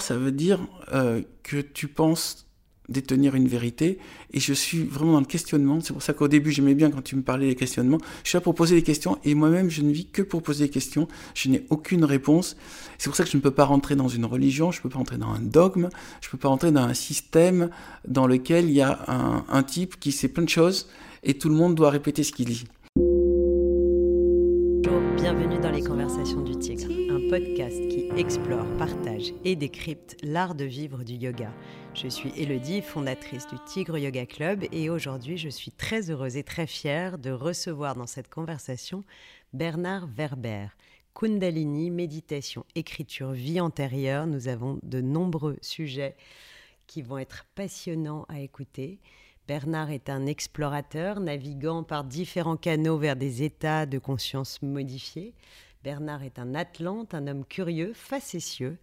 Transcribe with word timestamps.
ça 0.00 0.16
veut 0.16 0.32
dire 0.32 0.60
euh, 0.92 1.22
que 1.42 1.60
tu 1.60 1.88
penses 1.88 2.46
détenir 2.88 3.34
une 3.34 3.48
vérité. 3.48 3.98
Et 4.32 4.40
je 4.40 4.52
suis 4.52 4.84
vraiment 4.84 5.12
dans 5.12 5.20
le 5.20 5.26
questionnement. 5.26 5.80
C'est 5.80 5.92
pour 5.92 6.02
ça 6.02 6.12
qu'au 6.12 6.28
début, 6.28 6.50
j'aimais 6.50 6.74
bien 6.74 6.90
quand 6.90 7.02
tu 7.02 7.16
me 7.16 7.22
parlais 7.22 7.46
des 7.46 7.54
questionnements. 7.54 7.98
Je 8.22 8.30
suis 8.30 8.36
là 8.36 8.40
pour 8.40 8.54
poser 8.54 8.74
des 8.74 8.82
questions 8.82 9.18
et 9.24 9.34
moi-même, 9.34 9.70
je 9.70 9.82
ne 9.82 9.92
vis 9.92 10.06
que 10.06 10.22
pour 10.22 10.42
poser 10.42 10.66
des 10.66 10.70
questions. 10.70 11.08
Je 11.34 11.48
n'ai 11.48 11.64
aucune 11.70 12.04
réponse. 12.04 12.56
C'est 12.98 13.08
pour 13.08 13.16
ça 13.16 13.24
que 13.24 13.30
je 13.30 13.36
ne 13.36 13.42
peux 13.42 13.50
pas 13.50 13.64
rentrer 13.64 13.96
dans 13.96 14.08
une 14.08 14.24
religion, 14.24 14.70
je 14.70 14.78
ne 14.78 14.82
peux 14.82 14.88
pas 14.90 14.98
rentrer 14.98 15.18
dans 15.18 15.30
un 15.30 15.40
dogme, 15.40 15.88
je 16.20 16.28
ne 16.28 16.30
peux 16.30 16.38
pas 16.38 16.48
rentrer 16.48 16.72
dans 16.72 16.82
un 16.82 16.94
système 16.94 17.70
dans 18.06 18.26
lequel 18.26 18.66
il 18.66 18.74
y 18.74 18.82
a 18.82 19.04
un 19.48 19.62
type 19.62 19.98
qui 19.98 20.12
sait 20.12 20.28
plein 20.28 20.44
de 20.44 20.48
choses 20.48 20.88
et 21.22 21.34
tout 21.34 21.48
le 21.48 21.54
monde 21.54 21.74
doit 21.74 21.90
répéter 21.90 22.22
ce 22.22 22.32
qu'il 22.32 22.46
dit. 22.46 22.64
Bienvenue 25.24 25.58
dans 25.58 25.70
les 25.70 25.82
Conversations 25.82 26.42
du 26.42 26.54
Tigre, 26.58 26.90
un 27.10 27.30
podcast 27.30 27.78
qui 27.88 28.10
explore, 28.14 28.66
partage 28.76 29.32
et 29.42 29.56
décrypte 29.56 30.18
l'art 30.22 30.54
de 30.54 30.66
vivre 30.66 31.02
du 31.02 31.14
yoga. 31.14 31.50
Je 31.94 32.08
suis 32.08 32.30
Elodie, 32.36 32.82
fondatrice 32.82 33.46
du 33.46 33.56
Tigre 33.64 33.96
Yoga 33.96 34.26
Club, 34.26 34.66
et 34.70 34.90
aujourd'hui 34.90 35.38
je 35.38 35.48
suis 35.48 35.70
très 35.70 36.10
heureuse 36.10 36.36
et 36.36 36.42
très 36.42 36.66
fière 36.66 37.16
de 37.16 37.30
recevoir 37.30 37.94
dans 37.94 38.06
cette 38.06 38.28
conversation 38.28 39.02
Bernard 39.54 40.06
Werber. 40.14 40.66
Kundalini, 41.14 41.90
méditation, 41.90 42.66
écriture, 42.74 43.32
vie 43.32 43.62
antérieure, 43.62 44.26
nous 44.26 44.48
avons 44.48 44.78
de 44.82 45.00
nombreux 45.00 45.56
sujets 45.62 46.16
qui 46.86 47.00
vont 47.00 47.16
être 47.16 47.46
passionnants 47.54 48.26
à 48.28 48.40
écouter. 48.40 48.98
Bernard 49.46 49.90
est 49.90 50.08
un 50.08 50.24
explorateur 50.24 51.20
naviguant 51.20 51.82
par 51.82 52.04
différents 52.04 52.56
canaux 52.56 52.96
vers 52.96 53.14
des 53.14 53.42
états 53.42 53.84
de 53.84 53.98
conscience 53.98 54.62
modifiés. 54.62 55.34
Bernard 55.82 56.22
est 56.22 56.38
un 56.38 56.54
Atlante, 56.54 57.12
un 57.12 57.26
homme 57.26 57.44
curieux, 57.44 57.92
facétieux, 57.92 58.78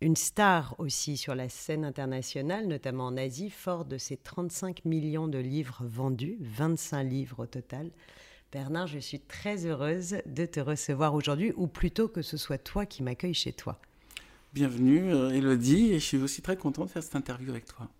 une 0.00 0.16
star 0.16 0.74
aussi 0.78 1.18
sur 1.18 1.34
la 1.34 1.50
scène 1.50 1.84
internationale, 1.84 2.66
notamment 2.66 3.08
en 3.08 3.18
Asie, 3.18 3.50
fort 3.50 3.84
de 3.84 3.98
ses 3.98 4.16
35 4.16 4.86
millions 4.86 5.28
de 5.28 5.36
livres 5.36 5.82
vendus, 5.84 6.38
25 6.40 7.02
livres 7.02 7.40
au 7.40 7.46
total. 7.46 7.90
Bernard, 8.52 8.86
je 8.86 8.98
suis 8.98 9.20
très 9.20 9.66
heureuse 9.66 10.16
de 10.24 10.46
te 10.46 10.60
recevoir 10.60 11.12
aujourd'hui, 11.12 11.52
ou 11.56 11.66
plutôt 11.66 12.08
que 12.08 12.22
ce 12.22 12.38
soit 12.38 12.56
toi 12.56 12.86
qui 12.86 13.02
m'accueille 13.02 13.34
chez 13.34 13.52
toi. 13.52 13.78
Bienvenue, 14.54 15.10
Elodie, 15.34 15.92
et 15.92 15.98
je 15.98 16.04
suis 16.06 16.16
aussi 16.16 16.40
très 16.40 16.56
content 16.56 16.86
de 16.86 16.90
faire 16.90 17.02
cette 17.02 17.16
interview 17.16 17.50
avec 17.50 17.66
toi. 17.66 17.90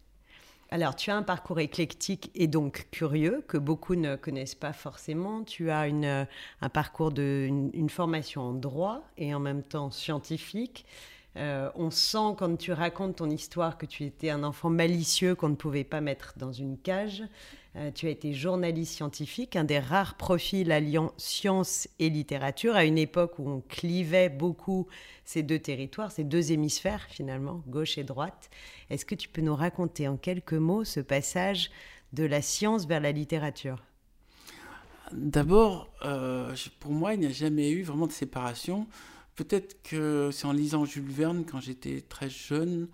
Alors, 0.70 0.96
tu 0.96 1.10
as 1.10 1.16
un 1.16 1.22
parcours 1.22 1.60
éclectique 1.60 2.32
et 2.34 2.48
donc 2.48 2.88
curieux 2.90 3.44
que 3.46 3.56
beaucoup 3.56 3.94
ne 3.94 4.16
connaissent 4.16 4.56
pas 4.56 4.72
forcément. 4.72 5.44
Tu 5.44 5.70
as 5.70 5.86
une, 5.86 6.04
euh, 6.04 6.24
un 6.60 6.68
parcours 6.68 7.12
de 7.12 7.46
une, 7.48 7.88
formation 7.88 8.42
en 8.42 8.52
droit 8.52 9.04
et 9.16 9.32
en 9.32 9.38
même 9.38 9.62
temps 9.62 9.92
scientifique. 9.92 10.84
Euh, 11.36 11.70
on 11.74 11.90
sent 11.90 12.34
quand 12.38 12.56
tu 12.56 12.72
racontes 12.72 13.16
ton 13.16 13.28
histoire 13.28 13.76
que 13.76 13.84
tu 13.84 14.04
étais 14.04 14.30
un 14.30 14.42
enfant 14.42 14.70
malicieux 14.70 15.34
qu'on 15.34 15.50
ne 15.50 15.54
pouvait 15.54 15.84
pas 15.84 16.00
mettre 16.00 16.34
dans 16.38 16.52
une 16.52 16.78
cage. 16.78 17.22
Euh, 17.76 17.90
tu 17.94 18.06
as 18.06 18.10
été 18.10 18.32
journaliste 18.32 18.94
scientifique, 18.94 19.54
un 19.54 19.64
des 19.64 19.78
rares 19.78 20.16
profils 20.16 20.72
alliant 20.72 21.12
science 21.18 21.88
et 21.98 22.08
littérature, 22.08 22.74
à 22.74 22.84
une 22.84 22.96
époque 22.96 23.38
où 23.38 23.50
on 23.50 23.60
clivait 23.60 24.30
beaucoup 24.30 24.86
ces 25.26 25.42
deux 25.42 25.58
territoires, 25.58 26.10
ces 26.10 26.24
deux 26.24 26.52
hémisphères 26.52 27.06
finalement, 27.10 27.62
gauche 27.66 27.98
et 27.98 28.04
droite. 28.04 28.48
Est-ce 28.88 29.04
que 29.04 29.14
tu 29.14 29.28
peux 29.28 29.42
nous 29.42 29.56
raconter 29.56 30.08
en 30.08 30.16
quelques 30.16 30.54
mots 30.54 30.84
ce 30.84 31.00
passage 31.00 31.70
de 32.14 32.24
la 32.24 32.40
science 32.40 32.86
vers 32.86 33.00
la 33.00 33.12
littérature? 33.12 33.82
D'abord, 35.12 35.90
euh, 36.04 36.54
pour 36.80 36.92
moi, 36.92 37.12
il 37.12 37.20
n'y 37.20 37.26
a 37.26 37.30
jamais 37.30 37.70
eu 37.70 37.82
vraiment 37.82 38.06
de 38.06 38.12
séparation. 38.12 38.86
Peut-être 39.36 39.82
que 39.82 40.30
c'est 40.32 40.46
en 40.46 40.52
lisant 40.52 40.86
Jules 40.86 41.10
Verne 41.10 41.44
quand 41.44 41.60
j'étais 41.60 42.00
très 42.00 42.30
jeune 42.30 42.88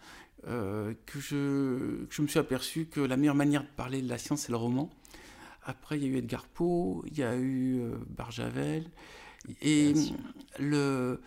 euh, 0.49 0.93
que, 1.07 1.21
je, 1.21 2.05
je, 2.11 2.21
me 2.21 2.27
suis 2.27 2.41
aperçu 2.41 2.87
que 2.87 3.01
la 3.01 3.17
meilleure 3.17 3.37
manière 3.37 3.63
de 3.63 3.69
parler 3.77 4.03
de 4.03 4.09
la 4.09 4.19
science, 4.19 4.43
c'est 4.43 4.51
le 4.51 4.59
roman. 4.59 4.91
Après, 5.65 5.97
il 5.97 6.03
y 6.03 6.07
a 6.07 6.09
eu 6.09 6.17
Edgar 6.17 6.47
Poe, 6.47 7.05
il 7.07 7.17
y 7.17 7.23
a 7.23 7.37
eu 7.37 7.81
euh, 7.81 7.95
Barjavel. 8.09 8.91
Et 9.61 9.95
le, 10.59 11.21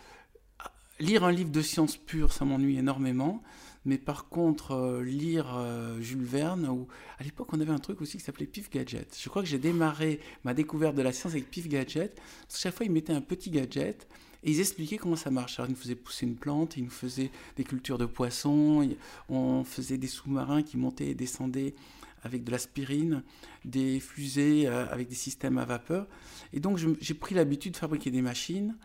lire 1.00 1.24
un 1.24 1.32
livre 1.32 1.50
de 1.50 1.62
science 1.62 1.96
pure, 1.96 2.34
ça 2.34 2.44
m'ennuie 2.44 2.76
énormément. 2.76 3.42
Mais 3.86 3.96
par 3.96 4.28
contre, 4.28 4.72
euh, 4.72 5.02
lire 5.02 5.58
Jules 6.00 6.24
Verne, 6.24 6.68
ou 6.68 6.88
à 7.18 7.24
l'époque, 7.24 7.48
on 7.54 7.60
avait 7.60 7.72
un 7.72 7.78
truc 7.78 8.02
aussi 8.02 8.18
qui 8.18 8.24
s'appelait 8.24 8.46
Pif 8.46 8.68
Gadget. 8.68 9.16
Je 9.18 9.30
crois 9.30 9.40
que 9.40 9.48
j'ai 9.48 9.58
démarré 9.58 10.20
ma 10.44 10.52
découverte 10.52 10.94
de 10.94 11.02
la 11.02 11.14
science 11.14 11.32
avec 11.32 11.50
Pif 11.50 11.68
Gadget. 11.68 12.14
Parce 12.16 12.56
que 12.56 12.60
chaque 12.60 12.74
fois, 12.74 12.84
il 12.84 12.92
mettait 12.92 13.14
un 13.14 13.22
petit 13.22 13.48
gadget 13.48 14.06
et 14.46 14.50
ils 14.50 14.60
expliquaient 14.60 14.96
comment 14.96 15.16
ça 15.16 15.30
marche. 15.30 15.58
Alors, 15.58 15.68
ils 15.68 15.72
nous 15.72 15.78
faisaient 15.78 15.96
pousser 15.96 16.24
une 16.24 16.36
plante, 16.36 16.76
ils 16.76 16.84
nous 16.84 16.90
faisaient 16.90 17.32
des 17.56 17.64
cultures 17.64 17.98
de 17.98 18.06
poissons, 18.06 18.88
on 19.28 19.64
faisait 19.64 19.98
des 19.98 20.06
sous-marins 20.06 20.62
qui 20.62 20.76
montaient 20.76 21.08
et 21.08 21.14
descendaient 21.14 21.74
avec 22.22 22.44
de 22.44 22.52
l'aspirine, 22.52 23.24
des 23.64 23.98
fusées 23.98 24.68
euh, 24.68 24.86
avec 24.88 25.08
des 25.08 25.16
systèmes 25.16 25.58
à 25.58 25.64
vapeur. 25.64 26.06
Et 26.52 26.60
donc, 26.60 26.78
j'ai 26.78 27.14
pris 27.14 27.34
l'habitude 27.34 27.72
de 27.72 27.76
fabriquer 27.76 28.12
des 28.12 28.22
machines, 28.22 28.76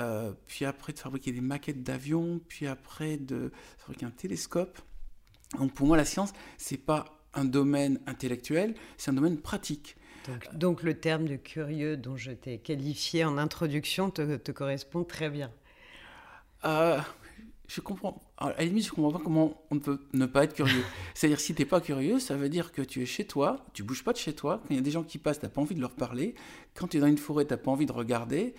euh, 0.00 0.32
puis 0.46 0.64
après 0.64 0.94
de 0.94 0.98
fabriquer 0.98 1.30
des 1.30 1.42
maquettes 1.42 1.82
d'avions, 1.82 2.40
puis 2.48 2.66
après 2.66 3.18
de 3.18 3.52
fabriquer 3.78 4.06
un 4.06 4.10
télescope. 4.10 4.80
Donc, 5.58 5.74
pour 5.74 5.86
moi, 5.86 5.98
la 5.98 6.06
science, 6.06 6.32
c'est 6.56 6.78
pas 6.78 7.22
un 7.34 7.44
domaine 7.44 8.00
intellectuel, 8.06 8.74
c'est 8.96 9.10
un 9.10 9.14
domaine 9.14 9.38
pratique. 9.38 9.96
Donc, 10.52 10.82
le 10.82 10.94
terme 10.94 11.26
de 11.26 11.36
curieux 11.36 11.96
dont 11.96 12.16
je 12.16 12.32
t'ai 12.32 12.58
qualifié 12.58 13.24
en 13.24 13.38
introduction 13.38 14.10
te, 14.10 14.50
correspond 14.50 15.04
très 15.04 15.30
bien. 15.30 15.50
Euh, 16.64 16.98
je 17.68 17.80
comprends. 17.80 18.22
À 18.36 18.50
la 18.50 18.64
limite, 18.64 18.86
je 18.86 18.90
comprends 18.90 19.18
pas 19.18 19.24
comment 19.24 19.62
on 19.70 19.78
peut 19.78 20.00
ne 20.12 20.26
pas 20.26 20.44
être 20.44 20.54
curieux. 20.54 20.84
C'est-à-dire, 21.14 21.40
si 21.40 21.54
tu 21.54 21.62
n'es 21.62 21.66
pas 21.66 21.80
curieux, 21.80 22.18
ça 22.18 22.36
veut 22.36 22.48
dire 22.48 22.72
que 22.72 22.82
tu 22.82 23.02
es 23.02 23.06
chez 23.06 23.26
toi, 23.26 23.64
tu 23.72 23.82
bouges 23.82 24.04
pas 24.04 24.12
de 24.12 24.18
chez 24.18 24.34
toi. 24.34 24.60
Quand 24.62 24.70
il 24.70 24.76
y 24.76 24.78
a 24.78 24.82
des 24.82 24.90
gens 24.90 25.04
qui 25.04 25.18
passent, 25.18 25.40
tu 25.40 25.46
n'as 25.46 25.50
pas 25.50 25.60
envie 25.60 25.74
de 25.74 25.80
leur 25.80 25.92
parler. 25.92 26.34
Quand 26.74 26.88
tu 26.88 26.98
es 26.98 27.00
dans 27.00 27.06
une 27.06 27.18
forêt, 27.18 27.44
tu 27.44 27.52
n'as 27.52 27.56
pas 27.56 27.70
envie 27.70 27.86
de 27.86 27.92
regarder. 27.92 28.54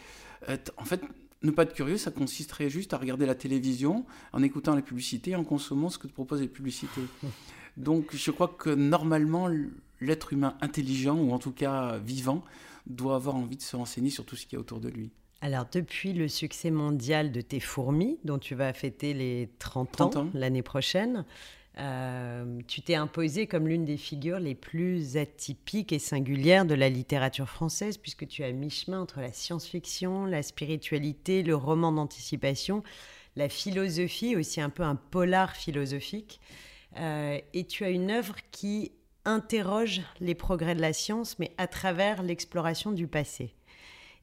Euh, 0.49 0.57
en 0.77 0.85
fait, 0.85 1.01
ne 1.43 1.51
pas 1.51 1.63
être 1.63 1.73
curieux, 1.73 1.97
ça 1.97 2.11
consisterait 2.11 2.69
juste 2.69 2.93
à 2.93 2.97
regarder 2.97 3.25
la 3.25 3.35
télévision, 3.35 4.05
en 4.31 4.41
écoutant 4.41 4.75
les 4.75 4.81
publicités, 4.81 5.35
en 5.35 5.43
consommant 5.43 5.89
ce 5.89 5.97
que 5.97 6.07
te 6.07 6.13
proposent 6.13 6.41
les 6.41 6.47
publicités. 6.47 7.01
Donc, 7.77 8.15
je 8.15 8.31
crois 8.31 8.47
que 8.47 8.69
normalement, 8.69 9.47
l'être 10.03 10.33
humain 10.33 10.57
intelligent, 10.61 11.17
ou 11.17 11.31
en 11.31 11.39
tout 11.39 11.51
cas 11.51 11.97
vivant, 11.97 12.43
doit 12.87 13.15
avoir 13.15 13.35
envie 13.35 13.57
de 13.57 13.61
se 13.61 13.75
renseigner 13.75 14.09
sur 14.09 14.25
tout 14.25 14.35
ce 14.35 14.45
qui 14.45 14.55
est 14.55 14.57
autour 14.57 14.79
de 14.79 14.89
lui. 14.89 15.11
Alors, 15.41 15.65
depuis 15.69 16.13
le 16.13 16.29
succès 16.29 16.71
mondial 16.71 17.31
de 17.31 17.41
tes 17.41 17.59
fourmis, 17.59 18.17
dont 18.23 18.39
tu 18.39 18.55
vas 18.55 18.71
fêter 18.71 19.13
les 19.13 19.49
30, 19.59 20.01
ans, 20.01 20.29
l'année 20.33 20.61
prochaine, 20.61 21.25
euh, 21.79 22.61
tu 22.67 22.81
t'es 22.81 22.95
imposé 22.95 23.47
comme 23.47 23.67
l'une 23.67 23.83
des 23.83 23.97
figures 23.97 24.39
les 24.39 24.55
plus 24.55 25.17
atypiques 25.17 25.91
et 25.91 25.99
singulières 25.99 26.65
de 26.65 26.75
la 26.75 26.87
littérature 26.87 27.49
française, 27.49 27.97
puisque 27.97 28.27
tu 28.27 28.43
as 28.43 28.51
mi-chemin 28.51 29.01
entre 29.01 29.19
la 29.19 29.33
science-fiction, 29.33 30.25
la 30.25 30.43
spiritualité, 30.43 31.43
le 31.43 31.55
roman 31.55 31.91
d'anticipation, 31.91 32.83
la 33.35 33.49
philosophie, 33.49 34.35
aussi 34.35 34.61
un 34.61 34.69
peu 34.69 34.83
un 34.83 34.95
polar 34.95 35.55
philosophique. 35.55 36.39
Euh, 36.97 37.39
et 37.53 37.65
tu 37.65 37.83
as 37.83 37.89
une 37.89 38.11
œuvre 38.11 38.35
qui 38.51 38.91
interroge 39.25 40.01
les 40.19 40.35
progrès 40.35 40.75
de 40.75 40.81
la 40.81 40.93
science, 40.93 41.39
mais 41.39 41.53
à 41.57 41.67
travers 41.67 42.23
l'exploration 42.23 42.91
du 42.91 43.07
passé. 43.07 43.53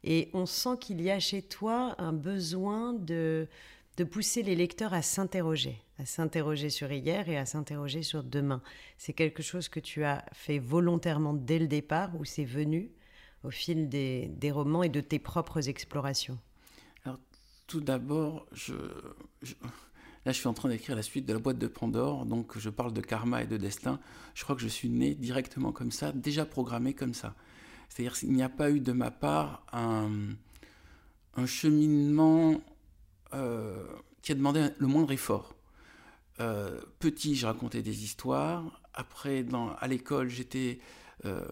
Et 0.04 0.30
on 0.32 0.46
sent 0.46 0.78
qu'il 0.80 1.00
y 1.00 1.10
a 1.10 1.20
chez 1.20 1.42
toi 1.42 1.94
un 1.98 2.12
besoin 2.12 2.92
de, 2.94 3.48
de 3.96 4.04
pousser 4.04 4.42
les 4.42 4.56
lecteurs 4.56 4.94
à 4.94 5.02
s'interroger, 5.02 5.76
à 5.98 6.06
s'interroger 6.06 6.70
sur 6.70 6.90
hier 6.90 7.28
et 7.28 7.36
à 7.36 7.44
s'interroger 7.44 8.02
sur 8.02 8.22
demain. 8.22 8.62
C'est 8.96 9.12
quelque 9.12 9.42
chose 9.42 9.68
que 9.68 9.80
tu 9.80 10.04
as 10.04 10.24
fait 10.32 10.58
volontairement 10.58 11.34
dès 11.34 11.58
le 11.58 11.66
départ 11.66 12.10
ou 12.18 12.24
c'est 12.24 12.44
venu 12.44 12.90
au 13.44 13.50
fil 13.50 13.88
des, 13.88 14.28
des, 14.28 14.50
romans 14.50 14.82
et 14.82 14.88
de 14.88 15.00
tes 15.00 15.18
propres 15.18 15.68
explorations? 15.68 16.38
Alors, 17.04 17.18
tout 17.66 17.80
d'abord, 17.80 18.46
je, 18.52 18.74
Là, 20.26 20.32
je 20.32 20.38
suis 20.38 20.48
en 20.48 20.54
train 20.54 20.68
d'écrire 20.68 20.94
la 20.96 21.02
suite 21.02 21.24
de 21.26 21.32
la 21.32 21.38
boîte 21.38 21.58
de 21.58 21.66
Pandore, 21.66 22.26
donc 22.26 22.58
je 22.58 22.68
parle 22.68 22.92
de 22.92 23.00
karma 23.00 23.42
et 23.42 23.46
de 23.46 23.56
destin. 23.56 23.98
Je 24.34 24.44
crois 24.44 24.54
que 24.54 24.62
je 24.62 24.68
suis 24.68 24.90
né 24.90 25.14
directement 25.14 25.72
comme 25.72 25.90
ça, 25.90 26.12
déjà 26.12 26.44
programmé 26.44 26.92
comme 26.92 27.14
ça. 27.14 27.34
C'est-à-dire 27.88 28.18
qu'il 28.18 28.32
n'y 28.32 28.42
a 28.42 28.50
pas 28.50 28.70
eu 28.70 28.80
de 28.80 28.92
ma 28.92 29.10
part 29.10 29.64
un, 29.72 30.10
cheminement 31.46 32.60
euh, 33.32 33.82
qui 34.20 34.32
a 34.32 34.34
demandé 34.34 34.68
le 34.76 34.86
moindre 34.86 35.10
effort. 35.12 35.54
Euh, 36.40 36.78
petit, 36.98 37.34
je 37.34 37.46
racontais 37.46 37.82
des 37.82 38.04
histoires. 38.04 38.82
Après, 38.92 39.44
à 39.80 39.88
l'école, 39.88 40.28
j'étais 40.28 40.80
euh, 41.24 41.44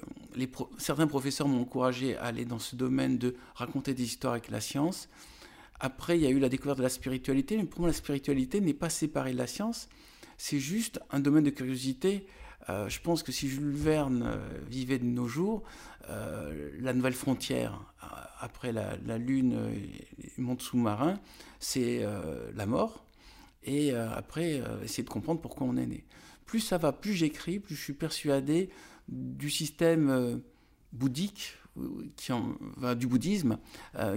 certains 0.79 1.07
professeurs 1.07 1.49
m'ont 1.49 1.63
encouragé 1.63 2.17
à 2.17 2.25
aller 2.25 2.45
dans 2.45 2.59
ce 2.59 2.77
domaine 2.77 3.19
de 3.19 3.35
raconter 3.55 3.95
des 3.95 4.05
histoires 4.05 4.35
avec 4.35 4.51
la 4.51 4.61
science. 4.61 5.09
Après, 5.81 6.19
il 6.19 6.23
y 6.23 6.27
a 6.27 6.31
eu 6.31 6.39
la 6.39 6.49
découverte 6.49 6.79
de 6.79 6.83
la 6.83 6.89
spiritualité, 6.89 7.57
mais 7.57 7.65
pour 7.65 7.81
moi, 7.81 7.89
la 7.89 7.95
spiritualité 7.95 8.61
n'est 8.61 8.75
pas 8.75 8.91
séparée 8.91 9.33
de 9.33 9.39
la 9.39 9.47
science, 9.47 9.89
c'est 10.37 10.61
juste 10.61 11.01
un 11.11 11.21
domaine 11.21 11.45
de 11.45 11.51
curiosité. 11.51 12.27
Euh, 12.69 12.89
je 12.89 13.01
pense 13.01 13.23
que 13.23 13.33
si 13.33 13.49
Jules 13.49 13.71
Verne 13.71 14.23
euh, 14.25 14.37
vivait 14.69 14.99
de 14.99 15.05
nos 15.05 15.27
jours, 15.27 15.63
euh, 16.11 16.71
la 16.81 16.93
nouvelle 16.93 17.15
frontière, 17.15 17.81
après 18.41 18.73
la, 18.73 19.19
Lune 19.19 19.59
et 19.75 20.23
les 20.23 20.43
mondes 20.43 20.63
sous-marins, 20.63 21.19
c'est 21.59 22.07
la 22.55 22.67
mort. 22.67 23.05
et 23.65 23.93
après 23.93 24.63
essayer 24.85 25.03
de 25.03 25.09
comprendre 25.09 25.41
pourquoi 25.41 25.67
on 25.67 25.77
est 25.77 25.87
né. 25.87 26.05
Plus 26.47 26.61
ça 26.61 26.79
va, 26.79 26.93
plus 26.93 27.15
j'écris, 27.15 27.59
plus 27.59 27.75
je 27.75 27.83
suis 27.83 27.93
persuadé 27.95 28.71
du 29.09 29.51
système 29.51 30.41
bouddhique, 30.93 31.55
qui 32.17 32.33
en, 32.33 32.55
du 32.95 33.07
bouddhisme, 33.07 33.59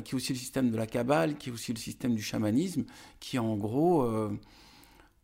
qui 0.04 0.12
est 0.12 0.14
aussi 0.14 0.34
le 0.34 0.40
système 0.40 0.72
de 0.72 0.78
la 0.78 0.88
Kabbale, 0.88 1.38
qui 1.38 1.50
est 1.50 1.52
aussi 1.52 1.74
le 1.74 1.80
système 1.80 2.16
du 2.16 2.22
chamanisme, 2.22 2.86
qui 3.20 3.40
en 3.40 3.56
gros 3.56 4.08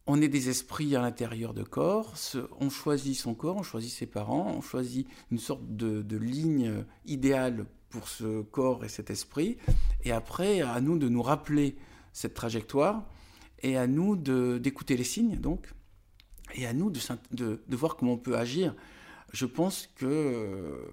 on 0.07 0.21
est 0.21 0.29
des 0.29 0.49
esprits 0.49 0.95
à 0.95 1.01
l'intérieur 1.01 1.53
de 1.53 1.63
corps, 1.63 2.13
on 2.59 2.69
choisit 2.69 3.15
son 3.15 3.35
corps, 3.35 3.57
on 3.57 3.63
choisit 3.63 3.91
ses 3.91 4.05
parents, 4.05 4.53
on 4.55 4.61
choisit 4.61 5.05
une 5.31 5.37
sorte 5.37 5.63
de, 5.75 6.17
ligne 6.17 6.85
idéale 7.05 7.65
pour 7.89 8.07
ce 8.07 8.41
corps 8.41 8.85
et 8.85 8.89
cet 8.89 9.09
esprit, 9.09 9.57
et 10.03 10.13
après, 10.13 10.61
à 10.61 10.79
nous 10.79 10.97
de 10.97 11.09
nous 11.09 11.21
rappeler 11.21 11.75
cette 12.13 12.33
trajectoire, 12.33 13.03
et 13.63 13.75
à 13.75 13.85
nous 13.85 14.15
d'écouter 14.15 14.95
les 14.95 15.03
signes, 15.03 15.35
donc, 15.35 15.73
et 16.55 16.65
à 16.65 16.73
nous 16.73 16.89
de, 16.89 16.99
de, 17.67 17.75
voir 17.75 17.97
comment 17.97 18.13
on 18.13 18.17
peut 18.17 18.37
agir. 18.37 18.75
Je 19.33 19.45
pense 19.45 19.89
que 19.95 20.87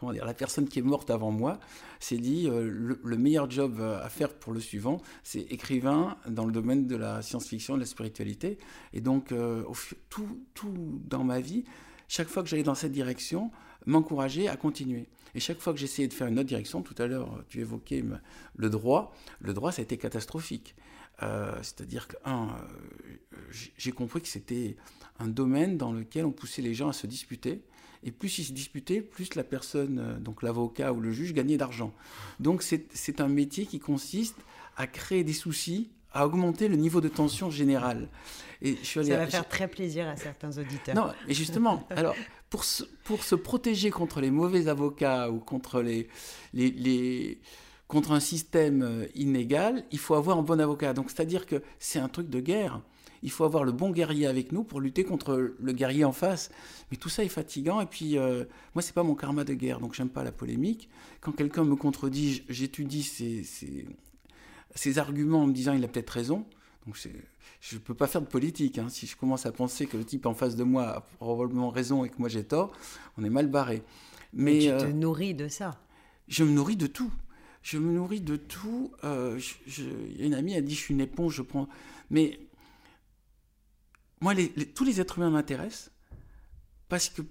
comment 0.00 0.12
dire, 0.12 0.24
la 0.24 0.34
personne 0.34 0.66
qui 0.66 0.78
est 0.78 0.82
morte 0.82 1.10
avant 1.10 1.30
moi 1.30 1.60
s'est 2.00 2.18
dit 2.18 2.48
euh, 2.48 2.96
le, 3.02 3.16
meilleur 3.18 3.50
job 3.50 3.80
à 3.80 4.08
faire 4.08 4.32
pour 4.32 4.52
le 4.52 4.60
suivant, 4.60 5.02
c'est 5.22 5.42
écrivain 5.42 6.16
dans 6.26 6.46
le 6.46 6.52
domaine 6.52 6.86
de 6.86 6.96
la 6.96 7.20
science-fiction, 7.20 7.74
de 7.74 7.80
la 7.80 7.86
spiritualité. 7.86 8.58
Et 8.94 9.02
donc, 9.02 9.30
euh, 9.30 9.62
tout, 10.08 10.74
dans 11.06 11.22
ma 11.22 11.40
vie, 11.40 11.64
chaque 12.08 12.28
fois 12.28 12.42
que 12.42 12.48
j'allais 12.48 12.62
dans 12.62 12.74
cette 12.74 12.92
direction, 12.92 13.50
m'encourageait 13.86 14.48
à 14.48 14.56
continuer. 14.56 15.06
Et 15.34 15.40
chaque 15.40 15.60
fois 15.60 15.72
que 15.72 15.78
j'essayais 15.78 16.08
de 16.08 16.14
faire 16.14 16.26
une 16.26 16.38
autre 16.38 16.48
direction, 16.48 16.82
tout 16.82 17.00
à 17.00 17.06
l'heure, 17.06 17.44
tu 17.48 17.60
évoquais 17.60 18.02
le 18.56 18.70
droit, 18.70 19.14
le 19.40 19.52
droit, 19.52 19.70
ça 19.70 19.80
a 19.80 19.84
été 19.84 19.96
catastrophique. 19.96 20.74
Euh, 21.22 21.54
c'est-à-dire 21.62 22.08
que, 22.08 22.16
un, 22.24 22.56
j'ai 23.76 23.92
compris 23.92 24.22
que 24.22 24.28
c'était 24.28 24.76
un 25.18 25.28
domaine 25.28 25.76
dans 25.76 25.92
lequel 25.92 26.24
on 26.24 26.32
poussait 26.32 26.62
les 26.62 26.74
gens 26.74 26.88
à 26.88 26.92
se 26.92 27.06
disputer 27.06 27.62
et 28.02 28.10
plus 28.10 28.38
ils 28.38 28.44
se 28.44 28.52
disputaient, 28.52 29.00
plus 29.00 29.34
la 29.34 29.44
personne, 29.44 29.98
euh, 29.98 30.18
donc 30.18 30.42
l'avocat 30.42 30.92
ou 30.92 31.00
le 31.00 31.12
juge, 31.12 31.34
gagnait 31.34 31.56
d'argent. 31.56 31.92
Donc 32.38 32.62
c'est 32.62 33.20
un 33.20 33.28
métier 33.28 33.66
qui 33.66 33.78
consiste 33.78 34.36
à 34.76 34.86
créer 34.86 35.24
des 35.24 35.32
soucis, 35.32 35.90
à 36.12 36.26
augmenter 36.26 36.68
le 36.68 36.76
niveau 36.76 37.00
de 37.00 37.08
tension 37.08 37.50
générale. 37.50 38.08
Et 38.62 38.76
je 38.76 38.86
suis 38.86 39.04
Ça 39.06 39.16
va 39.16 39.26
faire 39.26 39.48
très 39.48 39.68
plaisir 39.68 40.08
à 40.08 40.16
certains 40.16 40.56
auditeurs. 40.58 40.94
Non, 40.94 41.12
et 41.28 41.34
justement, 41.34 41.86
alors 41.90 42.14
pour 42.50 42.64
se, 42.64 42.84
pour 43.04 43.22
se 43.22 43.34
protéger 43.34 43.90
contre 43.90 44.20
les 44.20 44.30
mauvais 44.30 44.68
avocats 44.68 45.30
ou 45.30 45.38
contre 45.38 45.82
les, 45.82 46.08
les, 46.52 46.70
les 46.70 47.38
contre 47.90 48.12
un 48.12 48.20
système 48.20 48.82
euh, 48.82 49.06
inégal, 49.14 49.84
il 49.92 49.98
faut 49.98 50.14
avoir 50.14 50.38
un 50.38 50.42
bon 50.42 50.60
avocat. 50.60 50.94
Donc 50.94 51.10
c'est-à-dire 51.10 51.44
que 51.46 51.62
c'est 51.78 51.98
un 51.98 52.08
truc 52.08 52.30
de 52.30 52.40
guerre 52.40 52.80
il 53.22 53.30
faut 53.30 53.44
avoir 53.44 53.64
le 53.64 53.72
bon 53.72 53.90
guerrier 53.90 54.26
avec 54.26 54.52
nous 54.52 54.64
pour 54.64 54.80
lutter 54.80 55.04
contre 55.04 55.54
le 55.58 55.72
guerrier 55.72 56.04
en 56.04 56.12
face. 56.12 56.50
Mais 56.90 56.96
tout 56.96 57.08
ça 57.08 57.24
est 57.24 57.28
fatigant. 57.28 57.80
Et 57.80 57.86
puis, 57.86 58.16
euh, 58.16 58.44
moi, 58.74 58.82
c'est 58.82 58.94
pas 58.94 59.02
mon 59.02 59.14
karma 59.14 59.44
de 59.44 59.54
guerre, 59.54 59.80
donc 59.80 59.94
j'aime 59.94 60.08
pas 60.08 60.24
la 60.24 60.32
polémique. 60.32 60.88
Quand 61.20 61.32
quelqu'un 61.32 61.64
me 61.64 61.76
contredit, 61.76 62.44
j'étudie 62.48 63.02
ses, 63.02 64.98
arguments 64.98 65.42
en 65.42 65.46
me 65.46 65.52
disant 65.52 65.74
il 65.74 65.84
a 65.84 65.88
peut-être 65.88 66.10
raison. 66.10 66.46
Donc, 66.86 66.96
je 67.60 67.74
ne 67.74 67.80
peux 67.80 67.94
pas 67.94 68.06
faire 68.06 68.22
de 68.22 68.26
politique. 68.26 68.78
Hein. 68.78 68.88
Si 68.88 69.06
je 69.06 69.16
commence 69.16 69.44
à 69.44 69.52
penser 69.52 69.86
que 69.86 69.96
le 69.96 70.04
type 70.04 70.24
en 70.26 70.34
face 70.34 70.56
de 70.56 70.64
moi 70.64 70.88
a 70.88 71.00
probablement 71.18 71.68
raison 71.68 72.04
et 72.04 72.08
que 72.08 72.16
moi 72.18 72.28
j'ai 72.28 72.44
tort, 72.44 72.72
on 73.18 73.24
est 73.24 73.30
mal 73.30 73.48
barré. 73.48 73.82
Mais, 74.32 74.60
tu 74.60 74.66
te 74.66 74.84
euh, 74.84 74.92
nourris 74.92 75.34
de 75.34 75.48
ça 75.48 75.78
Je 76.28 76.44
me 76.44 76.50
nourris 76.50 76.76
de 76.76 76.86
tout. 76.86 77.12
Je 77.62 77.78
me 77.78 77.92
nourris 77.92 78.20
de 78.20 78.36
tout. 78.36 78.92
Euh, 79.04 79.38
une 80.18 80.34
amie 80.34 80.56
a 80.56 80.60
dit 80.60 80.74
je 80.74 80.80
suis 80.80 80.94
une 80.94 81.00
éponge, 81.00 81.34
je 81.34 81.42
prends. 81.42 81.68
Mais 82.10 82.40
moi, 84.20 84.34
tous 84.74 84.84
les 84.84 85.00
êtres 85.00 85.18
humains 85.18 85.30
m'intéressent 85.30 85.90
parce 86.88 87.08
que 87.08 87.22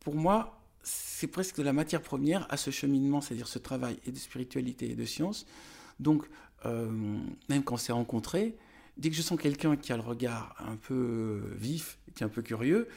pour 0.00 0.14
moi, 0.14 0.60
c'est 0.82 1.26
presque 1.26 1.58
la 1.58 1.72
matière 1.72 2.02
première 2.02 2.46
à 2.52 2.56
ce 2.56 2.70
cheminement, 2.70 3.20
c'est-à-dire 3.20 3.48
ce 3.48 3.58
travail 3.58 3.98
et 4.06 4.12
de 4.12 4.18
spiritualité 4.18 4.90
et 4.90 4.94
de 4.94 5.04
science. 5.04 5.46
Donc, 6.00 6.24
euh, 6.66 6.90
même 7.48 7.62
quand 7.62 7.74
on 7.74 7.78
s'est 7.78 7.92
rencontrés, 7.92 8.56
dès 8.96 9.10
que 9.10 9.16
je 9.16 9.22
sens 9.22 9.38
quelqu'un 9.38 9.76
qui 9.76 9.92
a 9.92 9.96
le 9.96 10.02
regard 10.02 10.54
un 10.58 10.76
peu 10.76 11.42
vif, 11.56 11.98
qui 12.14 12.22
est 12.22 12.26
un 12.26 12.30
peu 12.30 12.42
curieux, 12.42 12.88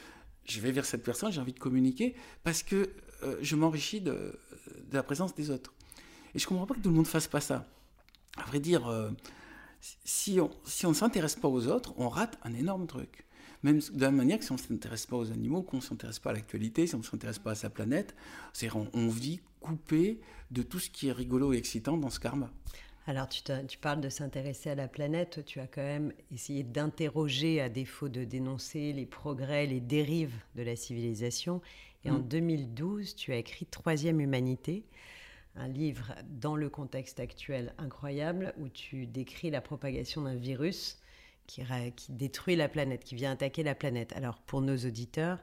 je 0.44 0.60
vais 0.60 0.72
vers 0.72 0.84
cette 0.84 1.02
personne, 1.02 1.32
j'ai 1.32 1.40
envie 1.40 1.52
de 1.52 1.58
communiquer 1.58 2.14
parce 2.42 2.62
que 2.62 2.90
euh, 3.22 3.36
je 3.40 3.56
m'enrichis 3.56 4.00
de, 4.00 4.38
la 4.92 5.02
présence 5.02 5.34
des 5.34 5.50
autres. 5.50 5.72
Et 6.34 6.38
je 6.38 6.44
ne 6.44 6.48
comprends 6.48 6.66
pas 6.66 6.74
que 6.74 6.80
tout 6.80 6.88
le 6.88 6.94
monde 6.94 7.04
ne 7.04 7.10
fasse 7.10 7.28
pas 7.28 7.40
ça. 7.40 7.66
À 8.36 8.42
vrai 8.44 8.60
dire, 8.60 8.86
euh, 8.86 9.10
si 10.04 10.40
on, 10.40 10.50
si 10.64 10.86
ne 10.86 10.92
s'intéresse 10.92 11.36
pas 11.36 11.48
aux 11.48 11.66
autres, 11.66 11.94
on 11.96 12.08
rate 12.08 12.38
un 12.42 12.54
énorme 12.54 12.86
truc. 12.86 13.26
Même 13.62 13.78
de 13.78 14.00
la 14.00 14.10
manière 14.10 14.38
que 14.38 14.44
si 14.44 14.50
on 14.50 14.56
ne 14.56 14.60
s'intéresse 14.60 15.06
pas 15.06 15.16
aux 15.16 15.30
animaux, 15.30 15.62
qu'on 15.62 15.76
ne 15.76 15.82
s'intéresse 15.82 16.18
pas 16.18 16.30
à 16.30 16.32
l'actualité, 16.32 16.86
si 16.86 16.94
on 16.94 16.98
ne 16.98 17.04
s'intéresse 17.04 17.38
pas 17.38 17.52
à 17.52 17.54
sa 17.54 17.70
planète, 17.70 18.14
c'est 18.52 18.74
on, 18.74 18.88
on 18.92 19.08
vit 19.08 19.40
coupé 19.60 20.20
de 20.50 20.62
tout 20.62 20.78
ce 20.78 20.90
qui 20.90 21.08
est 21.08 21.12
rigolo 21.12 21.52
et 21.52 21.56
excitant 21.56 21.96
dans 21.96 22.10
ce 22.10 22.18
karma. 22.18 22.50
Alors, 23.06 23.28
tu, 23.28 23.42
tu, 23.66 23.78
parles 23.78 24.00
de 24.00 24.08
s'intéresser 24.08 24.70
à 24.70 24.74
la 24.76 24.86
planète. 24.86 25.44
Tu 25.44 25.58
as 25.58 25.66
quand 25.66 25.82
même 25.82 26.12
essayé 26.30 26.62
d'interroger, 26.62 27.60
à 27.60 27.68
défaut 27.68 28.08
de 28.08 28.24
dénoncer 28.24 28.92
les 28.92 29.06
progrès, 29.06 29.66
les 29.66 29.80
dérives 29.80 30.36
de 30.54 30.62
la 30.62 30.76
civilisation. 30.76 31.60
Et 32.04 32.10
en 32.10 32.18
2012, 32.18 33.12
mm. 33.12 33.16
tu 33.16 33.32
as 33.32 33.36
écrit 33.36 33.66
Troisième 33.66 34.20
Humanité, 34.20 34.84
un 35.56 35.68
livre 35.68 36.14
dans 36.28 36.56
le 36.56 36.68
contexte 36.68 37.20
actuel 37.20 37.74
incroyable 37.78 38.54
où 38.58 38.68
tu 38.68 39.06
décris 39.06 39.50
la 39.50 39.60
propagation 39.60 40.22
d'un 40.22 40.36
virus 40.36 40.98
qui, 41.46 41.62
détruit 42.08 42.56
la 42.56 42.68
planète, 42.68 43.04
qui 43.04 43.14
vient 43.14 43.32
attaquer 43.32 43.62
la 43.62 43.74
planète. 43.74 44.12
Alors 44.14 44.38
pour 44.38 44.62
nos 44.62 44.76
auditeurs, 44.76 45.38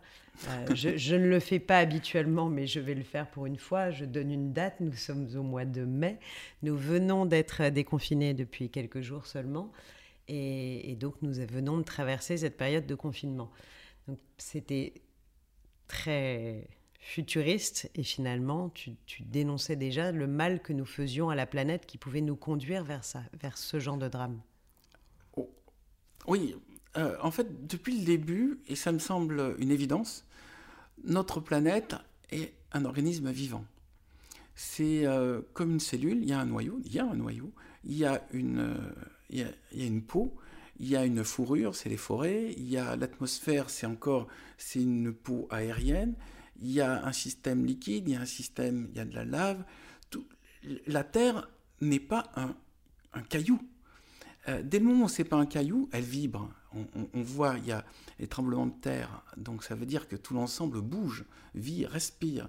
euh, 0.48 0.66
je, 0.76 1.16
ne 1.16 1.28
le 1.28 1.40
fais 1.40 1.60
pas 1.60 1.80
habituellement, 1.80 2.50
mais 2.50 2.68
je 2.68 2.80
vais 2.80 2.96
le 2.96 3.04
faire 3.04 3.30
pour 3.30 3.46
une 3.46 3.58
fois. 3.58 3.92
Je 3.92 4.06
donne 4.06 4.32
une 4.32 4.54
date, 4.54 4.80
nous 4.80 4.94
sommes 4.94 5.28
au 5.36 5.44
mois 5.44 5.66
de 5.66 5.86
mai. 5.86 6.20
Nous 6.64 6.78
venons 6.78 7.26
d'être 7.26 7.70
déconfinés 7.70 8.34
depuis 8.34 8.70
quelques 8.70 9.02
jours 9.02 9.26
seulement. 9.26 9.72
Et, 10.28 10.96
donc 11.00 11.16
nous 11.22 11.34
venons 11.34 11.78
de 11.78 11.84
traverser 11.84 12.38
cette 12.38 12.58
période 12.58 12.86
de 12.86 12.96
confinement. 12.96 13.52
Donc 14.08 14.20
c'était 14.38 14.94
très 15.88 16.68
futuriste 17.00 17.90
et 17.96 18.04
finalement 18.04 18.70
tu, 18.70 18.98
dénonçais 19.22 19.76
déjà 19.76 20.12
le 20.12 20.28
mal 20.28 20.62
que 20.62 20.74
nous 20.74 20.86
faisions 20.86 21.30
à 21.30 21.36
la 21.36 21.46
planète 21.46 21.86
qui 21.86 21.98
pouvait 21.98 22.22
nous 22.22 22.36
conduire 22.36 22.84
vers 22.84 23.04
ça, 23.04 23.24
vers 23.42 23.58
ce 23.58 23.80
genre 23.80 23.98
de 23.98 24.08
drame. 24.08 24.40
Oui, 26.28 26.56
euh, 26.98 27.16
en 27.22 27.32
fait, 27.32 27.68
depuis 27.68 27.98
le 27.98 28.06
début, 28.06 28.60
et 28.68 28.76
ça 28.76 28.92
me 28.92 29.00
semble 29.00 29.56
une 29.58 29.72
évidence, 29.72 30.26
notre 31.04 31.40
planète 31.40 31.96
est 32.32 32.54
un 32.74 32.86
organisme 32.86 33.32
vivant. 33.32 33.66
C'est 34.56 35.06
euh, 35.06 35.42
comme 35.54 35.72
une 35.72 35.80
cellule, 35.80 36.20
il 36.22 36.30
y 36.30 36.34
a 36.34 36.40
un 36.40 36.46
noyau, 36.46 36.80
il 36.86 36.94
y 36.94 37.00
a 37.00 37.06
un 37.06 37.16
noyau, 37.16 37.52
il 37.86 37.98
y 37.98 38.06
a 38.06 38.22
une, 38.34 38.60
euh, 38.60 38.92
il 39.30 39.40
y 39.40 39.84
a 39.84 39.86
une 39.86 40.02
peau, 40.02 40.36
il 40.80 40.90
y 40.90 40.96
a 40.96 41.06
une 41.06 41.24
fourrure, 41.24 41.76
c'est 41.76 41.90
les 41.90 41.98
forêts, 41.98 42.54
il 42.58 42.70
y 42.70 42.78
a 42.78 42.96
l'atmosphère, 42.96 43.70
c'est 43.70 43.86
encore 43.86 44.28
c'est 44.58 44.82
une 44.82 45.14
peau 45.14 45.48
aérienne, 45.50 46.16
il 46.62 46.72
y 46.72 46.82
a 46.82 47.06
un 47.06 47.14
système 47.14 47.66
liquide, 47.66 48.08
il 48.08 48.14
y 48.14 48.18
a 48.18 48.22
un 48.22 48.26
système, 48.26 48.88
il 48.92 48.98
y 48.98 49.00
a 49.00 49.06
de 49.06 49.16
la 49.16 49.26
lave. 49.26 49.64
La 50.88 51.04
Terre 51.04 51.50
n'est 51.82 52.00
pas 52.00 52.32
un, 52.36 52.56
un 53.14 53.22
caillou, 53.22 53.60
euh, 54.48 54.62
dès 54.64 54.80
le 54.80 54.86
moment 54.86 55.06
où 55.06 55.10
c'est 55.10 55.24
pas 55.24 55.38
un 55.38 55.46
caillou, 55.46 55.90
elle 55.92 56.04
vibre. 56.04 56.50
On, 57.14 57.24
voit, 57.24 57.58
il 57.58 57.66
y 57.66 57.72
a 57.72 57.84
les 58.20 58.28
tremblements 58.28 58.68
de 58.68 58.80
terre, 58.80 59.24
donc 59.38 59.64
ça 59.64 59.74
veut 59.74 59.88
dire 59.88 60.08
que 60.08 60.16
tout 60.16 60.36
l'ensemble 60.36 60.82
bouge, 60.82 61.26
vit, 61.56 61.88
respire. 61.88 62.48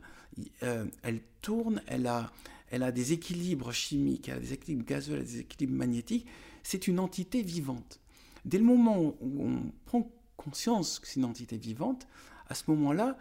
Euh, 0.63 0.85
elle 1.03 1.23
tourne, 1.41 1.81
elle 1.87 2.07
a, 2.07 2.31
elle 2.69 2.83
a 2.83 2.93
des 2.93 3.15
équilibres 3.15 3.73
chimiques, 3.73 4.29
elle 4.29 4.37
a 4.37 4.41
des 4.41 4.53
équilibres 4.53 4.85
gazeux, 4.85 5.15
elle 5.15 5.21
a 5.21 5.25
des 5.25 5.41
équilibres 5.41 5.79
magnétiques. 5.79 6.27
C'est 6.63 6.87
une 6.87 6.99
entité 6.99 7.41
vivante. 7.41 7.99
Dès 8.45 8.59
le 8.59 8.65
moment 8.65 8.99
où 8.99 9.43
on 9.43 9.73
prend 9.87 10.11
conscience 10.37 10.99
que 10.99 11.07
c'est 11.07 11.19
une 11.19 11.25
entité 11.25 11.57
vivante, 11.57 12.07
à 12.51 12.55
ce 12.55 12.65
moment-là, 12.69 13.17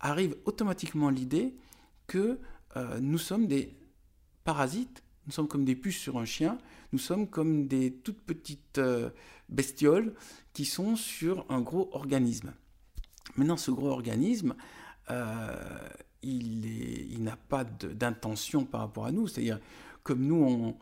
arrive 0.00 0.36
automatiquement 0.44 1.10
l'idée 1.10 1.54
que 2.06 2.38
euh, 2.76 2.98
nous 3.00 3.18
sommes 3.18 3.46
des 3.46 3.74
parasites 4.44 5.02
nous 5.26 5.32
sommes 5.32 5.48
comme 5.48 5.64
des 5.64 5.74
puces 5.74 5.98
sur 5.98 6.18
un 6.18 6.24
chien, 6.24 6.58
nous 6.92 6.98
sommes 6.98 7.26
comme 7.26 7.66
des 7.66 7.92
toutes 7.92 8.20
petites 8.20 8.78
euh, 8.78 9.10
bestioles 9.48 10.14
qui 10.52 10.64
sont 10.64 10.96
sur 10.96 11.44
un 11.48 11.60
gros 11.60 11.90
organisme. 11.92 12.54
Maintenant, 13.36 13.56
ce 13.56 13.70
gros 13.72 13.88
organisme, 13.88 14.54
euh, 15.10 15.78
il, 16.22 17.22
n'a 17.22 17.36
pas 17.36 17.64
d'intention 17.64 18.64
par 18.64 18.82
rapport 18.82 19.06
à 19.06 19.12
nous. 19.12 19.26
C'est-à-dire, 19.26 19.58
comme 20.04 20.24
nous, 20.24 20.76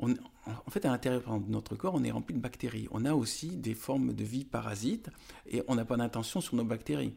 en 0.00 0.70
fait, 0.70 0.84
à 0.84 0.90
l'intérieur 0.90 1.40
de 1.40 1.50
notre 1.50 1.76
corps, 1.76 1.94
on 1.94 2.02
est 2.02 2.10
rempli 2.10 2.34
de 2.34 2.40
bactéries. 2.40 2.88
On 2.90 3.04
a 3.04 3.14
aussi 3.14 3.56
des 3.56 3.74
formes 3.74 4.14
de 4.14 4.24
vie 4.24 4.44
parasites 4.44 5.10
et 5.46 5.62
on 5.68 5.76
n'a 5.76 5.84
pas 5.84 5.96
d'intention 5.96 6.40
sur 6.40 6.56
nos 6.56 6.64
bactéries. 6.64 7.14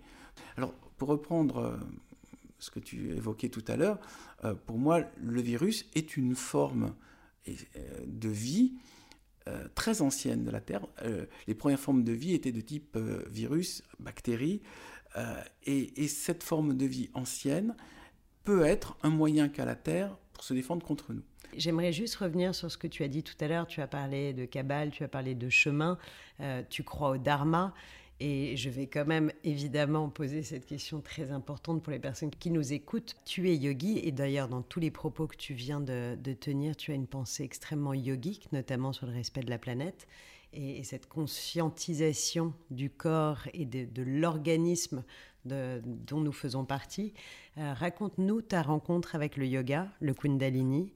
Alors, 0.56 0.74
pour 1.00 1.08
reprendre 1.08 1.58
euh, 1.58 1.78
ce 2.60 2.70
que 2.70 2.80
tu 2.80 3.10
évoquais 3.12 3.50
tout 3.50 3.64
à 3.68 3.78
l'heure, 3.78 3.98
euh, 4.44 4.54
pour 4.54 4.78
moi, 4.78 5.02
le 5.20 5.42
virus 5.42 5.90
est 5.96 6.18
une 6.18 6.36
forme 6.36 6.94
euh, 7.48 7.54
de 8.06 8.30
vie 8.30 8.74
très 9.74 10.04
ancienne 10.04 10.44
de 10.44 10.52
la 10.52 10.62
Terre. 10.62 10.86
les 11.48 11.56
premières 11.56 11.80
formes 11.80 12.04
de 12.04 12.12
vie 12.12 12.36
étaient 12.36 12.52
de 12.52 12.62
type 12.62 12.96
virus, 13.32 13.82
bactéries, 13.98 14.62
et, 15.66 16.04
et, 16.04 16.08
cette 16.08 16.44
forme 16.44 16.78
de 16.78 16.86
vie 16.86 17.10
ancienne 17.16 17.76
peut 18.44 18.64
être 18.64 18.96
un 19.02 19.10
moyen 19.10 19.50
qu'a 19.50 19.66
la 19.66 19.74
Terre 19.74 20.16
pour 20.34 20.44
se 20.44 20.54
défendre 20.54 20.86
contre 20.86 21.14
nous. 21.14 21.24
J'aimerais 21.58 21.92
juste 21.92 22.18
revenir 22.18 22.54
sur 22.54 22.70
ce 22.70 22.78
que 22.78 22.86
tu 22.86 23.02
as 23.02 23.08
dit 23.08 23.24
tout 23.24 23.34
à 23.40 23.48
l'heure. 23.48 23.66
Tu 23.66 23.82
as 23.82 23.88
parlé 23.88 24.34
de 24.34 24.46
Kabbale, 24.46 24.92
tu 24.92 25.04
as 25.04 25.08
parlé 25.08 25.34
de 25.34 25.50
chemin, 25.50 25.98
tu 26.70 26.84
crois 26.84 27.10
au 27.10 27.18
Dharma. 27.18 27.74
Et 28.20 28.58
je 28.58 28.70
vais 28.70 28.88
quand 28.88 29.06
même 29.06 29.32
évidemment 29.46 30.10
poser 30.10 30.44
cette 30.44 30.66
question 30.66 31.00
très 31.00 31.32
importante 31.32 31.82
pour 31.82 31.92
les 31.92 32.00
personnes 32.00 32.32
qui 32.32 32.52
nous 32.52 32.74
écoutent. 32.74 33.16
Tu 33.24 33.50
es 33.50 33.56
yogi 33.56 34.00
et 34.00 34.12
d'ailleurs 34.12 34.50
dans 34.50 34.62
tous 34.62 34.82
les 34.82 34.92
propos 34.92 35.26
que 35.26 35.38
tu 35.38 35.54
viens 35.54 35.80
de, 35.80 36.18
tenir, 36.34 36.76
tu 36.76 36.92
as 36.92 36.96
une 36.96 37.08
pensée 37.08 37.44
extrêmement 37.44 37.94
yogique, 37.94 38.52
notamment 38.52 38.92
sur 38.92 39.06
le 39.08 39.14
respect 39.14 39.42
de 39.42 39.50
la 39.50 39.58
planète. 39.58 40.08
Et, 40.52 40.84
cette 40.84 41.08
conscientisation 41.08 42.54
du 42.72 42.90
corps 42.90 43.48
et 43.54 43.66
de, 43.66 44.02
l'organisme 44.02 45.04
dont 45.46 46.20
nous 46.20 46.34
faisons 46.34 46.66
partie. 46.66 47.14
Euh, 47.58 47.74
raconte-nous 47.74 48.42
ta 48.42 48.62
rencontre 48.62 49.16
avec 49.16 49.38
le 49.38 49.48
yoga, 49.48 49.88
le 50.02 50.14
Kundalini, 50.14 50.92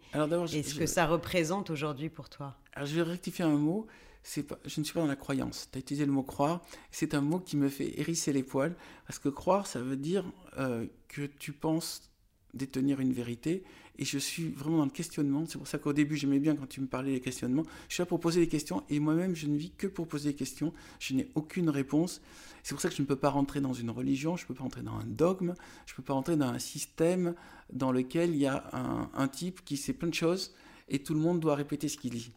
et 0.53 0.63
ce 0.63 0.75
que 0.75 0.85
ça 0.85 1.07
représente 1.07 1.69
aujourd'hui 1.69 2.09
pour 2.09 2.29
toi. 2.29 2.57
Alors 2.73 2.87
je 2.87 2.95
vais 2.95 3.03
rectifier 3.03 3.45
un 3.45 3.55
mot 3.55 3.87
je 4.23 4.79
ne 4.79 4.83
suis 4.83 4.93
pas 4.93 5.01
dans 5.01 5.07
la 5.07 5.15
croyance. 5.15 5.69
Tu 5.71 5.77
as 5.77 5.81
utilisé 5.81 6.05
le 6.05 6.11
mot 6.11 6.23
croire. 6.23 6.61
C'est 6.91 7.13
un 7.13 7.21
mot 7.21 7.39
qui 7.39 7.57
me 7.57 7.69
fait 7.69 7.99
hérisser 7.99 8.33
les 8.33 8.43
poils. 8.43 8.75
Parce 9.05 9.19
que 9.19 9.29
croire, 9.29 9.67
ça 9.67 9.81
veut 9.81 9.97
dire 9.97 10.25
euh, 10.57 10.87
que 11.07 11.25
tu 11.25 11.51
penses 11.51 12.09
détenir 12.53 12.99
une 12.99 13.13
vérité. 13.13 13.63
Et 13.99 14.05
je 14.05 14.17
suis 14.17 14.49
vraiment 14.49 14.77
dans 14.77 14.85
le 14.85 14.91
questionnement. 14.91 15.45
C'est 15.47 15.57
pour 15.57 15.67
ça 15.67 15.77
qu'au 15.77 15.93
début, 15.93 16.15
j'aimais 16.15 16.39
bien 16.39 16.55
quand 16.55 16.67
tu 16.67 16.81
me 16.81 16.87
parlais 16.87 17.11
des 17.11 17.19
questionnements. 17.19 17.63
Je 17.89 17.95
suis 17.95 18.01
là 18.01 18.05
pour 18.05 18.19
poser 18.19 18.39
des 18.39 18.47
questions. 18.47 18.83
Et 18.89 18.99
moi-même, 18.99 19.35
je 19.35 19.47
ne 19.47 19.57
vis 19.57 19.71
que 19.71 19.87
pour 19.87 20.07
poser 20.07 20.29
des 20.29 20.35
questions. 20.35 20.73
Je 20.99 21.13
n'ai 21.13 21.29
aucune 21.35 21.69
réponse. 21.69 22.21
C'est 22.63 22.73
pour 22.73 22.81
ça 22.81 22.89
que 22.89 22.95
je 22.95 23.01
ne 23.01 23.07
peux 23.07 23.17
pas 23.17 23.29
rentrer 23.29 23.61
dans 23.61 23.73
une 23.73 23.89
religion. 23.89 24.35
Je 24.37 24.43
ne 24.43 24.47
peux 24.47 24.53
pas 24.55 24.63
rentrer 24.63 24.81
dans 24.81 24.95
un 24.95 25.05
dogme. 25.05 25.53
Je 25.85 25.93
ne 25.93 25.95
peux 25.97 26.03
pas 26.03 26.13
rentrer 26.13 26.37
dans 26.37 26.47
un 26.47 26.59
système 26.59 27.35
dans 27.71 27.91
lequel 27.91 28.31
il 28.31 28.37
y 28.37 28.47
a 28.47 28.69
un, 28.73 29.11
un 29.13 29.27
type 29.27 29.63
qui 29.65 29.77
sait 29.77 29.93
plein 29.93 30.07
de 30.09 30.13
choses. 30.13 30.55
Et 30.87 30.99
tout 30.99 31.13
le 31.13 31.19
monde 31.19 31.39
doit 31.39 31.55
répéter 31.55 31.87
ce 31.87 31.97
qu'il 31.97 32.11
dit. 32.11 32.31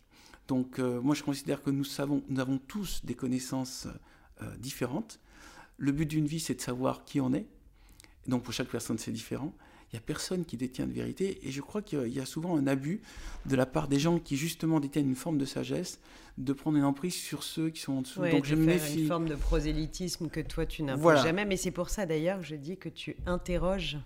Donc 0.49 0.79
euh, 0.79 1.01
moi 1.01 1.15
je 1.15 1.23
considère 1.23 1.63
que 1.63 1.71
nous, 1.71 1.85
savons, 1.85 2.23
nous 2.29 2.41
avons 2.41 2.59
tous 2.59 3.05
des 3.05 3.15
connaissances 3.15 3.89
euh, 4.43 4.57
différentes. 4.59 5.21
Le 5.79 5.93
but 5.93 6.07
d'une 6.07 6.27
vie 6.27 6.41
c'est 6.41 6.55
de 6.55 6.61
savoir 6.61 7.05
qui 7.05 7.21
on 7.21 7.33
est. 7.35 7.47
donc 8.27 8.43
pour 8.43 8.53
chaque 8.53 8.69
personne 8.69 8.99
c'est 8.99 9.13
différent. 9.13 9.53
Il 9.93 9.97
n'y 9.97 9.99
a 9.99 10.03
personne 10.03 10.45
qui 10.45 10.57
détient 10.57 10.87
de 10.87 10.93
vérité 10.93 11.47
et 11.47 11.53
je 11.53 11.61
crois 11.61 11.81
qu'il 11.81 12.09
y 12.09 12.19
a 12.19 12.27
souvent 12.27 12.57
un 12.57 12.67
abus 12.67 13.01
de 13.47 13.55
la 13.55 13.67
part 13.67 13.87
des 13.87 14.01
gens 14.01 14.19
qui 14.19 14.37
justement 14.37 14.81
détiennent 14.81 15.09
une 15.09 15.15
forme 15.15 15.39
de 15.39 15.45
sagesse 15.45 16.01
de 16.39 16.53
prendre 16.53 16.77
une 16.77 16.85
emprise 16.85 17.15
sur 17.15 17.45
ceux 17.45 17.71
qui 17.71 17.81
sont 17.81 17.93
en 17.93 18.03
dessous. 18.03 18.21
donc 18.29 18.45
je 18.45 18.57
me 18.57 18.67
méfie. 18.67 19.03
Une 19.03 19.09
forme 19.09 19.29
de 19.29 19.37
prosélytisme 19.37 20.29
que 20.29 20.41
toi 20.41 20.67
tu 20.67 20.83
n'as 20.83 20.97
jamais. 21.23 21.45
Mais 21.45 21.57
c'est 21.57 21.71
pour 21.71 21.89
ça 21.89 22.05
d'ailleurs 22.05 22.41
que 22.41 22.47
je 22.47 22.57
dis 22.57 22.77
que 22.77 22.89
tu 22.89 23.17
interroges, 23.27 23.99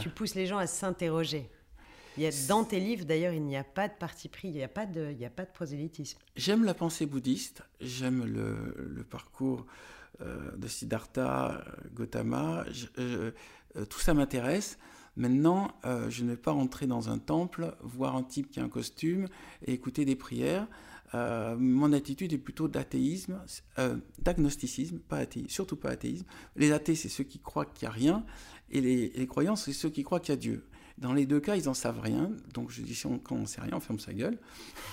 tu 0.00 0.10
pousses 0.10 0.34
les 0.34 0.46
gens 0.46 0.58
à 0.58 0.66
s'interroger. 0.66 1.48
Dans 2.48 2.64
tes 2.64 2.80
livres, 2.80 3.04
d'ailleurs, 3.04 3.32
il 3.32 3.42
n'y 3.42 3.56
a 3.56 3.64
pas 3.64 3.88
de 3.88 3.94
parti 3.94 4.28
pris, 4.28 4.48
il 4.48 4.54
n'y 4.54 4.62
a, 4.62 4.68
pas 4.68 4.86
de, 4.86 5.14
prosélytisme. 5.52 6.18
J'aime 6.36 6.64
la 6.64 6.74
pensée 6.74 7.06
bouddhiste, 7.06 7.62
j'aime 7.80 8.24
le, 8.24 9.04
parcours 9.04 9.66
euh, 10.20 10.54
de 10.56 10.68
Siddhartha, 10.68 11.64
Gautama, 11.94 12.64
euh, 12.98 13.32
tout 13.88 14.00
ça 14.00 14.14
m'intéresse. 14.14 14.78
Maintenant, 15.16 15.72
euh, 15.84 16.08
je 16.10 16.24
ne 16.24 16.30
vais 16.30 16.36
pas 16.36 16.52
rentrer 16.52 16.86
dans 16.86 17.10
un 17.10 17.18
temple, 17.18 17.74
voir 17.82 18.16
un 18.16 18.22
type 18.22 18.50
qui 18.50 18.60
a 18.60 18.62
un 18.62 18.68
costume 18.68 19.26
et 19.66 19.72
écouter 19.72 20.04
des 20.04 20.16
prières. 20.16 20.66
mon 21.14 21.92
attitude 21.92 22.32
est 22.32 22.38
plutôt 22.38 22.68
d'athéisme, 22.68 23.40
d'agnosticisme, 24.18 25.00
surtout 25.48 25.76
pas 25.76 25.90
athéisme. 25.90 26.26
Les 26.56 26.72
athées, 26.72 26.94
c'est 26.94 27.10
ceux 27.10 27.24
qui 27.24 27.38
croient 27.38 27.66
qu'il 27.66 27.86
n'y 27.86 27.90
a 27.90 27.94
rien, 27.94 28.24
et 28.70 28.80
les 28.80 29.26
croyants, 29.26 29.56
c'est 29.56 29.74
ceux 29.74 29.90
qui 29.90 30.02
croient 30.02 30.20
qu'il 30.20 30.32
y 30.32 30.38
a 30.38 30.40
Dieu. 30.40 30.64
Dans 30.98 31.12
les 31.12 31.26
deux 31.26 31.40
cas, 31.40 31.56
ils 31.56 31.64
n'en 31.64 31.74
savent 31.74 32.00
rien. 32.00 32.30
Donc 32.52 32.70
je 32.70 32.82
dis, 32.82 33.00
on, 33.04 33.18
quand 33.18 33.36
on 33.36 33.40
ne 33.40 33.46
sait 33.46 33.60
rien, 33.60 33.72
on 33.74 33.80
ferme 33.80 33.98
sa 33.98 34.12
gueule. 34.12 34.38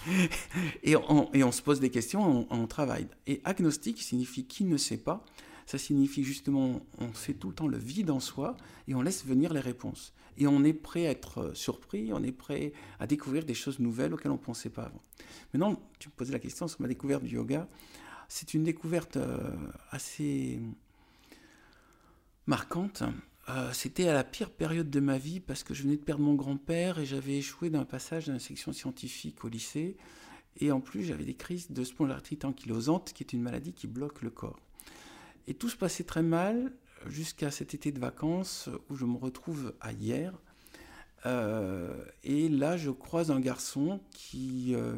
et, 0.84 0.96
on, 0.96 1.29
on, 1.34 1.51
se 1.51 1.62
pose 1.62 1.79
des 1.79 1.89
questions, 1.89 2.48
on, 2.50 2.68
travaille. 2.68 3.08
Et 3.27 3.41
agnostique 3.44 4.01
signifie 4.01 4.46
qui 4.46 4.63
ne 4.63 4.77
sait 4.77 4.98
pas. 4.98 5.24
Ça 5.65 5.77
signifie 5.77 6.24
justement, 6.24 6.82
on 6.98 7.13
fait 7.13 7.34
tout 7.34 7.50
le 7.50 7.53
temps 7.53 7.68
le 7.68 7.77
vide 7.77 8.10
en 8.10 8.20
soi 8.20 8.58
et 8.88 8.96
on 8.96 9.01
laisse 9.01 9.25
venir 9.25 9.53
les 9.53 9.60
réponses. 9.60 10.13
Et 10.38 10.48
on 10.48 10.63
est 10.63 10.74
prêt 10.74 11.06
à 11.06 11.12
être 11.12 11.39
euh, 11.39 11.53
surpris, 11.53 12.12
on 12.13 12.24
est 12.24 12.32
prêt 12.32 12.74
à 13.00 13.06
découvrir 13.06 13.46
des 13.46 13.53
choses 13.53 13.77
nouvelles 13.79 14.13
auxquelles 14.13 14.32
on 14.32 14.36
ne 14.36 14.39
pensait 14.39 14.70
pas 14.70 14.84
avant. 14.84 15.01
Maintenant, 15.53 15.79
tu 16.00 16.08
me 16.08 16.13
posais 16.13 16.32
la 16.32 16.39
question 16.39 16.68
sur 16.68 16.82
ma 16.82 16.88
découverte 16.88 17.24
du 17.24 17.36
yoga. 17.36 17.68
C'est 18.29 18.53
une 18.53 18.63
découverte 18.63 19.18
euh, 19.18 19.38
assez 19.91 20.60
marquante 22.48 23.03
euh, 23.50 23.72
c'était 23.74 24.08
à 24.08 24.13
la 24.13 24.24
pire 24.24 24.51
période 24.51 24.91
de 24.91 25.00
ma 25.00 25.18
vie 25.18 25.39
parce 25.39 25.63
que 25.63 25.74
je 25.74 25.82
venais 25.82 25.98
de 25.98 26.03
perdre 26.03 26.24
mon 26.24 26.36
grand-père 26.36 27.00
et 27.00 27.06
j'avais 27.06 27.38
échoué 27.38 27.72
d'un 27.72 27.86
passage 27.86 28.27
dans 28.27 28.34
la 28.34 28.39
section 28.39 28.74
scientifique 28.74 29.44
au 29.44 29.48
lycée. 29.48 29.98
Et 30.58 30.72
en 30.72 30.82
plus, 30.82 31.03
j'avais 31.03 31.25
des 31.25 31.34
crises 31.34 31.72
de 31.72 31.84
spondylarthrite 31.84 32.46
ankylosante, 32.46 33.12
qui 33.13 33.24
est 33.24 33.34
une 33.34 33.41
maladie 33.41 33.74
qui 33.74 33.88
bloque 33.88 34.22
le 34.22 34.29
corps. 34.29 34.60
Et 35.48 35.56
tout 35.56 35.70
se 35.70 35.77
passait 35.77 36.03
très 36.03 36.22
mal 36.22 36.74
jusqu'à 37.08 37.50
cet 37.50 37.74
été 37.74 37.91
de 37.91 38.00
vacances 38.00 38.70
où 38.89 38.96
je 38.96 39.06
me 39.06 39.18
retrouve 39.18 39.74
à 39.79 39.94
hier. 39.94 40.34
Euh, 41.25 41.96
et 42.24 42.50
là, 42.50 42.77
je 42.77 42.91
croise 42.91 43.32
un 43.32 43.39
garçon 43.39 44.00
qui. 44.12 44.75
Euh, 44.75 44.96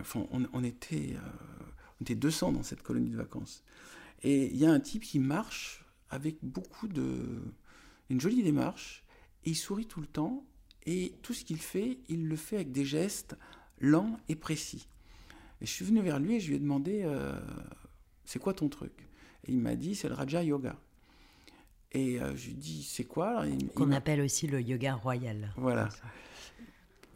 enfin, 0.00 0.26
on, 0.30 0.64
était, 0.64 1.14
on 2.00 2.02
était 2.02 2.14
200 2.16 2.52
dans 2.52 2.62
cette 2.64 2.82
colonie 2.82 3.10
de 3.10 3.16
vacances. 3.16 3.62
Et 4.22 4.46
il 4.46 4.56
y 4.56 4.66
a 4.66 4.72
un 4.72 4.80
type 4.80 5.04
qui 5.04 5.18
marche 5.18 5.83
avec 6.14 6.36
beaucoup 6.42 6.88
de. 6.88 7.42
une 8.08 8.20
jolie 8.20 8.42
démarche, 8.42 9.04
et 9.44 9.50
il 9.50 9.56
sourit 9.56 9.86
tout 9.86 10.00
le 10.00 10.06
temps, 10.06 10.46
et 10.86 11.14
tout 11.22 11.34
ce 11.34 11.44
qu'il 11.44 11.58
fait, 11.58 11.98
il 12.08 12.28
le 12.28 12.36
fait 12.36 12.56
avec 12.56 12.72
des 12.72 12.84
gestes 12.84 13.36
lents 13.78 14.18
et 14.28 14.36
précis. 14.36 14.88
Et 15.60 15.66
je 15.66 15.70
suis 15.72 15.84
venu 15.84 16.00
vers 16.00 16.18
lui 16.18 16.36
et 16.36 16.40
je 16.40 16.48
lui 16.48 16.56
ai 16.56 16.58
demandé 16.58 17.02
euh, 17.04 17.38
C'est 18.24 18.38
quoi 18.38 18.54
ton 18.54 18.68
truc? 18.68 19.08
Et 19.46 19.52
il 19.52 19.58
m'a 19.58 19.76
dit 19.76 19.94
C'est 19.94 20.08
le 20.08 20.14
Raja 20.14 20.42
Yoga. 20.42 20.76
Et 21.92 22.20
euh, 22.20 22.36
je 22.36 22.46
lui 22.46 22.52
ai 22.52 22.56
dit 22.56 22.82
C'est 22.82 23.04
quoi? 23.04 23.44
Qu'on 23.74 23.92
appelle 23.92 24.20
aussi 24.20 24.46
le 24.46 24.60
yoga 24.60 24.94
royal. 24.94 25.52
Voilà. 25.56 25.88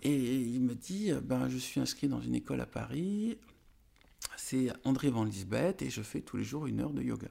Et 0.02 0.17
il 0.17 0.61
me 0.61 0.75
dit 0.75 1.12
ben, 1.23 1.49
Je 1.49 1.59
suis 1.59 1.81
inscrit 1.81 2.09
dans 2.09 2.21
une 2.21 2.35
école 2.35 2.61
à 2.61 2.67
Paris. 2.67 3.38
C'est 4.37 4.73
André 4.85 5.11
Van 5.11 5.25
Lisbeth 5.25 5.83
et 5.83 5.90
je 5.90 6.02
fais 6.02 6.21
tous 6.21 6.37
les 6.37 6.45
jours 6.45 6.67
une 6.67 6.81
heure 6.81 6.93
de 6.93 7.02
yoga. 7.02 7.28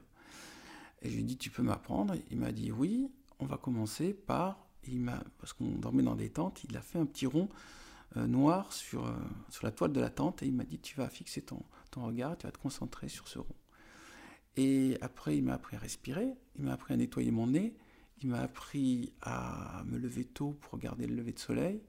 Et 1.02 1.10
je 1.10 1.14
lui 1.14 1.20
ai 1.20 1.24
dit, 1.24 1.36
tu 1.36 1.50
peux 1.50 1.62
m'apprendre 1.62 2.14
Il 2.30 2.38
m'a 2.38 2.52
dit, 2.52 2.72
oui, 2.72 3.10
on 3.38 3.46
va 3.46 3.56
commencer 3.56 4.12
par, 4.14 4.66
il 4.86 5.10
parce 5.38 5.52
qu'on 5.52 5.70
dormait 5.70 6.02
dans 6.02 6.16
des 6.16 6.30
tentes, 6.30 6.64
il 6.68 6.76
a 6.76 6.80
fait 6.80 6.98
un 6.98 7.06
petit 7.06 7.26
rond 7.26 7.48
euh, 8.16 8.26
noir 8.26 8.72
sur, 8.72 9.06
euh, 9.06 9.12
sur 9.50 9.64
la 9.64 9.70
toile 9.70 9.92
de 9.92 10.00
la 10.00 10.10
tente 10.10 10.42
et 10.42 10.46
il 10.46 10.54
m'a 10.54 10.64
dit, 10.64 10.78
tu 10.78 10.96
vas 10.96 11.08
fixer 11.08 11.42
ton, 11.42 11.62
ton 11.90 12.06
regard, 12.06 12.36
tu 12.38 12.46
vas 12.46 12.52
te 12.52 12.58
concentrer 12.58 13.08
sur 13.08 13.28
ce 13.28 13.38
rond. 13.38 13.54
Et 14.56 14.96
après, 15.02 15.36
il 15.36 15.44
m'a 15.44 15.54
appris 15.54 15.76
à 15.76 15.78
respirer, 15.78 16.28
il 16.56 16.64
m'a 16.64 16.72
appris 16.72 16.94
à 16.94 16.96
nettoyer 16.96 17.30
mon 17.30 17.46
nez, 17.46 17.74
il 18.22 18.28
m'a 18.28 18.40
appris 18.40 19.12
à 19.22 19.84
me 19.86 19.98
lever 19.98 20.24
tôt 20.24 20.56
pour 20.60 20.72
regarder 20.72 21.06
le 21.06 21.14
lever 21.14 21.32
de 21.32 21.38
soleil. 21.38 21.80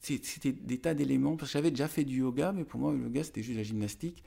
C'était 0.00 0.52
des 0.52 0.78
tas 0.78 0.94
d'éléments, 0.94 1.36
parce 1.36 1.50
que 1.50 1.58
j'avais 1.58 1.70
déjà 1.70 1.88
fait 1.88 2.04
du 2.04 2.20
yoga, 2.20 2.52
mais 2.52 2.64
pour 2.64 2.80
moi, 2.80 2.92
le 2.92 3.02
yoga, 3.02 3.22
c'était 3.22 3.42
juste 3.42 3.58
la 3.58 3.62
gymnastique. 3.62 4.24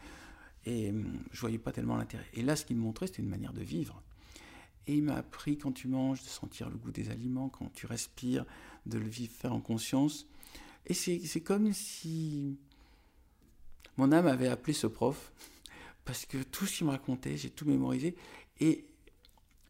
Et 0.65 0.89
hum, 0.89 1.19
je 1.31 1.39
voyais 1.41 1.57
pas 1.57 1.71
tellement 1.71 1.97
l'intérêt. 1.97 2.25
Et 2.33 2.41
là, 2.41 2.55
ce 2.55 2.65
qu'il 2.65 2.77
me 2.77 2.81
montrait, 2.81 3.07
c'était 3.07 3.21
une 3.21 3.29
manière 3.29 3.53
de 3.53 3.61
vivre. 3.61 4.01
Et 4.87 4.95
il 4.95 5.03
m'a 5.03 5.15
appris 5.15 5.57
quand 5.57 5.71
tu 5.71 5.87
manges, 5.87 6.21
de 6.21 6.27
sentir 6.27 6.69
le 6.69 6.77
goût 6.77 6.91
des 6.91 7.09
aliments, 7.09 7.49
quand 7.49 7.71
tu 7.73 7.85
respires, 7.85 8.45
de 8.85 8.97
le 8.97 9.07
vivre, 9.07 9.31
faire 9.31 9.53
en 9.53 9.61
conscience. 9.61 10.27
Et 10.85 10.93
c'est 10.93 11.41
comme 11.41 11.71
si 11.71 12.57
mon 13.97 14.11
âme 14.11 14.27
avait 14.27 14.49
appelé 14.49 14.73
ce 14.73 14.87
prof, 14.87 15.31
parce 16.05 16.25
que 16.25 16.37
tout 16.43 16.65
ce 16.65 16.77
qu'il 16.77 16.87
me 16.87 16.91
racontait, 16.91 17.37
j'ai 17.37 17.49
tout 17.49 17.65
mémorisé. 17.65 18.15
Et, 18.59 18.85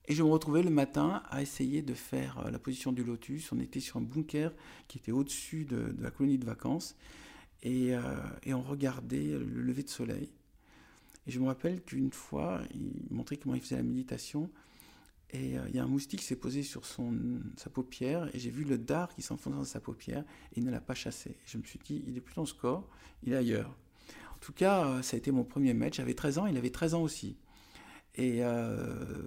et, 0.08 0.16
je 0.16 0.24
me 0.24 0.30
retrouvais 0.30 0.64
le 0.64 0.72
matin 0.72 1.22
à 1.30 1.42
essayer 1.42 1.82
de 1.82 1.94
faire 1.94 2.40
euh, 2.40 2.52
la 2.52 2.60
position 2.60 2.92
du 2.92 3.04
lotus. 3.04 3.52
On 3.52 3.60
était 3.60 3.80
sur 3.80 3.98
un 3.98 4.02
bunker 4.02 4.52
qui 4.88 4.98
était 4.98 5.12
au-dessus 5.12 5.66
de, 5.66 5.96
la 6.00 6.12
colonie 6.12 6.40
de 6.40 6.46
vacances. 6.46 6.96
Et, 7.62 7.96
euh, 7.96 8.02
et 8.44 8.54
on 8.54 8.62
regardait 8.62 9.24
le 9.24 9.62
lever 9.62 9.84
de 9.84 9.90
soleil. 9.90 10.30
Et 11.26 11.32
je 11.32 11.40
me 11.40 11.46
rappelle 11.46 11.82
qu'une 11.82 12.12
fois, 12.12 12.62
il 12.74 12.92
montrait 13.10 13.38
comment 13.38 13.56
il 13.56 13.62
faisait 13.62 13.78
la 13.78 13.84
méditation. 13.84 14.50
Et 15.32 15.58
euh, 15.58 15.62
il 15.70 15.76
y 15.76 15.80
a 15.80 15.84
un 15.84 15.88
moustique 15.88 16.20
qui 16.20 16.26
s'est 16.26 16.36
posé 16.36 16.62
sur 16.64 16.86
son, 16.86 17.18
sa 17.58 17.70
paupière, 17.70 18.30
et 18.36 18.40
j'ai 18.40 18.52
vu 18.52 18.64
le 18.64 18.78
dard 18.78 19.14
qui 19.16 19.22
s'enfonçait 19.22 19.56
dans 19.56 19.64
sa 19.64 19.80
paupière, 19.80 20.24
et 20.52 20.60
il 20.60 20.66
ne 20.66 20.72
l'a 20.72 20.82
pas 20.82 20.94
chassé. 20.94 21.36
je 21.46 21.58
me 21.58 21.64
suis 21.64 21.80
dit, 21.80 22.04
il 22.08 22.18
est 22.18 22.22
plus 22.22 22.36
dans 22.36 22.46
ce 22.46 22.54
corps, 22.54 22.88
il 23.24 23.34
est 23.34 23.38
ailleurs. 23.38 23.76
En 24.36 24.40
tout 24.40 24.54
cas, 24.54 24.86
euh, 24.86 25.02
ça 25.02 25.16
a 25.16 25.18
été 25.18 25.32
mon 25.32 25.44
premier 25.44 25.74
match. 25.74 25.98
J'avais 25.98 26.14
13 26.14 26.38
ans, 26.38 26.46
il 26.46 26.58
avait 26.58 26.70
13 26.70 26.94
ans 26.94 27.02
aussi. 27.02 27.38
Et 28.16 28.44
euh, 28.44 29.24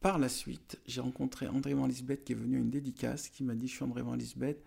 par 0.00 0.18
la 0.18 0.28
suite, 0.28 0.78
j'ai 0.86 1.00
rencontré 1.00 1.46
André 1.46 1.72
Van 1.72 1.86
Lisbeth 1.86 2.24
qui 2.24 2.32
est 2.32 2.36
venu 2.36 2.56
à 2.56 2.60
une 2.60 2.70
dédicace, 2.70 3.28
qui 3.28 3.44
m'a 3.44 3.54
dit, 3.54 3.68
je 3.68 3.74
suis 3.74 3.84
André 3.84 4.02
Van 4.02 4.14
Lisbeth. 4.14 4.62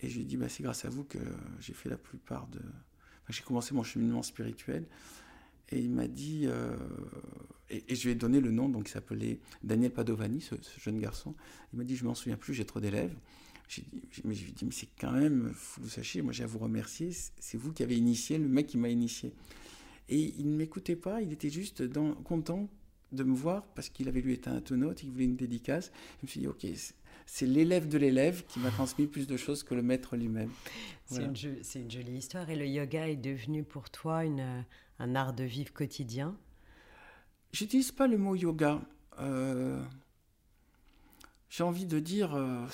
Et 0.00 0.10
je 0.10 0.16
lui 0.16 0.22
ai 0.22 0.24
dit, 0.26 0.36
bah, 0.36 0.48
c'est 0.48 0.62
grâce 0.62 0.84
à 0.84 0.90
vous 0.90 1.04
que 1.04 1.18
j'ai 1.58 1.72
fait 1.72 1.88
la 1.88 1.96
plupart 1.96 2.46
de, 2.48 2.60
j'ai 3.30 3.42
commencé 3.42 3.74
mon 3.74 3.82
cheminement 3.82 4.22
spirituel. 4.22 4.86
Et 5.70 5.80
il 5.80 5.90
m'a 5.90 6.06
dit, 6.06 6.42
euh, 6.46 6.76
et, 7.70 7.94
je 7.94 8.04
lui 8.04 8.10
ai 8.12 8.14
donné 8.14 8.40
le 8.40 8.50
nom, 8.50 8.68
donc 8.68 8.88
il 8.88 8.92
s'appelait 8.92 9.40
Daniel 9.62 9.90
Padovani, 9.90 10.40
ce, 10.40 10.54
jeune 10.78 10.98
garçon. 10.98 11.34
Il 11.72 11.78
m'a 11.78 11.84
dit, 11.84 11.96
je 11.96 12.04
m'en 12.04 12.14
souviens 12.14 12.36
plus, 12.36 12.54
j'ai 12.54 12.64
trop 12.64 12.80
d'élèves. 12.80 13.14
J'ai 13.68 13.82
mais 14.24 14.34
je 14.34 14.44
lui 14.44 14.50
ai 14.50 14.52
dit, 14.52 14.64
mais 14.64 14.72
c'est 14.72 14.88
quand 14.98 15.10
même, 15.10 15.50
faut 15.52 15.80
vous 15.82 15.88
sachiez, 15.88 16.22
moi 16.22 16.32
j'ai 16.32 16.44
à 16.44 16.46
vous 16.46 16.60
remercier, 16.60 17.10
c'est 17.40 17.58
vous 17.58 17.72
qui 17.72 17.82
avez 17.82 17.96
initié 17.96 18.38
le 18.38 18.46
mec 18.46 18.68
qui 18.68 18.78
m'a 18.78 18.88
initié. 18.88 19.32
Et 20.08 20.34
il 20.38 20.48
ne 20.48 20.56
m'écoutait 20.56 20.94
pas, 20.94 21.20
il 21.20 21.32
était 21.32 21.50
juste 21.50 21.82
dans, 21.82 22.14
content 22.14 22.68
de 23.10 23.24
me 23.24 23.34
voir 23.34 23.66
parce 23.74 23.88
qu'il 23.88 24.08
avait 24.08 24.20
lu 24.20 24.38
un 24.46 24.76
note, 24.76 25.02
il 25.02 25.10
voulait 25.10 25.24
une 25.24 25.36
dédicace. 25.36 25.90
Je 26.20 26.26
me 26.26 26.28
suis 26.28 26.40
dit, 26.40 26.46
ok, 26.46 26.64
c'est 27.26 27.46
l'élève 27.46 27.88
de 27.88 27.98
l'élève 27.98 28.44
qui 28.46 28.60
m'a 28.60 28.70
transmis 28.70 29.06
plus 29.06 29.26
de 29.26 29.36
choses 29.36 29.64
que 29.64 29.74
le 29.74 29.82
maître 29.82 30.16
lui-même. 30.16 30.50
C'est 31.06 31.24
une, 31.24 31.90
jolie 31.90 32.18
histoire. 32.18 32.48
Et 32.50 32.56
le 32.56 32.66
yoga 32.66 33.08
est 33.08 33.16
devenu 33.16 33.64
pour 33.64 33.90
toi 33.90 34.24
une, 34.24 34.64
un 34.98 35.14
art 35.14 35.32
de 35.32 35.44
vivre 35.44 35.72
quotidien 35.72 36.36
J'utilise 37.52 37.92
pas 37.92 38.06
le 38.06 38.18
mot 38.18 38.34
yoga. 38.34 38.82
Euh, 39.18 39.82
j'ai 41.48 41.62
envie 41.62 41.86
de 41.86 41.98
dire 41.98 42.34
euh, 42.34 42.66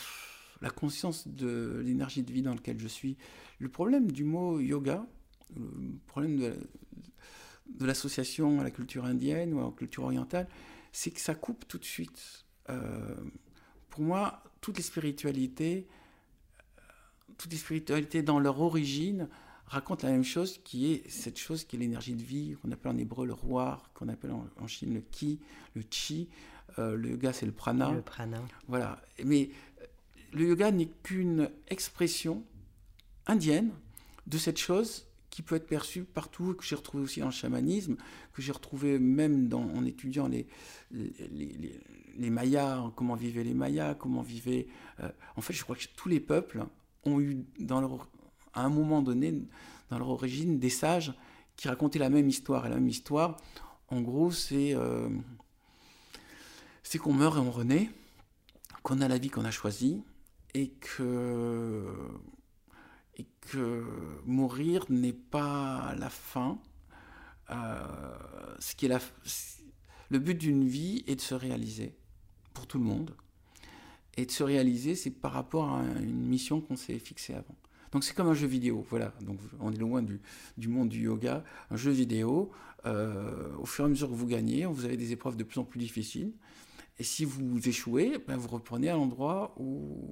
la 0.60 0.70
conscience 0.70 1.28
de 1.28 1.80
l'énergie 1.84 2.22
de 2.22 2.32
vie 2.32 2.42
dans 2.42 2.54
laquelle 2.54 2.80
je 2.80 2.88
suis. 2.88 3.16
Le 3.58 3.68
problème 3.68 4.10
du 4.10 4.24
mot 4.24 4.58
yoga, 4.58 5.06
le 5.54 5.98
problème 6.06 6.38
de, 6.38 7.86
l'association 7.86 8.60
à 8.60 8.64
la 8.64 8.72
culture 8.72 9.04
indienne 9.04 9.54
ou 9.54 9.60
à 9.60 9.64
la 9.64 9.70
culture 9.70 10.04
orientale, 10.04 10.48
c'est 10.90 11.10
que 11.10 11.20
ça 11.20 11.34
coupe 11.34 11.68
tout 11.68 11.78
de 11.78 11.84
suite. 11.84 12.44
Euh, 12.68 13.14
pour 13.88 14.02
moi, 14.02 14.42
toutes 14.60 14.78
les 14.78 14.82
spiritualités, 14.82 15.86
toutes 17.38 17.52
les 17.52 17.58
spiritualités 17.58 18.22
dans 18.22 18.40
leur 18.40 18.60
origine 18.60 19.28
racontent 19.66 20.06
la 20.06 20.12
même 20.12 20.24
chose, 20.24 20.58
qui 20.64 20.92
est 20.92 21.08
cette 21.08 21.38
chose 21.38 21.64
qui 21.64 21.76
est 21.76 21.78
l'énergie 21.78 22.14
de 22.14 22.22
vie, 22.22 22.56
qu'on 22.60 22.70
appelle 22.72 22.92
en 22.92 22.98
hébreu 22.98 23.26
le 23.26 23.32
roi, 23.32 23.82
qu'on 23.94 24.08
appelle 24.08 24.32
en, 24.32 24.66
Chine 24.66 24.94
le 24.94 25.00
ki, 25.00 25.40
le 25.74 25.82
chi. 25.90 26.28
Euh, 26.78 26.96
le 26.96 27.10
yoga, 27.10 27.32
c'est 27.32 27.46
le 27.46 27.52
prana. 27.52 27.90
Le 27.90 28.02
prana. 28.02 28.40
Voilà. 28.68 29.00
Mais 29.24 29.50
le 30.32 30.48
yoga 30.48 30.70
n'est 30.70 30.88
qu'une 31.02 31.50
expression 31.68 32.44
indienne 33.26 33.70
de 34.26 34.38
cette 34.38 34.58
chose 34.58 35.06
qui 35.30 35.40
peut 35.40 35.54
être 35.54 35.66
perçu 35.66 36.04
partout, 36.04 36.54
que 36.54 36.64
j'ai 36.64 36.76
retrouvé 36.76 37.04
aussi 37.04 37.20
dans 37.20 37.26
le 37.26 37.32
chamanisme, 37.32 37.96
que 38.34 38.42
j'ai 38.42 38.52
retrouvé 38.52 38.98
même 38.98 39.48
dans, 39.48 39.62
en 39.62 39.84
étudiant 39.86 40.28
les, 40.28 40.46
les, 40.90 41.80
les, 42.18 42.30
Mayas, 42.30 42.92
comment 42.96 43.14
vivaient 43.14 43.42
les 43.42 43.54
Mayas, 43.54 43.94
comment 43.94 44.20
vivaient... 44.20 44.66
Euh, 45.00 45.08
en 45.36 45.40
fait, 45.40 45.54
je 45.54 45.62
crois 45.62 45.74
que 45.74 45.84
tous 45.96 46.10
les 46.10 46.20
peuples 46.20 46.66
ont 47.04 47.18
eu, 47.18 47.46
dans 47.58 47.80
leur, 47.80 48.10
à 48.54 48.64
un 48.64 48.68
moment 48.68 49.02
donné, 49.02 49.34
dans 49.90 49.98
leur 49.98 50.08
origine, 50.08 50.58
des 50.58 50.70
sages 50.70 51.12
qui 51.56 51.68
racontaient 51.68 51.98
la 51.98 52.10
même 52.10 52.28
histoire. 52.28 52.66
Et 52.66 52.68
la 52.68 52.76
même 52.76 52.88
histoire, 52.88 53.36
en 53.88 54.00
gros, 54.00 54.30
c'est 54.30 54.74
euh, 54.74 55.08
c'est 56.82 56.98
qu'on 56.98 57.14
meurt 57.14 57.36
et 57.36 57.40
on 57.40 57.50
renaît, 57.50 57.90
qu'on 58.82 59.00
a 59.00 59.08
la 59.08 59.18
vie 59.18 59.30
qu'on 59.30 59.44
a 59.44 59.50
choisie, 59.50 60.02
et 60.54 60.70
que 60.70 61.86
et 63.16 63.26
que 63.40 63.84
mourir 64.24 64.84
n'est 64.88 65.12
pas 65.12 65.94
la 65.98 66.10
fin. 66.10 66.58
Euh, 67.50 68.16
ce 68.58 68.74
qui 68.74 68.86
est 68.86 68.98
le 70.08 70.18
but 70.18 70.34
d'une 70.34 70.66
vie 70.66 71.04
est 71.06 71.16
de 71.16 71.20
se 71.20 71.34
réaliser 71.34 71.94
pour 72.54 72.66
tout 72.66 72.78
le 72.78 72.84
monde. 72.84 73.14
Et 74.16 74.26
de 74.26 74.30
se 74.30 74.42
réaliser, 74.42 74.94
c'est 74.94 75.10
par 75.10 75.32
rapport 75.32 75.72
à 75.72 75.82
une 75.82 76.26
mission 76.26 76.60
qu'on 76.60 76.76
s'est 76.76 76.98
fixée 76.98 77.34
avant. 77.34 77.56
Donc 77.92 78.04
c'est 78.04 78.14
comme 78.14 78.28
un 78.28 78.34
jeu 78.34 78.46
vidéo, 78.46 78.84
voilà. 78.88 79.12
Donc 79.20 79.38
on 79.60 79.70
est 79.70 79.76
loin 79.76 80.02
du, 80.02 80.68
monde 80.68 80.88
du 80.88 81.02
yoga. 81.02 81.44
Un 81.70 81.76
jeu 81.76 81.90
vidéo, 81.90 82.50
euh, 82.86 83.54
au 83.58 83.66
fur 83.66 83.84
et 83.84 83.86
à 83.86 83.88
mesure 83.88 84.08
que 84.08 84.14
vous 84.14 84.26
gagnez, 84.26 84.64
vous 84.64 84.86
avez 84.86 84.96
des 84.96 85.12
épreuves 85.12 85.36
de 85.36 85.44
plus 85.44 85.60
en 85.60 85.64
plus 85.64 85.78
difficiles. 85.78 86.32
Et 86.98 87.04
si 87.04 87.24
vous 87.24 87.68
échouez, 87.68 88.18
ben 88.26 88.36
vous 88.36 88.48
reprenez 88.48 88.88
à 88.88 88.94
l'endroit 88.94 89.54
où, 89.58 90.10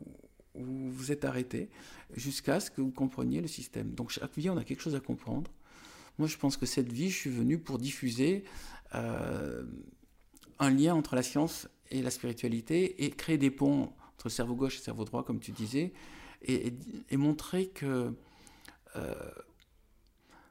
vous 0.55 1.12
êtes 1.12 1.25
arrêté 1.25 1.71
jusqu'à 2.16 2.59
ce 2.59 2.71
que 2.71 2.81
vous 2.81 2.90
compreniez 2.90 3.40
le 3.40 3.47
système. 3.47 3.95
Donc 3.95 4.11
chaque 4.11 4.37
vie, 4.37 4.51
on 4.51 4.57
a 4.57 4.64
quelque 4.64 4.83
chose 4.83 4.97
à 4.97 5.01
comprendre. 5.01 5.51
Moi, 6.19 6.27
je 6.27 6.37
pense 6.37 6.57
que 6.57 6.66
cette 6.66 6.93
vie, 6.93 7.09
je 7.09 7.16
suis 7.16 7.31
venu 7.31 7.57
pour 7.57 7.79
diffuser 7.79 8.45
euh, 8.95 9.64
un 10.59 10.71
lien 10.71 10.95
entre 10.95 11.14
la 11.14 11.23
science 11.23 11.69
et 11.90 12.03
la 12.03 12.11
spiritualité 12.11 13.05
et 13.05 13.11
créer 13.11 13.38
des 13.38 13.51
ponts 13.51 13.93
entre 14.14 14.29
cerveau 14.29 14.55
gauche 14.55 14.77
et 14.77 14.83
cerveau 14.83 15.05
droit, 15.05 15.25
comme 15.25 15.38
tu 15.38 15.53
disais, 15.53 15.93
et, 16.42 16.72
montrer 17.16 17.68
que... 17.68 18.12
Euh, 18.96 19.14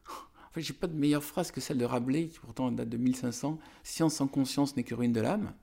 en 0.08 0.52
fait, 0.52 0.62
j'ai 0.62 0.74
pas 0.74 0.88
de 0.88 0.96
meilleure 0.96 1.24
phrase 1.24 1.52
que 1.52 1.62
celle 1.62 1.78
de 1.78 1.86
Rabelais, 1.86 2.28
qui 2.28 2.40
pourtant 2.40 2.72
date 2.72 2.90
de 2.90 2.98
1500. 2.98 3.60
Science 3.84 4.16
sans 4.16 4.28
conscience 4.28 4.76
n'est 4.76 4.84
que 4.84 4.96
ruine 4.96 5.14
de 5.14 5.22
l'âme. 5.22 5.54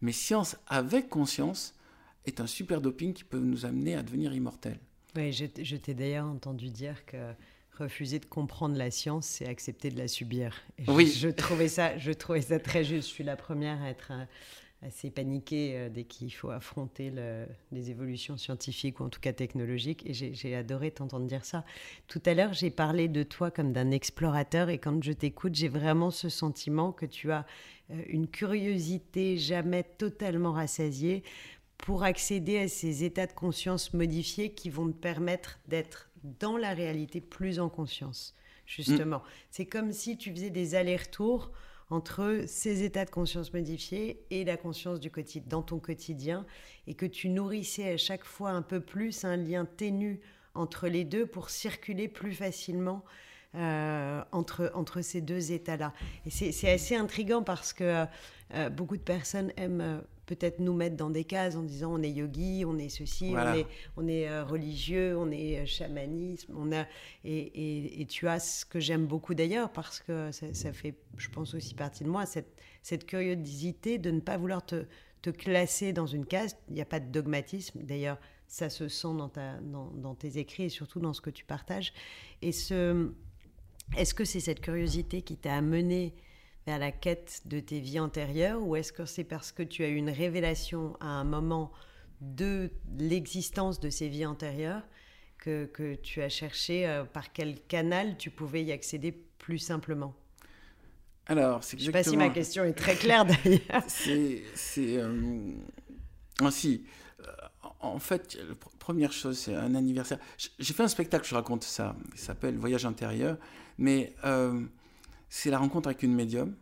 Mais 0.00 0.10
science 0.10 0.56
avec 0.66 1.08
conscience, 1.08 1.74
est 2.26 2.40
un 2.40 2.46
super 2.46 2.80
doping 2.80 3.12
qui 3.12 3.24
peut 3.24 3.38
nous 3.38 3.66
amener 3.66 3.94
à 3.94 4.02
devenir 4.02 4.34
immortels. 4.34 4.78
Oui, 5.16 5.32
je, 5.32 5.76
t'ai 5.76 5.94
d'ailleurs 5.94 6.26
entendu 6.26 6.70
dire 6.70 7.04
que 7.04 7.32
refuser 7.78 8.18
de 8.18 8.26
comprendre 8.26 8.76
la 8.76 8.90
science, 8.90 9.26
c'est 9.26 9.46
accepter 9.46 9.90
de 9.90 9.98
la 9.98 10.08
subir. 10.08 10.54
oui. 10.88 11.06
Je, 11.06 11.28
trouvais 11.28 11.68
ça, 11.68 11.98
je 11.98 12.12
trouvais 12.12 12.42
ça 12.42 12.58
très 12.58 12.84
juste. 12.84 13.08
Je 13.08 13.14
suis 13.14 13.24
la 13.24 13.36
première 13.36 13.82
à 13.82 13.90
être 13.90 14.12
euh, 14.12 14.24
assez 14.82 15.10
paniquée 15.10 15.74
euh, 15.76 15.88
dès 15.88 16.04
qu'il 16.04 16.32
faut 16.32 16.50
affronter 16.50 17.10
le, 17.10 17.46
les 17.70 17.90
évolutions 17.90 18.36
scientifiques 18.36 19.00
ou 19.00 19.04
en 19.04 19.08
tout 19.08 19.20
cas 19.20 19.32
technologiques. 19.32 20.04
Et 20.06 20.12
j'ai 20.12 20.54
adoré 20.54 20.90
t'entendre 20.90 21.26
dire 21.26 21.44
ça. 21.44 21.64
Tout 22.08 22.22
à 22.26 22.34
l'heure, 22.34 22.52
j'ai 22.52 22.70
parlé 22.70 23.08
de 23.08 23.22
toi 23.22 23.50
comme 23.50 23.72
d'un 23.72 23.90
explorateur 23.90 24.68
et 24.68 24.78
quand 24.78 25.02
je 25.02 25.12
t'écoute, 25.12 25.54
j'ai 25.54 25.68
vraiment 25.68 26.10
ce 26.10 26.28
sentiment 26.28 26.92
que 26.92 27.06
tu 27.06 27.30
as 27.30 27.46
euh, 27.90 28.02
une 28.08 28.26
curiosité 28.26 29.38
jamais 29.38 29.84
totalement 29.84 30.52
rassasiée 30.52 31.22
pour 31.78 32.04
accéder 32.04 32.58
à 32.58 32.68
ces 32.68 33.04
états 33.04 33.26
de 33.26 33.32
conscience 33.32 33.92
modifiés 33.92 34.52
qui 34.52 34.70
vont 34.70 34.86
te 34.86 34.96
permettre 34.96 35.58
d'être 35.66 36.10
dans 36.22 36.56
la 36.56 36.74
réalité 36.74 37.20
plus 37.20 37.58
en 37.58 37.68
conscience, 37.68 38.36
justement. 38.66 39.18
Mm. 39.18 39.22
C'est 39.50 39.66
comme 39.66 39.92
si 39.92 40.16
tu 40.16 40.30
faisais 40.30 40.50
des 40.50 40.76
allers-retours 40.76 41.50
entre 41.92 42.44
ces 42.46 42.84
états 42.84 43.04
de 43.04 43.10
conscience 43.10 43.52
modifiés 43.52 44.24
et 44.30 44.44
la 44.44 44.56
conscience 44.56 44.98
du 44.98 45.10
quotidien, 45.10 45.46
dans 45.48 45.62
ton 45.62 45.78
quotidien, 45.78 46.46
et 46.86 46.94
que 46.94 47.04
tu 47.04 47.28
nourrissais 47.28 47.92
à 47.92 47.96
chaque 47.98 48.24
fois 48.24 48.50
un 48.50 48.62
peu 48.62 48.80
plus 48.80 49.24
un 49.24 49.36
lien 49.36 49.66
ténu 49.66 50.20
entre 50.54 50.88
les 50.88 51.04
deux 51.04 51.26
pour 51.26 51.50
circuler 51.50 52.08
plus 52.08 52.32
facilement 52.32 53.04
euh, 53.54 54.22
entre, 54.32 54.72
entre 54.74 55.02
ces 55.02 55.20
deux 55.20 55.52
états-là. 55.52 55.92
Et 56.24 56.30
c'est 56.30 56.70
assez 56.70 56.96
intriguant 56.96 57.42
parce 57.42 57.74
que 57.74 58.06
euh, 58.54 58.70
beaucoup 58.70 58.96
de 58.96 59.02
personnes 59.02 59.52
aiment 59.58 59.82
euh, 59.82 60.00
peut-être 60.36 60.60
nous 60.60 60.72
mettre 60.72 60.96
dans 60.96 61.10
des 61.10 61.24
cases 61.24 61.56
en 61.56 61.62
disant 61.62 61.92
on 61.92 62.02
est 62.02 62.10
yogi, 62.10 62.64
on 62.66 62.78
est 62.78 62.88
ceci, 62.88 63.34
on 63.36 63.54
est, 63.54 63.66
on 63.96 64.08
est 64.08 64.28
euh, 64.28 64.44
religieux, 64.44 65.16
on 65.18 65.30
est 65.30 65.66
chamanisme, 65.66 66.54
on 66.56 66.72
a 66.72 66.86
et, 67.24 68.00
et, 68.00 68.06
tu 68.06 68.28
as 68.28 68.38
ce 68.38 68.64
que 68.64 68.80
j'aime 68.80 69.06
beaucoup 69.06 69.34
d'ailleurs 69.34 69.70
parce 69.70 70.00
que 70.00 70.30
ça, 70.32 70.72
fait, 70.72 70.94
je 71.16 71.28
pense 71.28 71.54
aussi 71.54 71.74
partie 71.74 72.04
de 72.04 72.08
moi, 72.08 72.26
cette, 72.26 72.56
cette 72.82 73.06
curiosité 73.06 73.98
de 73.98 74.10
ne 74.10 74.20
pas 74.20 74.36
vouloir 74.36 74.64
te, 74.64 74.86
te 75.20 75.30
classer 75.30 75.92
dans 75.92 76.06
une 76.06 76.26
case. 76.26 76.56
Il 76.68 76.74
n'y 76.74 76.80
a 76.80 76.86
pas 76.86 77.00
de 77.00 77.10
dogmatisme, 77.10 77.80
d'ailleurs 77.82 78.18
ça 78.48 78.68
se 78.68 78.88
sent 78.88 79.14
dans, 79.16 79.30
ta, 79.30 79.56
dans, 79.60 79.90
dans, 79.92 80.14
tes 80.14 80.36
écrits 80.38 80.64
et 80.64 80.68
surtout 80.68 81.00
dans 81.00 81.14
ce 81.14 81.22
que 81.22 81.30
tu 81.30 81.44
partages. 81.44 81.94
Et 82.42 82.52
ce, 82.52 83.10
est-ce 83.96 84.12
que 84.14 84.24
c'est 84.24 84.40
cette 84.40 84.60
curiosité 84.60 85.22
qui 85.22 85.36
t'a 85.36 85.54
amené 85.54 86.14
vers 86.66 86.78
la 86.78 86.92
quête 86.92 87.42
de 87.44 87.60
tes 87.60 87.80
vies 87.80 88.00
antérieures 88.00 88.62
ou 88.62 88.76
est-ce 88.76 88.92
que 88.92 89.04
c'est 89.04 89.24
parce 89.24 89.52
que 89.52 89.62
tu 89.62 89.84
as 89.84 89.88
eu 89.88 89.96
une 89.96 90.10
révélation 90.10 90.96
à 91.00 91.06
un 91.06 91.24
moment 91.24 91.72
de 92.20 92.70
l'existence 92.98 93.80
de 93.80 93.90
ces 93.90 94.08
vies 94.08 94.26
antérieures 94.26 94.82
que, 95.38 95.64
que 95.66 95.96
tu 95.96 96.22
as 96.22 96.28
cherché 96.28 96.86
euh, 96.86 97.04
par 97.04 97.32
quel 97.32 97.60
canal 97.62 98.16
tu 98.16 98.30
pouvais 98.30 98.62
y 98.62 98.70
accéder 98.70 99.12
plus 99.38 99.58
simplement? 99.58 100.14
Alors, 101.26 101.64
c'est 101.64 101.76
exactement... 101.76 101.80
Je 101.80 101.86
ne 101.86 101.92
sais 101.92 101.92
pas 101.92 102.10
si 102.10 102.16
ma 102.16 102.34
question 102.34 102.64
est 102.64 102.72
très 102.72 102.94
claire 102.94 103.24
d'ailleurs. 103.24 103.82
c'est... 103.88 104.42
c'est 104.54 104.98
euh... 104.98 105.52
si. 106.50 106.84
Euh, 107.20 107.24
en 107.80 107.98
fait, 107.98 108.38
la 108.48 108.54
première 108.78 109.12
chose, 109.12 109.38
c'est 109.38 109.54
un 109.54 109.74
anniversaire. 109.74 110.18
J'ai 110.58 110.74
fait 110.74 110.82
un 110.84 110.88
spectacle, 110.88 111.26
je 111.26 111.34
raconte 111.34 111.64
ça. 111.64 111.96
Il 112.12 112.20
s'appelle 112.20 112.56
Voyage 112.56 112.86
intérieur. 112.86 113.36
Mais 113.78 114.14
euh, 114.24 114.60
c'est 115.34 115.48
la 115.48 115.58
rencontre 115.58 115.88
avec 115.88 116.02
une 116.02 116.14
médium 116.14 116.54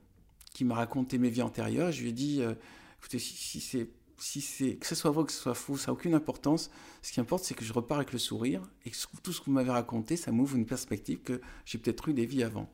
qui 0.52 0.64
m'a 0.64 0.76
raconté 0.76 1.18
mes 1.18 1.28
vies 1.28 1.42
antérieures. 1.42 1.90
Je 1.90 2.02
lui 2.02 2.10
ai 2.10 2.12
dit, 2.12 2.40
euh, 2.40 2.54
écoutez, 3.00 3.18
si, 3.18 3.60
c'est 3.60 3.88
si 4.16 4.40
c'est 4.40 4.76
que 4.76 4.86
ce 4.86 4.94
soit 4.94 5.10
vrai 5.10 5.24
ou 5.24 5.26
que 5.26 5.32
ce 5.32 5.40
soit 5.40 5.54
faux, 5.54 5.76
ça 5.76 5.88
n'a 5.88 5.94
aucune 5.94 6.14
importance. 6.14 6.70
Ce 7.02 7.10
qui 7.10 7.18
importe, 7.18 7.42
c'est 7.42 7.54
que 7.54 7.64
je 7.64 7.72
repars 7.72 7.96
avec 7.96 8.12
le 8.12 8.20
sourire 8.20 8.62
et 8.84 8.90
que 8.90 8.96
tout 9.24 9.32
ce 9.32 9.40
que 9.40 9.46
vous 9.46 9.52
m'avez 9.52 9.72
raconté, 9.72 10.16
ça 10.16 10.30
m'ouvre 10.30 10.54
une 10.54 10.66
perspective 10.66 11.18
que 11.18 11.40
j'ai 11.64 11.78
peut-être 11.78 12.10
eu 12.10 12.14
des 12.14 12.26
vies 12.26 12.44
avant. 12.44 12.72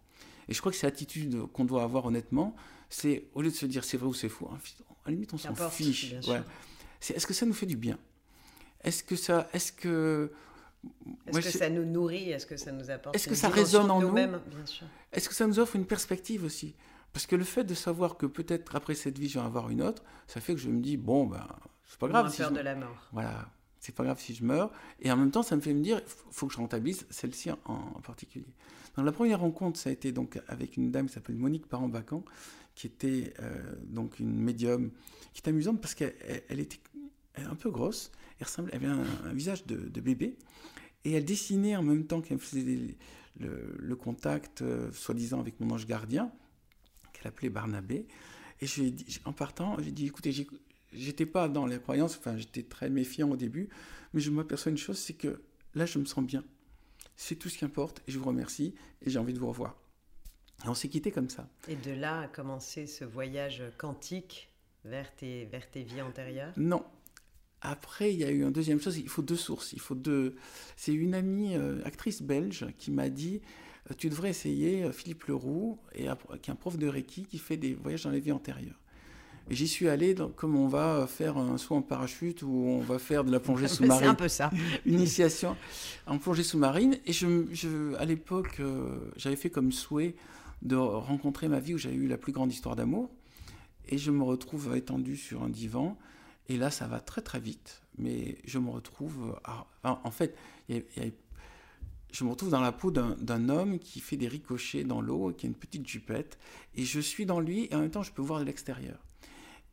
Et 0.49 0.53
je 0.53 0.61
crois 0.61 0.71
que 0.71 0.77
c'est 0.77 0.87
l'attitude 0.87 1.47
qu'on 1.55 1.65
doit 1.65 1.83
avoir 1.83 2.05
honnêtement. 2.05 2.55
C'est 2.91 3.29
au 3.33 3.41
lieu 3.41 3.51
de 3.51 3.57
se 3.57 3.65
dire 3.65 3.83
c'est 3.83 3.97
vrai 3.97 4.09
ou 4.11 4.15
c'est 4.15 4.29
faux, 4.29 4.51
hein, 4.53 4.59
à 5.07 5.09
la 5.09 5.13
limite 5.13 5.33
on 5.33 5.39
s'en 5.39 5.55
fiche. 5.71 6.13
Est-ce 6.13 7.27
que 7.27 7.33
ça 7.33 7.47
nous 7.47 7.55
fait 7.55 7.65
du 7.65 7.77
bien? 7.77 7.99
Est-ce 8.85 9.03
que 9.03 9.17
ça, 9.17 9.49
est-ce 9.55 9.73
que 9.73 10.31
Est-ce 11.27 11.41
que 11.41 11.59
ça 11.59 11.71
nous 11.71 11.85
nourrit? 11.85 12.31
Est-ce 12.31 12.47
que 12.47 12.57
ça 12.57 12.73
nous 12.73 12.91
apporte 12.91 13.15
Est-ce 13.15 13.29
que 13.29 13.35
ça 13.35 13.49
résonne 13.49 13.91
en 13.91 14.01
nous, 14.01 14.17
Est-ce 15.13 15.29
que 15.29 15.35
ça 15.35 15.47
nous 15.47 15.59
offre 15.59 15.77
une 15.77 15.87
perspective 15.87 16.45
aussi? 16.45 16.75
Parce 17.13 17.27
que 17.27 17.37
le 17.37 17.45
fait 17.45 17.65
de 17.65 17.75
savoir 17.75 18.17
que 18.17 18.27
peut-être 18.27 18.77
après 18.77 18.95
cette 18.95 19.19
vie, 19.19 19.29
je 19.29 19.39
vais 19.39 19.45
avoir 19.45 19.71
une 19.71 19.83
autre, 19.83 20.03
ça 20.27 20.41
fait 20.41 20.55
que 20.55 20.61
je 20.61 20.69
me 20.69 20.81
dis, 20.81 20.97
bon, 20.97 21.27
ben, 21.27 21.47
c'est 21.87 21.99
pas 21.99 22.09
grave. 22.09 22.31
Si 22.31 22.43
peur 22.43 22.53
de 22.53 22.61
la 22.61 22.75
mort. 22.75 23.09
Voilà, 23.13 23.49
c'est 23.81 23.95
pas 23.95 24.05
grave 24.05 24.21
si 24.21 24.35
je 24.35 24.45
meurs. 24.45 24.71
Et 25.01 25.11
en 25.11 25.17
même 25.17 25.31
temps, 25.31 25.43
ça 25.43 25.57
me 25.57 25.61
fait 25.61 25.73
me 25.73 25.83
dire, 25.83 25.99
il 26.05 26.33
faut 26.33 26.47
que 26.47 26.53
je 26.53 26.59
rentabilise 26.59 27.07
celle-ci 27.09 27.51
en, 27.51 27.79
particulier. 28.03 28.53
Donc 28.97 29.07
la 29.07 29.13
première 29.13 29.41
rencontre, 29.41 29.79
ça 29.79 29.91
a 29.91 29.93
été 29.93 30.13
donc 30.13 30.41
avec 30.49 30.77
une 30.77 30.91
dame 30.91 31.07
qui 31.07 31.15
s'appelle 31.15 31.37
Monique 31.37 31.67
Parent-Bacan, 31.69 32.25
qui 32.75 32.87
était 32.87 33.33
euh, 33.41 33.75
donc 33.85 34.19
une 34.19 34.35
médium, 34.39 34.91
qui 35.33 35.43
est 35.43 35.49
amusante 35.49 35.81
parce 35.81 35.95
qu'elle 35.95 36.15
elle 36.49 36.61
était 36.61 36.81
un 37.37 37.55
peu 37.55 37.71
grosse, 37.71 38.11
elle, 38.41 38.47
ressemblait, 38.47 38.73
elle 38.75 38.85
avait 38.85 39.01
un, 39.25 39.33
visage 39.33 39.67
de, 39.67 40.01
bébé, 40.01 40.37
et 41.07 41.13
elle 41.13 41.25
dessinait 41.25 41.77
en 41.77 41.85
même 41.85 42.05
temps 42.05 42.21
qu'elle 42.21 42.41
faisait 42.41 42.97
le, 43.39 43.95
contact, 43.95 44.63
euh, 44.63 44.91
soi-disant, 44.91 45.39
avec 45.39 45.61
mon 45.61 45.71
ange 45.71 45.87
gardien, 45.87 46.33
qu'elle 47.13 47.29
appelait 47.29 47.49
Barnabé. 47.49 48.09
Et 48.61 48.67
je 48.67 48.83
dit, 48.83 49.21
en 49.25 49.33
partant, 49.33 49.77
j'ai 49.81 49.93
dit, 49.93 50.07
écoutez, 50.07 50.35
j'étais 50.93 51.27
pas 51.27 51.49
dans 51.49 51.65
les 51.65 51.79
croyances, 51.79 52.17
enfin 52.17 52.37
j'étais 52.37 52.65
très 52.65 52.91
méfiant 52.91 53.31
au 53.31 53.37
début, 53.37 53.69
mais 54.15 54.21
je 54.21 54.33
m'aperçois 54.33 54.73
une 54.73 54.79
chose, 54.79 54.99
c'est 54.99 55.13
que 55.13 55.43
là 55.77 55.87
je 55.87 56.01
me 56.01 56.07
sens 56.07 56.25
bien. 56.25 56.43
C'est 57.15 57.37
tout 57.37 57.49
ce 57.49 57.59
qui 57.59 57.65
importe 57.65 58.03
et 58.09 58.11
je 58.11 58.19
vous 58.19 58.27
remercie 58.27 58.75
et 59.03 59.11
j'ai 59.11 59.19
envie 59.21 59.33
de 59.33 59.39
vous 59.39 59.49
revoir. 59.49 59.77
Et 60.65 60.69
on 60.69 60.75
s'est 60.75 60.89
quitté 60.89 61.13
comme 61.13 61.31
ça. 61.31 61.49
Et 61.69 61.77
de 61.77 61.93
là 61.93 62.23
a 62.23 62.29
commencé 62.29 62.89
ce 62.89 63.05
voyage 63.05 63.63
quantique 63.79 64.51
vers 64.85 65.15
tes, 65.15 65.45
vers 65.45 65.71
tes 65.71 65.83
vies 65.83 66.03
antérieures? 66.03 66.53
Non. 66.57 66.85
Après, 67.69 68.13
il 68.13 68.21
y 68.21 68.25
a 68.25 68.31
eu 68.31 68.43
une 68.43 68.53
deuxième 68.53 68.81
chose, 68.81 68.99
il 68.99 69.09
faut 69.09 69.23
deux 69.23 69.37
sources. 69.37 69.73
Il 69.73 69.81
faut 69.81 69.95
deux... 69.95 70.37
C'est 70.77 70.95
une 70.95 71.15
amie 71.15 71.57
euh, 71.57 71.83
actrice 71.85 72.23
belge 72.23 72.67
qui 72.79 72.91
m'a 72.91 73.09
dit 73.09 73.41
euh, 73.91 73.95
Tu 73.99 74.09
devrais 74.09 74.31
essayer 74.31 74.85
euh, 74.85 74.93
Philippe 74.93 75.25
Leroux, 75.25 75.79
et, 75.95 76.07
qui 76.43 76.51
est 76.51 76.53
un 76.53 76.57
prof 76.57 76.79
de 76.79 76.87
Reiki 76.87 77.25
qui 77.25 77.39
fait 77.39 77.57
des 77.57 77.75
voyages 77.75 78.05
dans 78.05 78.11
les 78.11 78.21
vies 78.21 78.33
antérieures. 78.33 78.81
J'y 79.49 79.69
suis 79.69 79.89
allé 79.89 80.15
comme 80.35 80.57
on 80.57 80.67
va 80.67 81.07
faire 81.07 81.39
un 81.39 81.57
saut 81.57 81.77
en 81.77 81.83
parachute 81.83 82.43
ou 82.43 82.49
on 82.49 82.81
va 82.81 82.99
faire 82.99 83.23
de 83.23 83.31
la 83.31 83.39
plongée 83.39 83.69
sous-marine. 83.69 84.03
C'est 84.03 84.11
un 84.11 84.15
peu 84.15 84.29
ça. 84.29 84.51
Initiation 84.87 85.57
en 86.07 86.19
plongée 86.19 86.43
sous-marine. 86.43 86.99
Et 87.07 87.13
je, 87.13 87.95
à 87.97 88.05
l'époque, 88.05 88.57
euh, 88.59 88.97
j'avais 89.17 89.37
fait 89.37 89.51
comme 89.51 89.71
souhait 89.71 90.17
de 90.63 90.75
rencontrer 90.75 91.49
ma 91.49 91.61
vie 91.61 91.75
où 91.75 91.79
j'avais 91.79 91.95
eu 91.95 92.09
la 92.09 92.19
plus 92.19 92.33
grande 92.33 92.53
histoire 92.53 92.75
d'amour. 92.75 93.09
Et 93.89 93.99
je 93.99 94.11
me 94.11 94.25
retrouve 94.25 94.77
étendu 94.77 95.17
sur 95.17 95.45
un 95.45 95.49
divan. 95.49 95.97
Et 96.49 96.57
là, 96.57 96.71
ça 96.71 96.87
va 96.87 97.01
très 97.01 97.23
très 97.23 97.41
vite. 97.41 97.83
Mais 97.99 98.39
je 98.45 98.59
me 98.59 98.71
retrouve. 98.71 99.39
en 99.83 100.11
fait, 100.11 100.37
je 100.69 102.25
me 102.25 102.31
retrouve 102.31 102.51
dans 102.51 102.61
la 102.61 102.73
peau 102.73 102.91
d'un 102.91 103.49
homme 103.49 103.79
qui 103.79 104.01
fait 104.01 104.17
des 104.17 104.29
ricochets 104.29 104.85
dans 104.85 105.01
l'eau, 105.01 105.33
qui 105.33 105.47
a 105.47 105.49
une 105.49 105.55
petite 105.55 105.87
jupette. 105.87 106.39
Et 106.75 106.85
je 106.85 107.01
suis 107.01 107.27
dans 107.27 107.41
lui 107.41 107.69
et 107.71 107.75
en 107.75 107.81
même 107.81 107.91
temps, 107.91 108.03
je 108.03 108.13
peux 108.13 108.23
voir 108.23 108.41
de 108.41 108.45
l'extérieur. 108.45 108.99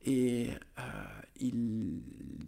Et 0.06 0.50
euh, 0.80 0.82
il, 1.40 2.02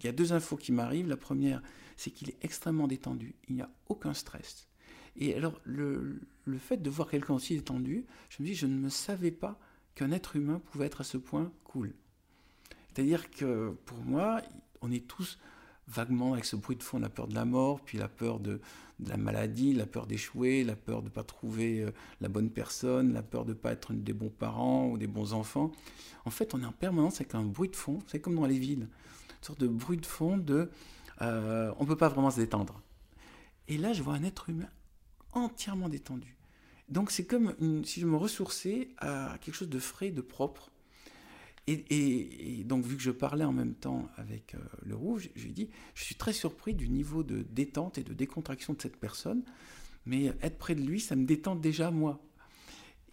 y 0.03 0.07
a 0.07 0.11
deux 0.11 0.33
infos 0.33 0.57
qui 0.57 0.71
m'arrivent. 0.71 1.07
La 1.07 1.17
première, 1.17 1.61
c'est 1.95 2.11
qu'il 2.11 2.29
est 2.29 2.37
extrêmement 2.41 2.87
détendu. 2.87 3.35
Il 3.47 3.55
n'y 3.55 3.61
a 3.61 3.69
aucun 3.87 4.13
stress. 4.13 4.67
Et 5.15 5.33
alors, 5.35 5.59
le, 5.63 6.19
le 6.43 6.57
fait 6.57 6.77
de 6.77 6.89
voir 6.89 7.09
quelqu'un 7.09 7.33
aussi 7.33 7.55
détendu, 7.55 8.05
je 8.29 8.43
me 8.43 8.47
dis, 8.47 8.55
je 8.55 8.67
ne 8.67 8.77
me 8.77 8.89
savais 8.89 9.31
pas 9.31 9.57
qu'un 9.93 10.11
être 10.11 10.35
humain 10.35 10.59
pouvait 10.59 10.87
être 10.87 11.01
à 11.01 11.05
ce 11.05 11.17
point 11.17 11.53
cool. 11.63 11.93
C'est-à-dire 12.95 13.29
que 13.29 13.75
pour 13.85 13.97
moi, 13.97 14.41
on 14.81 14.89
est 14.89 15.05
tous 15.05 15.37
vaguement 15.87 16.33
avec 16.33 16.45
ce 16.45 16.55
bruit 16.55 16.77
de 16.77 16.83
fond, 16.83 16.97
la 16.97 17.09
peur 17.09 17.27
de 17.27 17.35
la 17.35 17.43
mort, 17.45 17.81
puis 17.81 17.97
la 17.97 18.07
peur 18.07 18.39
de, 18.39 18.61
la 19.05 19.17
maladie, 19.17 19.73
la 19.73 19.85
peur 19.85 20.07
d'échouer, 20.07 20.63
la 20.63 20.77
peur 20.77 21.01
de 21.01 21.07
ne 21.07 21.11
pas 21.11 21.23
trouver 21.23 21.81
euh, 21.81 21.91
la 22.21 22.29
bonne 22.29 22.49
personne, 22.49 23.13
la 23.13 23.21
peur 23.21 23.43
de 23.43 23.49
ne 23.49 23.55
pas 23.55 23.73
être 23.73 23.93
des 23.93 24.13
bons 24.13 24.29
parents 24.29 24.87
ou 24.87 24.97
des 24.97 25.07
bons 25.07 25.33
enfants. 25.33 25.71
En 26.23 26.29
fait, 26.29 26.53
on 26.55 26.61
est 26.61 26.65
en 26.65 26.71
permanence 26.71 27.15
avec 27.15 27.35
un 27.35 27.43
bruit 27.43 27.69
de 27.69 27.75
fond, 27.75 27.99
c'est 28.07 28.19
comme 28.19 28.35
dans 28.35 28.45
les 28.45 28.57
villes, 28.57 28.87
une 29.29 29.43
sorte 29.43 29.59
de 29.59 29.67
bruit 29.67 29.97
de 29.97 30.05
fond 30.05 30.37
de 30.37 30.69
euh, 31.21 31.73
on 31.77 31.83
ne 31.83 31.87
peut 31.87 31.97
pas 31.97 32.09
vraiment 32.09 32.31
se 32.31 32.39
détendre. 32.39 32.81
Et 33.67 33.77
là, 33.77 33.93
je 33.93 34.01
vois 34.01 34.13
un 34.13 34.23
être 34.23 34.49
humain 34.49 34.69
entièrement 35.33 35.89
détendu. 35.89 36.37
Donc 36.87 37.11
c'est 37.11 37.25
comme 37.25 37.83
si 37.83 37.99
je 37.99 38.05
me 38.05 38.15
ressourçais 38.15 38.89
à 38.99 39.37
quelque 39.41 39.55
chose 39.55 39.69
de 39.69 39.79
frais, 39.79 40.11
de 40.11 40.21
propre, 40.21 40.71
et, 41.67 42.63
donc, 42.65 42.85
vu 42.85 42.95
que 42.95 43.01
je 43.01 43.11
parlais 43.11 43.43
en 43.43 43.53
même 43.53 43.73
temps 43.73 44.07
avec 44.17 44.53
euh, 44.53 44.59
le 44.83 44.95
rouge, 44.95 45.29
je 45.35 45.45
lui 45.45 45.53
dit, 45.53 45.69
je 45.95 46.03
suis 46.03 46.15
très 46.15 46.33
surpris 46.33 46.75
du 46.75 46.89
niveau 46.89 47.23
de 47.23 47.41
détente 47.41 47.97
et 47.97 48.03
de 48.03 48.13
décontraction 48.13 48.73
de 48.73 48.81
cette 48.81 48.97
personne, 48.97 49.43
mais 50.05 50.25
être 50.43 50.59
près 50.59 50.75
de 50.75 50.81
lui, 50.81 50.99
ça 50.99 51.15
me 51.15 51.25
détend 51.25 51.55
déjà 51.55 51.89
moi. 51.89 52.21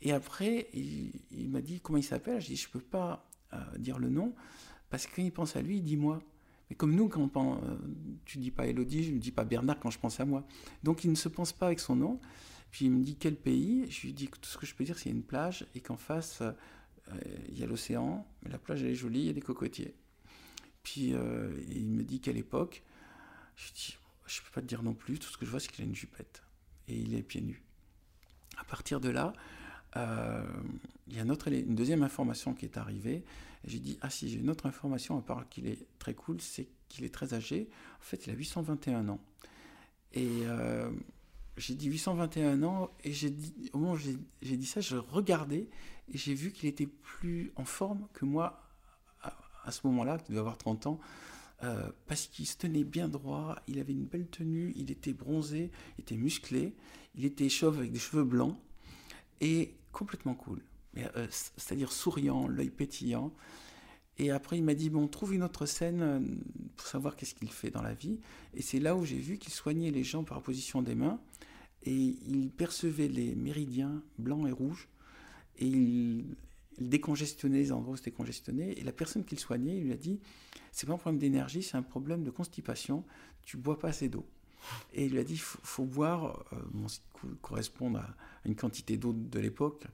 Et 0.02 0.12
après, 0.12 0.68
il, 0.74 1.48
m'a 1.48 1.62
dit 1.62 1.80
comment 1.80 1.96
il 1.96 2.04
s'appelle? 2.04 2.40
Je 2.40 2.48
dis, 2.48 2.56
je 2.56 2.68
ne 2.68 2.72
peux 2.72 2.80
pas 2.80 3.26
euh, 3.54 3.58
dire 3.78 3.98
le 3.98 4.10
nom, 4.10 4.34
parce 4.90 5.06
que 5.06 5.16
quand 5.16 5.22
il 5.22 5.32
pense 5.32 5.56
à 5.56 5.62
lui, 5.62 5.76
il 5.78 5.82
dit 5.82 5.96
moi. 5.96 6.20
Mais 6.68 6.76
comme 6.76 6.94
nous, 6.94 7.08
quand 7.08 7.30
on 7.34 7.54
euh, 7.54 7.76
tu 8.26 8.36
dis 8.38 8.50
pas 8.50 8.66
Elodie, 8.66 9.04
je 9.04 9.12
ne 9.12 9.18
dis 9.18 9.32
pas 9.32 9.44
Bernard 9.44 9.78
quand 9.78 9.90
je 9.90 9.98
pense 9.98 10.20
à 10.20 10.26
moi. 10.26 10.46
Donc 10.82 11.04
il 11.04 11.10
ne 11.10 11.16
se 11.16 11.28
pense 11.30 11.52
pas 11.52 11.66
avec 11.66 11.80
son 11.80 11.96
nom. 11.96 12.20
Puis 12.70 12.86
il 12.86 12.90
me 12.90 13.02
dit 13.02 13.16
quel 13.16 13.36
pays? 13.36 13.90
Je 13.90 14.02
lui 14.02 14.12
dis 14.12 14.28
que 14.28 14.38
tout 14.38 14.48
ce 14.50 14.58
que 14.58 14.66
je 14.66 14.74
peux 14.74 14.84
dire, 14.84 14.98
c'est 14.98 15.10
une 15.10 15.22
plage 15.22 15.66
et 15.74 15.80
qu'en 15.80 15.96
face, 15.96 16.42
il 17.48 17.58
y 17.58 17.62
a 17.62 17.66
l'océan, 17.66 18.26
mais 18.42 18.50
la 18.50 18.58
plage 18.58 18.82
elle 18.82 18.90
est 18.90 18.94
jolie, 18.94 19.20
il 19.20 19.26
y 19.26 19.30
a 19.30 19.34
des 19.34 19.42
cocotiers. 19.42 19.94
Puis 20.82 21.14
euh, 21.14 21.50
il 21.68 21.86
me 21.86 22.02
dit 22.02 22.20
qu'à 22.20 22.32
l'époque, 22.32 22.82
je 23.56 23.72
dis, 23.72 23.96
je 24.26 24.40
peux 24.42 24.50
pas 24.52 24.60
te 24.60 24.66
dire 24.66 24.82
non 24.82 24.94
plus, 24.94 25.18
tout 25.18 25.28
ce 25.28 25.36
que 25.36 25.46
je 25.46 25.50
vois 25.50 25.60
c'est 25.60 25.70
qu'il 25.70 25.84
a 25.84 25.88
une 25.88 25.94
jupette 25.94 26.42
et 26.88 26.96
il 26.96 27.14
est 27.14 27.22
pieds 27.22 27.40
nus. 27.40 27.62
À 28.58 28.64
partir 28.64 29.00
de 29.00 29.08
là, 29.08 29.32
euh, 29.96 30.44
il 31.06 31.16
y 31.16 31.18
a 31.18 31.22
une, 31.22 31.30
autre, 31.30 31.48
une, 31.48 31.74
deuxième 31.74 32.02
information 32.02 32.54
qui 32.54 32.64
est 32.64 32.76
arrivée. 32.76 33.24
J'ai 33.64 33.78
dit, 33.78 33.98
ah 34.00 34.10
si, 34.10 34.28
j'ai 34.28 34.38
une 34.38 34.50
autre 34.50 34.66
information, 34.66 35.18
à 35.18 35.22
part 35.22 35.48
qu'il 35.48 35.66
est 35.66 35.86
très 35.98 36.14
cool, 36.14 36.40
c'est 36.40 36.68
qu'il 36.88 37.04
est 37.04 37.14
très 37.14 37.34
âgé. 37.34 37.68
En 38.00 38.02
fait, 38.02 38.26
il 38.26 38.32
a 38.32 38.34
821 38.34 39.08
ans. 39.08 39.20
Et 40.14 40.42
j'ai 41.56 41.74
dit 41.74 41.86
821 41.86 42.62
ans, 42.62 42.90
et 43.04 43.12
j'ai 43.12 43.30
dit, 43.30 43.70
au 43.72 43.78
moment 43.78 43.92
où 43.92 43.96
j'ai 43.96 44.56
dit 44.56 44.66
ça, 44.66 44.80
je 44.80 44.96
regardais, 44.96 45.68
j'ai 46.08 46.34
vu 46.34 46.52
qu'il 46.52 46.68
était 46.68 46.86
plus 46.86 47.52
en 47.56 47.64
forme 47.64 48.06
que 48.12 48.24
moi 48.24 48.62
à, 49.64 49.70
ce 49.70 49.86
moment-là, 49.86 50.18
qui 50.18 50.30
devait 50.30 50.40
avoir 50.40 50.58
30 50.58 50.86
ans, 50.86 51.00
euh, 51.62 51.90
parce 52.06 52.26
qu'il 52.26 52.46
se 52.46 52.56
tenait 52.56 52.84
bien 52.84 53.08
droit, 53.08 53.56
il 53.68 53.78
avait 53.78 53.92
une 53.92 54.06
belle 54.06 54.26
tenue, 54.26 54.72
il 54.76 54.90
était 54.90 55.12
bronzé, 55.12 55.70
il 55.98 56.02
était 56.02 56.16
musclé, 56.16 56.74
il 57.14 57.24
était 57.24 57.48
chauve 57.48 57.78
avec 57.78 57.92
des 57.92 58.00
cheveux 58.00 58.24
blancs, 58.24 58.58
et 59.40 59.76
complètement 59.92 60.34
cool. 60.34 60.62
Euh, 60.98 61.26
c'est-à-dire 61.30 61.92
souriant, 61.92 62.48
l'œil 62.48 62.70
pétillant. 62.70 63.32
Et 64.18 64.30
après, 64.30 64.58
il 64.58 64.64
m'a 64.64 64.74
dit, 64.74 64.90
bon, 64.90 65.08
trouve 65.08 65.34
une 65.34 65.42
autre 65.42 65.64
scène 65.66 66.02
euh, 66.02 66.20
pour 66.76 66.86
savoir 66.86 67.16
qu'est-ce 67.16 67.34
qu'il 67.34 67.50
fait 67.50 67.70
dans 67.70 67.82
la 67.82 67.94
vie. 67.94 68.20
Et 68.54 68.62
c'est 68.62 68.78
là 68.78 68.94
où 68.94 69.04
j'ai 69.04 69.18
vu 69.18 69.38
qu'il 69.38 69.52
soignait 69.52 69.90
les 69.90 70.04
gens 70.04 70.24
par 70.24 70.42
position 70.42 70.82
des 70.82 70.94
mains. 70.94 71.20
Et 71.84 72.16
il 72.26 72.50
percevait 72.50 73.08
les 73.08 73.34
méridiens 73.34 74.02
blancs 74.18 74.46
et 74.46 74.52
rouges. 74.52 74.88
Et 75.58 75.66
il, 75.66 76.24
décongestionnait 76.80 77.58
les 77.58 77.72
endroits 77.72 77.94
où 77.94 77.96
c'était 77.96 78.10
congestionné. 78.10 78.78
Et 78.78 78.82
la 78.82 78.92
personne 78.92 79.24
qu'il 79.24 79.38
soignait, 79.38 79.76
il 79.76 79.84
lui 79.84 79.92
a 79.92 79.96
dit, 79.96 80.18
c'est 80.72 80.86
pas 80.86 80.94
un 80.94 80.98
problème 80.98 81.18
d'énergie, 81.18 81.62
c'est 81.62 81.76
un 81.76 81.82
problème 81.82 82.24
de 82.24 82.30
constipation. 82.30 83.04
Tu 83.42 83.56
bois 83.56 83.78
pas 83.78 83.88
assez 83.88 84.08
d'eau. 84.08 84.26
Et 84.94 85.06
il 85.06 85.12
lui 85.12 85.18
a 85.18 85.24
dit, 85.24 85.34
il 85.34 85.40
faut, 85.40 85.84
boire, 85.84 86.44
euh, 86.52 86.56
bon, 86.72 86.86
correspondre 87.40 87.98
à 87.98 88.14
une 88.44 88.54
quantité 88.54 88.96
d'eau 88.96 89.12
de 89.12 89.38
l'époque. 89.38 89.84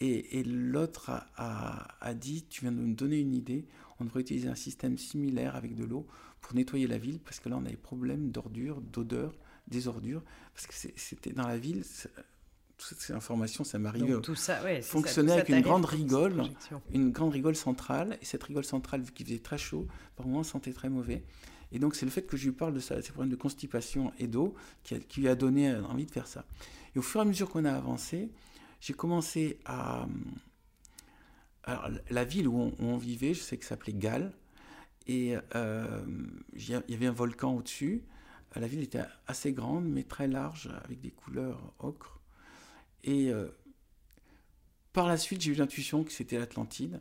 Et, 0.00 0.44
l'autre 0.44 1.10
a, 1.36 2.14
dit, 2.14 2.44
tu 2.48 2.60
viens 2.60 2.72
de 2.72 2.76
me 2.76 2.94
donner 2.94 3.18
une 3.18 3.34
idée, 3.34 3.66
on 3.98 4.04
devrait 4.04 4.20
utiliser 4.20 4.48
un 4.48 4.54
système 4.54 4.96
similaire 4.96 5.56
avec 5.56 5.74
de 5.74 5.84
l'eau 5.84 6.06
pour 6.40 6.54
nettoyer 6.54 6.86
la 6.86 6.98
ville, 6.98 7.18
parce 7.18 7.40
que 7.40 7.48
là 7.48 7.56
on 7.56 7.64
a 7.64 7.70
des 7.70 7.76
problèmes 7.76 8.30
d'ordures, 8.30 8.80
d'odeur, 8.80 9.34
des 9.66 9.88
ordures, 9.88 10.22
parce 10.54 10.68
que 10.68 10.90
c'était 10.94 11.32
dans 11.32 11.48
la 11.48 11.58
ville, 11.58 11.82
toutes 12.78 13.00
ces 13.00 13.12
informations, 13.12 13.64
ça 13.64 13.78
m'arrive. 13.78 14.20
Tout 14.20 14.34
ça, 14.34 14.62
ouais, 14.62 14.80
fonctionnait 14.82 15.32
avec 15.32 15.48
une 15.48 15.60
grande 15.60 15.84
rigole, 15.84 16.44
une 16.92 17.10
grande 17.10 17.32
rigole 17.32 17.56
centrale, 17.56 18.16
et 18.22 18.24
cette 18.24 18.42
rigole 18.44 18.64
centrale, 18.64 19.02
vu 19.02 19.12
qu'il 19.12 19.26
faisait 19.26 19.40
très 19.40 19.58
chaud, 19.58 19.86
par 20.16 20.26
moments 20.26 20.44
sentait 20.44 20.72
très 20.72 20.88
mauvais. 20.88 21.24
Et 21.72 21.78
donc 21.78 21.96
c'est 21.96 22.06
le 22.06 22.10
fait 22.10 22.22
que 22.22 22.36
je 22.36 22.46
lui 22.46 22.52
parle 22.52 22.72
de 22.72 22.80
ça, 22.80 23.02
ces 23.02 23.12
problèmes 23.12 23.30
de 23.30 23.36
constipation 23.36 24.12
et 24.18 24.26
d'eau, 24.26 24.54
qui, 24.84 24.98
qui, 25.00 25.20
lui 25.20 25.28
a 25.28 25.34
donné 25.34 25.74
envie 25.74 26.06
de 26.06 26.10
faire 26.10 26.26
ça. 26.26 26.44
Et 26.94 26.98
au 26.98 27.02
fur 27.02 27.20
et 27.20 27.22
à 27.22 27.26
mesure 27.26 27.50
qu'on 27.50 27.64
a 27.64 27.72
avancé, 27.72 28.30
j'ai 28.80 28.94
commencé 28.94 29.58
à... 29.64 30.06
Alors, 31.64 31.90
la 32.08 32.24
ville 32.24 32.48
où 32.48 32.72
on, 32.78 32.96
vivait, 32.96 33.34
je 33.34 33.40
sais 33.40 33.58
que 33.58 33.64
ça 33.64 33.70
s'appelait 33.70 33.92
Galles, 33.92 34.32
et 35.06 35.36
euh, 35.54 36.02
il 36.54 36.70
y 36.70 36.94
avait 36.94 37.06
un 37.06 37.12
volcan 37.12 37.54
au-dessus. 37.54 38.02
La 38.56 38.66
ville 38.66 38.82
était 38.82 39.02
assez 39.26 39.52
grande, 39.52 39.86
mais 39.86 40.04
très 40.04 40.28
large, 40.28 40.70
avec 40.84 41.00
des 41.00 41.10
couleurs 41.10 41.74
ocre. 41.78 42.17
Et 43.04 43.30
euh, 43.30 43.48
par 44.92 45.06
la 45.06 45.16
suite, 45.16 45.40
j'ai 45.40 45.52
eu 45.52 45.54
l'intuition 45.54 46.04
que 46.04 46.12
c'était 46.12 46.38
l'Atlantide. 46.38 47.00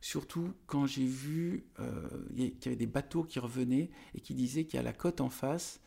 Surtout 0.00 0.52
quand 0.66 0.86
j'ai 0.86 1.06
vu 1.06 1.64
euh, 1.80 2.08
qu'il 2.34 2.64
y 2.64 2.66
avait 2.66 2.76
des 2.76 2.86
bateaux 2.86 3.24
qui 3.24 3.38
revenaient 3.38 3.90
et 4.14 4.20
qui 4.20 4.34
disaient 4.34 4.64
qu'à 4.64 4.82
la 4.82 4.92
côte 4.92 5.20
en 5.20 5.30
face, 5.30 5.80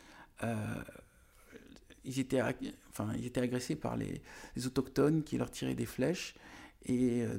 ils 2.03 2.19
étaient, 2.19 2.41
enfin, 2.89 3.11
ils 3.15 3.25
étaient 3.25 3.41
agressés 3.41 3.75
par 3.75 3.95
les, 3.95 4.21
autochtones 4.65 5.23
qui 5.23 5.37
leur 5.37 5.51
tiraient 5.51 5.75
des 5.75 5.85
flèches. 5.85 6.35
Et 6.85 7.21
je 7.21 7.37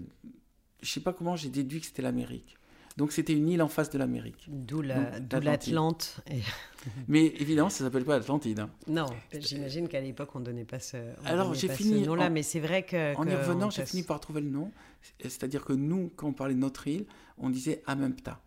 je 0.82 0.92
sais 0.92 1.00
pas 1.00 1.12
comment 1.12 1.34
j'ai 1.34 1.50
déduit 1.50 1.80
que 1.80 1.86
c'était 1.86 2.02
l'Amérique. 2.02 2.57
Donc 2.98 3.12
c'était 3.12 3.32
une 3.32 3.48
île 3.48 3.62
en 3.62 3.68
face 3.68 3.90
de 3.90 3.98
l'Amérique. 3.98 4.48
D'où 4.48 4.82
l'Atlante. 4.82 6.20
Mais 7.06 7.26
évidemment, 7.26 7.70
ça 7.70 7.84
s'appelle 7.84 8.04
pas 8.04 8.16
Atlantide. 8.16 8.58
Hein. 8.58 8.70
Non, 8.88 9.06
j'imagine 9.32 9.86
qu'à 9.86 10.00
l'époque, 10.00 10.30
on 10.34 10.40
ne 10.40 10.44
donnait 10.44 10.64
pas 10.64 10.80
ce, 10.80 10.96
Alors 11.24 11.54
j'ai 11.54 11.68
fini 11.68 12.02
ce 12.02 12.08
nom-là, 12.08 12.28
mais 12.28 12.42
c'est 12.42 12.58
vrai 12.58 12.84
que... 12.84 13.14
En 13.16 13.24
y 13.26 13.34
revenant, 13.34 13.70
j'ai 13.70 13.86
fini 13.86 14.02
par 14.02 14.18
trouver 14.18 14.40
le 14.40 14.50
nom. 14.50 14.72
C'est-à-dire 15.20 15.64
que 15.64 15.72
nous, 15.72 16.10
quand 16.16 16.26
on 16.26 16.32
parlait 16.32 16.54
de 16.54 16.58
notre 16.58 16.88
île, 16.88 17.06
on 17.36 17.50
disait 17.50 17.82
Amempta. 17.86 18.40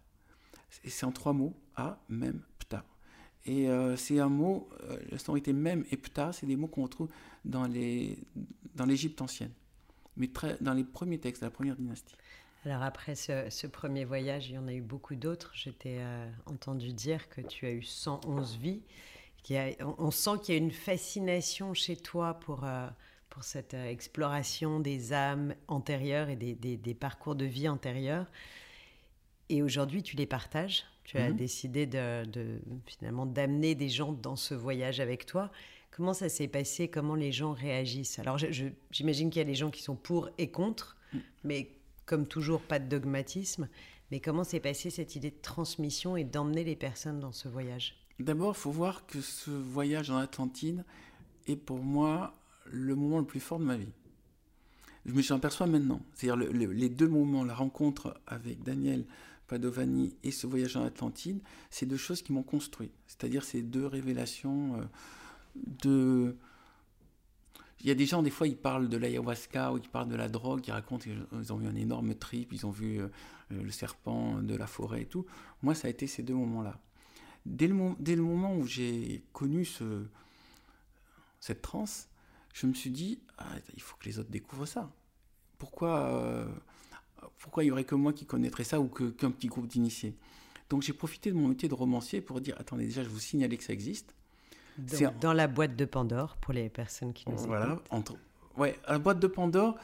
Et 0.84 0.90
c'est 0.90 1.06
en 1.06 1.14
trois 1.14 1.32
mots, 1.32 1.54
Amempta. 1.78 2.84
Et 3.46 3.70
euh, 3.70 3.96
c'est 3.96 4.20
un 4.20 4.30
mot, 4.30 4.68
euh, 4.84 4.98
la 5.12 5.18
sonorité 5.18 5.54
même 5.54 5.86
et 5.92 5.98
pta, 5.98 6.34
c'est 6.34 6.46
des 6.46 6.58
mots 6.58 6.68
qu'on 6.68 6.84
retrouve 6.84 7.10
dans 7.46 7.68
l'Égypte 7.68 9.20
dans 9.20 9.26
ancienne, 9.26 9.52
mais 10.18 10.28
très, 10.28 10.58
dans 10.60 10.74
les 10.74 10.84
premiers 10.84 11.20
textes 11.20 11.42
de 11.42 11.48
la 11.48 11.52
première 11.52 11.78
dynastie. 11.78 12.16
Alors 12.66 12.84
après 12.84 13.16
ce, 13.16 13.68
premier 13.68 14.06
voyage, 14.06 14.50
il 14.50 14.56
y 14.56 14.58
en 14.58 14.68
a 14.68 14.74
eu 14.74 14.82
beaucoup 14.82 15.16
d'autres. 15.16 15.52
J'étais 15.56 15.98
euh, 16.00 16.30
entendu 16.46 16.94
dire 16.94 17.28
que 17.30 17.42
tu 17.42 17.66
as 17.66 17.72
eu 17.72 17.82
111 17.82 18.58
vies. 18.58 18.82
on, 19.98 20.12
sent 20.12 20.32
qu'il 20.44 20.56
y 20.56 20.58
a 20.58 20.62
une 20.62 20.72
fascination 20.72 21.74
chez 21.74 21.96
toi 21.96 22.36
pour, 22.36 22.64
euh, 22.64 22.88
pour 23.30 23.44
cette 23.44 23.74
euh, 23.74 23.90
exploration 23.90 24.80
des 24.80 25.12
âmes 25.12 25.56
antérieures 25.68 26.30
et 26.30 26.36
des, 26.36 26.54
des, 26.54 26.94
parcours 26.94 27.34
de 27.34 27.46
vie 27.46 27.68
antérieurs. 27.68 28.28
Et 29.50 29.64
aujourd'hui, 29.64 30.04
tu 30.04 30.16
les 30.16 30.28
partages. 30.28 30.86
Tu 31.04 31.18
as 31.18 31.30
mhm. 31.30 31.36
décidé 31.36 31.88
de, 31.88 32.26
de 32.26 32.62
finalement 32.86 33.26
d'amener 33.26 33.74
des 33.74 33.90
gens 33.90 34.12
dans 34.12 34.36
ce 34.36 34.54
voyage 34.54 35.00
avec 35.00 35.26
toi. 35.26 35.52
Comment 35.90 36.14
ça 36.14 36.30
s'est 36.30 36.48
passé? 36.48 36.88
Comment 36.88 37.16
les 37.16 37.32
gens 37.32 37.54
réagissent? 37.54 38.20
Alors, 38.20 38.38
j'imagine 38.38 39.32
qu'il 39.32 39.40
y 39.40 39.42
a 39.42 39.46
des 39.46 39.56
gens 39.56 39.72
qui 39.72 39.82
sont 39.82 39.96
pour 39.96 40.30
et 40.38 40.52
contre, 40.52 40.96
mm. 41.12 41.20
mais 41.44 41.72
comme 42.12 42.28
toujours, 42.28 42.60
pas 42.60 42.78
de 42.78 42.90
dogmatisme. 42.90 43.70
Mais 44.12 44.20
comment 44.20 44.44
s'est 44.44 44.60
passée 44.60 44.90
cette 44.90 45.16
idée 45.16 45.32
de 45.32 45.42
transmission 45.42 46.18
et 46.18 46.26
d'emmener 46.26 46.66
les 46.66 46.76
personnes 46.76 47.22
dans 47.22 47.32
ce 47.32 47.48
voyage? 47.48 47.96
D'abord, 48.20 48.54
il 48.54 48.60
faut 48.60 48.70
voir 48.70 49.06
que 49.06 49.22
ce 49.22 49.50
voyage 49.50 50.12
en 50.12 50.18
Atlantide 50.18 50.84
est 51.48 51.56
pour 51.56 51.80
moi 51.80 52.36
le 52.70 52.96
moment 52.96 53.20
le 53.20 53.26
plus 53.26 53.40
fort 53.40 53.60
de 53.60 53.64
ma 53.64 53.78
vie. 53.78 53.94
Je 55.06 55.14
me 55.14 55.32
aperçois 55.32 55.68
maintenant. 55.68 56.02
C'est-à-dire 56.14 56.36
les 56.36 56.90
deux 56.90 57.08
moments, 57.08 57.46
la 57.46 57.56
rencontre 57.56 58.20
avec 58.28 58.62
Daniel 58.62 59.06
Padovani 59.48 60.14
et 60.26 60.32
ce 60.32 60.48
voyage 60.48 60.76
en 60.76 60.84
Atlantide, 60.84 61.40
c'est 61.70 61.86
deux 61.86 61.96
choses 61.96 62.22
qui 62.22 62.34
m'ont 62.34 62.44
construit. 62.44 62.92
C'est-à-dire 63.08 63.46
ces 63.46 63.62
deux 63.62 63.86
révélations 63.86 64.82
euh, 64.82 64.84
de 65.56 66.36
il 67.84 67.88
y 67.88 67.92
a 67.92 67.96
des 67.96 68.06
gens, 68.06 68.22
des 68.22 68.30
fois, 68.30 68.48
ils 68.48 68.58
parlent 68.58 68.90
de 68.90 68.98
l'ayahuasca 68.98 69.74
ou 69.74 69.78
ils 69.78 69.90
parlent 69.90 70.10
de 70.10 70.16
la 70.16 70.30
drogue, 70.30 70.62
ils 70.68 70.72
racontent 70.72 71.04
qu'ils 71.04 71.54
ont 71.54 71.58
vu 71.58 71.68
un 71.68 71.76
énorme 71.76 72.14
trip, 72.14 72.54
ils 72.54 72.66
ont 72.66 72.72
vu 72.72 73.00
euh, 73.00 73.08
le 73.50 73.72
serpent 73.72 74.42
de 74.42 74.56
la 74.56 74.68
forêt 74.68 75.02
et 75.02 75.06
tout. 75.06 75.26
Moi, 75.64 75.74
ça 75.74 75.88
a 75.88 75.92
été 75.92 76.06
ces 76.06 76.22
deux 76.22 76.36
moments-là. 76.36 76.80
Dès 77.46 77.68
le, 77.68 77.76
dès 78.00 78.16
le, 78.16 78.22
moment 78.22 78.56
où 78.56 78.68
j'ai 78.68 79.24
connu 79.34 79.66
ce, 79.66 80.06
cette 81.40 81.64
transe, 81.64 82.08
je 82.54 82.68
me 82.68 82.74
suis 82.74 82.92
dit, 82.92 83.20
ah, 83.40 83.48
il 83.74 83.82
faut 83.82 83.98
que 83.98 84.06
les 84.06 84.20
autres 84.20 84.30
découvrent 84.30 84.68
ça. 84.68 84.92
Pourquoi, 85.58 86.06
euh, 86.06 86.48
pourquoi 87.40 87.64
il 87.64 87.68
y 87.68 87.72
aurait 87.72 87.84
que 87.84 87.96
moi 87.96 88.14
qui 88.14 88.28
connaîtrais 88.28 88.64
ça 88.64 88.80
ou 88.80 88.88
qu'un 88.88 89.32
petit 89.32 89.48
groupe 89.48 89.68
d'initiés? 89.68 90.16
Donc 90.70 90.84
j'ai 90.84 90.94
profité 90.94 91.32
de 91.32 91.36
mon 91.36 91.48
métier 91.48 91.68
de 91.68 91.74
romancier 91.74 92.22
pour 92.22 92.42
dire, 92.42 92.56
attendez, 92.60 92.86
déjà, 92.86 93.04
je 93.04 93.10
vous 93.10 93.20
signalais 93.20 93.58
que 93.58 93.64
ça 93.64 93.74
existe 93.74 94.16
dans 94.78 95.34
la 95.34 95.48
boîte 95.48 95.76
de 95.76 95.86
Pandore, 95.86 96.38
pour 96.38 96.54
les 96.54 96.70
personnes 96.70 97.14
qui 97.14 97.30
nous 97.30 97.38
voilà, 97.38 97.80
Entre... 97.90 98.16
Ouais, 98.58 98.78
la 98.88 99.00
boîte 99.00 99.20
de 99.20 99.28
Pandore, 99.28 99.78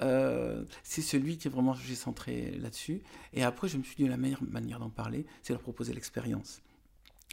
euh, 0.00 0.64
c'est 0.82 1.02
celui 1.02 1.38
qui 1.38 1.48
est 1.48 1.50
vraiment 1.50 1.74
j'ai 1.74 1.94
centré 1.94 2.52
là-dessus. 2.58 3.02
Et 3.32 3.42
après, 3.42 3.68
je 3.68 3.78
me 3.78 3.82
suis 3.82 3.96
dit 3.96 4.06
la 4.06 4.16
meilleure 4.16 4.42
manière 4.42 4.78
d'en 4.78 4.90
parler, 4.90 5.26
c'est 5.42 5.52
leur 5.52 5.62
proposer 5.62 5.94
l'expérience. 5.94 6.60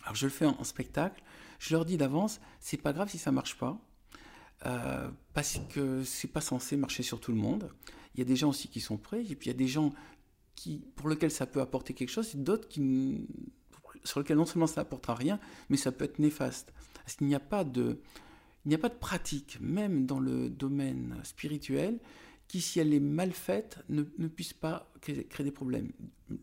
Alors, 0.03 0.15
je 0.15 0.25
le 0.25 0.31
fais 0.31 0.45
en, 0.45 0.63
spectacle. 0.63 1.21
Je 1.59 1.73
leur 1.73 1.85
dis 1.85 1.97
d'avance, 1.97 2.39
c'est 2.59 2.77
pas 2.77 2.93
grave 2.93 3.09
si 3.09 3.17
ça 3.17 3.31
marche 3.31 3.57
pas, 3.57 3.77
euh, 4.65 5.09
parce 5.33 5.59
que 5.69 6.03
c'est 6.03 6.27
pas 6.27 6.41
censé 6.41 6.77
marcher 6.77 7.03
sur 7.03 7.19
tout 7.19 7.31
le 7.31 7.37
monde. 7.37 7.69
Il 8.15 8.19
y 8.19 8.21
a 8.21 8.25
des 8.25 8.35
gens 8.35 8.49
aussi 8.49 8.67
qui 8.67 8.79
sont 8.79 8.97
prêts, 8.97 9.21
et 9.21 9.35
puis 9.35 9.49
il 9.49 9.53
y 9.53 9.55
a 9.55 9.57
des 9.57 9.67
gens 9.67 9.93
qui, 10.55 10.83
pour 10.95 11.09
lesquels 11.09 11.31
ça 11.31 11.45
peut 11.45 11.61
apporter 11.61 11.93
quelque 11.93 12.09
chose, 12.09 12.33
et 12.33 12.37
d'autres 12.37 12.67
qui, 12.67 13.27
sur 14.03 14.19
lesquels 14.19 14.37
non 14.37 14.45
seulement 14.45 14.67
ça 14.67 14.81
n'apportera 14.81 15.15
rien, 15.15 15.39
mais 15.69 15.77
ça 15.77 15.91
peut 15.91 16.05
être 16.05 16.19
néfaste. 16.19 16.73
Parce 17.07 17.15
qu'il 17.15 17.27
n'y 17.27 17.35
a 17.35 17.39
pas 17.39 17.63
de, 17.63 18.01
il 18.65 18.67
n'y 18.67 18.75
a 18.75 18.77
pas 18.77 18.89
de 18.89 18.95
pratique, 18.95 19.59
même 19.61 20.05
dans 20.05 20.19
le 20.19 20.49
domaine 20.49 21.15
spirituel, 21.23 21.99
qui, 22.49 22.59
si 22.59 22.81
elle 22.81 22.93
est 22.93 22.99
mal 22.99 23.31
faite, 23.31 23.79
ne, 23.87 24.03
ne 24.17 24.27
puisse 24.27 24.51
pas 24.51 24.91
créer, 24.99 25.23
créer, 25.23 25.45
des 25.45 25.51
problèmes. 25.51 25.93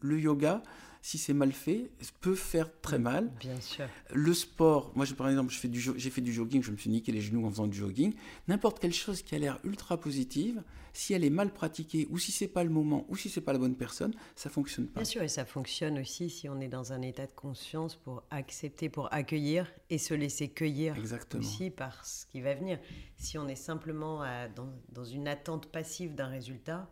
Le 0.01 0.19
yoga, 0.19 0.63
si 1.05 1.19
c'est 1.19 1.35
mal 1.35 1.53
fait, 1.53 1.91
peut 2.23 2.35
faire 2.35 2.81
très 2.81 2.99
mal. 2.99 3.31
Bien 3.39 3.61
sûr. 3.61 3.85
Le 4.15 4.33
sport, 4.33 4.91
moi 4.95 5.05
par 5.19 5.29
exemple, 5.29 5.53
j'ai 5.53 6.11
fait 6.11 6.23
du 6.23 6.33
jogging, 6.33 6.63
je 6.63 6.71
me 6.71 6.79
suis 6.79 6.89
niqué 6.89 7.13
les 7.13 7.21
genoux 7.21 7.45
en 7.45 7.51
faisant 7.51 7.67
du 7.67 7.77
jogging. 7.77 8.15
N'importe 8.49 8.79
quelle 8.79 8.95
chose 8.95 9.21
qui 9.21 9.35
a 9.35 9.39
l'air 9.39 9.59
ultra 9.65 10.01
positive, 10.01 10.63
si 10.95 11.13
elle 11.13 11.23
est 11.23 11.31
mal 11.31 11.53
pratiquée, 11.53 12.07
ou 12.09 12.17
si 12.17 12.33
c'est 12.33 12.49
pas 12.49 12.65
le 12.65 12.71
moment, 12.71 13.05
ou 13.11 13.17
si 13.17 13.29
c'est 13.29 13.43
pas 13.43 13.53
la 13.53 13.59
bonne 13.59 13.77
personne, 13.77 14.15
ça 14.35 14.49
fonctionne 14.49 14.87
pas. 14.87 15.01
Bien 15.01 15.05
sûr, 15.05 15.21
et 15.21 15.29
ça 15.29 15.45
fonctionne 15.45 15.99
aussi 15.99 16.31
si 16.31 16.49
on 16.49 16.59
est 16.59 16.69
dans 16.69 16.95
un 16.95 17.03
état 17.03 17.27
de 17.27 17.33
conscience 17.33 17.97
pour 17.97 18.23
accepter, 18.31 18.89
pour 18.89 19.13
accueillir 19.13 19.71
et 19.91 19.99
se 19.99 20.15
laisser 20.15 20.49
cueillir 20.49 20.97
Exactement. 20.97 21.43
aussi 21.43 21.69
par 21.69 22.07
ce 22.07 22.25
qui 22.25 22.41
va 22.41 22.55
venir. 22.55 22.79
Si 23.19 23.37
on 23.37 23.47
est 23.47 23.57
simplement 23.57 24.21
dans, 24.57 24.73
dans, 24.89 25.05
une 25.05 25.29
attente 25.29 25.67
passive 25.67 26.15
d'un 26.15 26.29
résultat, 26.29 26.91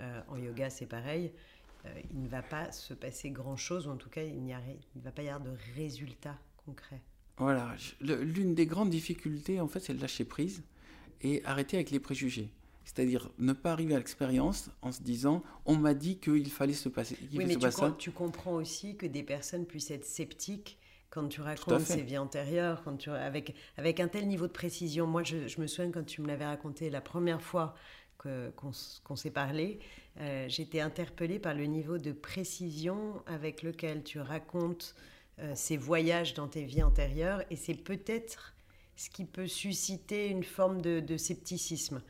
euh, 0.00 0.20
en 0.28 0.36
yoga 0.36 0.68
c'est 0.70 0.86
pareil, 0.86 1.32
euh, 1.32 1.53
il 2.12 2.22
ne 2.22 2.28
va 2.28 2.42
pas 2.42 2.72
se 2.72 2.94
passer 2.94 3.30
grand-chose, 3.30 3.86
ou 3.86 3.90
en 3.90 3.96
tout 3.96 4.10
cas, 4.10 4.22
il 4.22 4.44
ne 4.44 5.00
va 5.02 5.12
pas 5.12 5.22
y 5.22 5.28
avoir 5.28 5.42
de 5.42 5.56
résultat 5.76 6.38
concret. 6.64 7.00
Voilà, 7.36 7.74
l'une 8.00 8.54
des 8.54 8.66
grandes 8.66 8.90
difficultés, 8.90 9.60
en 9.60 9.68
fait, 9.68 9.80
c'est 9.80 9.94
de 9.94 10.00
lâcher 10.00 10.24
prise 10.24 10.62
et 11.20 11.44
arrêter 11.44 11.76
avec 11.76 11.90
les 11.90 11.98
préjugés. 11.98 12.50
C'est-à-dire 12.84 13.30
ne 13.38 13.52
pas 13.54 13.72
arriver 13.72 13.94
à 13.94 13.98
l'expérience 13.98 14.70
en 14.82 14.92
se 14.92 15.02
disant 15.02 15.42
on 15.64 15.74
m'a 15.76 15.94
dit 15.94 16.18
qu'il 16.18 16.50
fallait 16.50 16.74
se 16.74 16.90
passer. 16.90 17.16
Oui, 17.32 17.46
mais 17.46 17.56
tu, 17.56 17.66
tu, 17.98 18.10
comprends 18.10 18.52
aussi 18.52 18.96
que 18.96 19.06
des 19.06 19.22
personnes 19.22 19.64
puissent 19.64 19.90
être 19.90 20.04
sceptiques 20.04 20.78
quand 21.08 21.28
tu 21.28 21.40
racontes 21.40 21.80
ces 21.80 22.02
vies 22.02 22.18
antérieures, 22.18 22.82
quand 22.84 22.96
tu, 22.96 23.08
avec, 23.08 23.54
avec 23.78 24.00
un 24.00 24.08
tel 24.08 24.28
niveau 24.28 24.46
de 24.46 24.52
précision. 24.52 25.06
Moi, 25.06 25.22
je, 25.22 25.48
je 25.48 25.60
me 25.60 25.66
souviens 25.66 25.90
quand 25.92 26.04
tu 26.04 26.20
me 26.20 26.26
l'avais 26.26 26.44
raconté 26.44 26.90
la 26.90 27.00
première 27.00 27.40
fois 27.40 27.74
qu'on 28.56 29.16
s'est 29.16 29.30
parlé, 29.30 29.78
euh, 30.20 30.46
j'étais 30.48 30.80
interpellée 30.80 31.38
par 31.38 31.54
le 31.54 31.64
niveau 31.64 31.98
de 31.98 32.12
précision 32.12 33.22
avec 33.26 33.62
lequel 33.62 34.04
tu 34.04 34.20
racontes 34.20 34.94
euh, 35.40 35.52
ces 35.56 35.76
voyages 35.76 36.34
dans 36.34 36.46
tes 36.46 36.64
vies 36.64 36.82
antérieures, 36.82 37.42
et 37.50 37.56
c'est 37.56 37.74
peut-être 37.74 38.54
ce 38.96 39.10
qui 39.10 39.24
peut 39.24 39.48
susciter 39.48 40.28
une 40.28 40.44
forme 40.44 40.80
de, 40.80 41.16
scepticisme. 41.16 42.00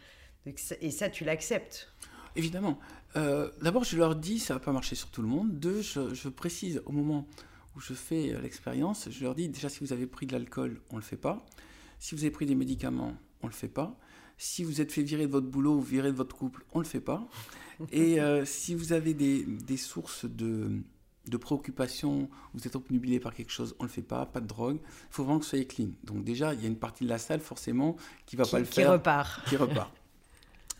Et 0.80 0.90
ça, 0.90 1.08
tu 1.08 1.24
l'acceptes 1.24 1.90
Évidemment. 2.36 2.78
Euh, 3.16 3.50
d'abord, 3.62 3.84
je 3.84 3.96
leur 3.96 4.16
dis, 4.16 4.38
ça 4.38 4.54
va 4.54 4.60
pas 4.60 4.72
marcher 4.72 4.94
sur 4.94 5.08
tout 5.08 5.22
le 5.22 5.28
monde. 5.28 5.58
Deux, 5.58 5.80
je, 5.80 6.28
précise 6.28 6.82
au 6.84 6.92
moment 6.92 7.26
où 7.74 7.80
je 7.80 7.94
fais 7.94 8.38
l'expérience, 8.42 9.08
je 9.10 9.24
leur 9.24 9.34
dis 9.34 9.48
déjà 9.48 9.70
si 9.70 9.80
vous 9.80 9.94
avez 9.94 10.06
pris 10.06 10.26
de 10.26 10.32
l'alcool, 10.32 10.82
on 10.90 10.96
le 10.96 11.02
fait 11.02 11.16
pas. 11.16 11.46
Si 11.98 12.14
vous 12.14 12.22
avez 12.22 12.30
pris 12.30 12.44
des 12.44 12.54
médicaments, 12.54 13.14
on 13.42 13.46
le 13.46 13.52
fait 13.52 13.68
pas. 13.68 13.96
Si 14.36 14.64
vous 14.64 14.80
êtes 14.80 14.92
fait 14.92 15.02
virer 15.02 15.26
de 15.26 15.32
votre 15.32 15.46
boulot 15.46 15.76
ou 15.76 15.80
virer 15.80 16.10
de 16.10 16.16
votre 16.16 16.36
couple, 16.36 16.64
on 16.72 16.78
ne 16.78 16.84
le 16.84 16.88
fait 16.88 17.00
pas. 17.00 17.26
Et 17.90 18.20
euh, 18.20 18.44
si 18.44 18.74
vous 18.74 18.92
avez 18.92 19.14
des, 19.14 19.44
des 19.44 19.76
sources 19.76 20.24
de, 20.24 20.70
de, 21.28 21.36
préoccupation, 21.36 22.28
vous 22.52 22.66
êtes 22.66 22.76
obnubilé 22.76 23.18
par 23.18 23.34
quelque 23.34 23.50
chose, 23.50 23.74
on 23.78 23.84
ne 23.84 23.88
le 23.88 23.92
fait 23.92 24.02
pas, 24.02 24.26
pas 24.26 24.40
de 24.40 24.46
drogue. 24.46 24.78
Il 24.82 25.06
faut 25.10 25.24
vraiment 25.24 25.38
que 25.38 25.44
vous 25.44 25.50
soyez 25.50 25.66
clean. 25.66 25.88
Donc 26.04 26.24
déjà, 26.24 26.54
il 26.54 26.62
y 26.62 26.64
a 26.64 26.68
une 26.68 26.78
partie 26.78 27.04
de 27.04 27.08
la 27.08 27.18
salle 27.18 27.40
forcément 27.40 27.96
qui 28.26 28.36
va 28.36 28.44
pas 28.44 28.58
le 28.58 28.64
faire. 28.64 28.86
Qui 28.86 28.92
repart. 28.92 29.48
Qui 29.48 29.56
repart. 29.56 29.92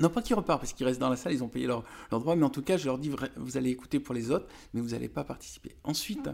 Non, 0.01 0.09
pas 0.09 0.23
qui 0.23 0.35
repart, 0.35 0.61
parce 0.61 0.73
qu'ils 0.73 0.85
restent 0.87 0.99
dans 0.99 1.09
la 1.09 1.15
salle, 1.15 1.35
ils 1.35 1.45
ont 1.45 1.49
payé 1.49 1.69
leur, 1.69 1.85
leur, 2.11 2.19
droit, 2.19 2.35
mais 2.35 2.43
en 2.43 2.51
tout 2.51 2.63
cas, 2.63 2.77
je 2.77 2.87
leur 2.87 2.99
dis, 2.99 3.13
vous 3.37 3.57
allez 3.57 3.71
écouter 3.71 4.01
pour 4.01 4.13
les 4.13 4.33
autres, 4.33 4.49
mais 4.73 4.81
vous 4.81 4.89
n'allez 4.89 5.09
pas 5.09 5.23
participer. 5.23 5.77
Ensuite, 5.85 6.29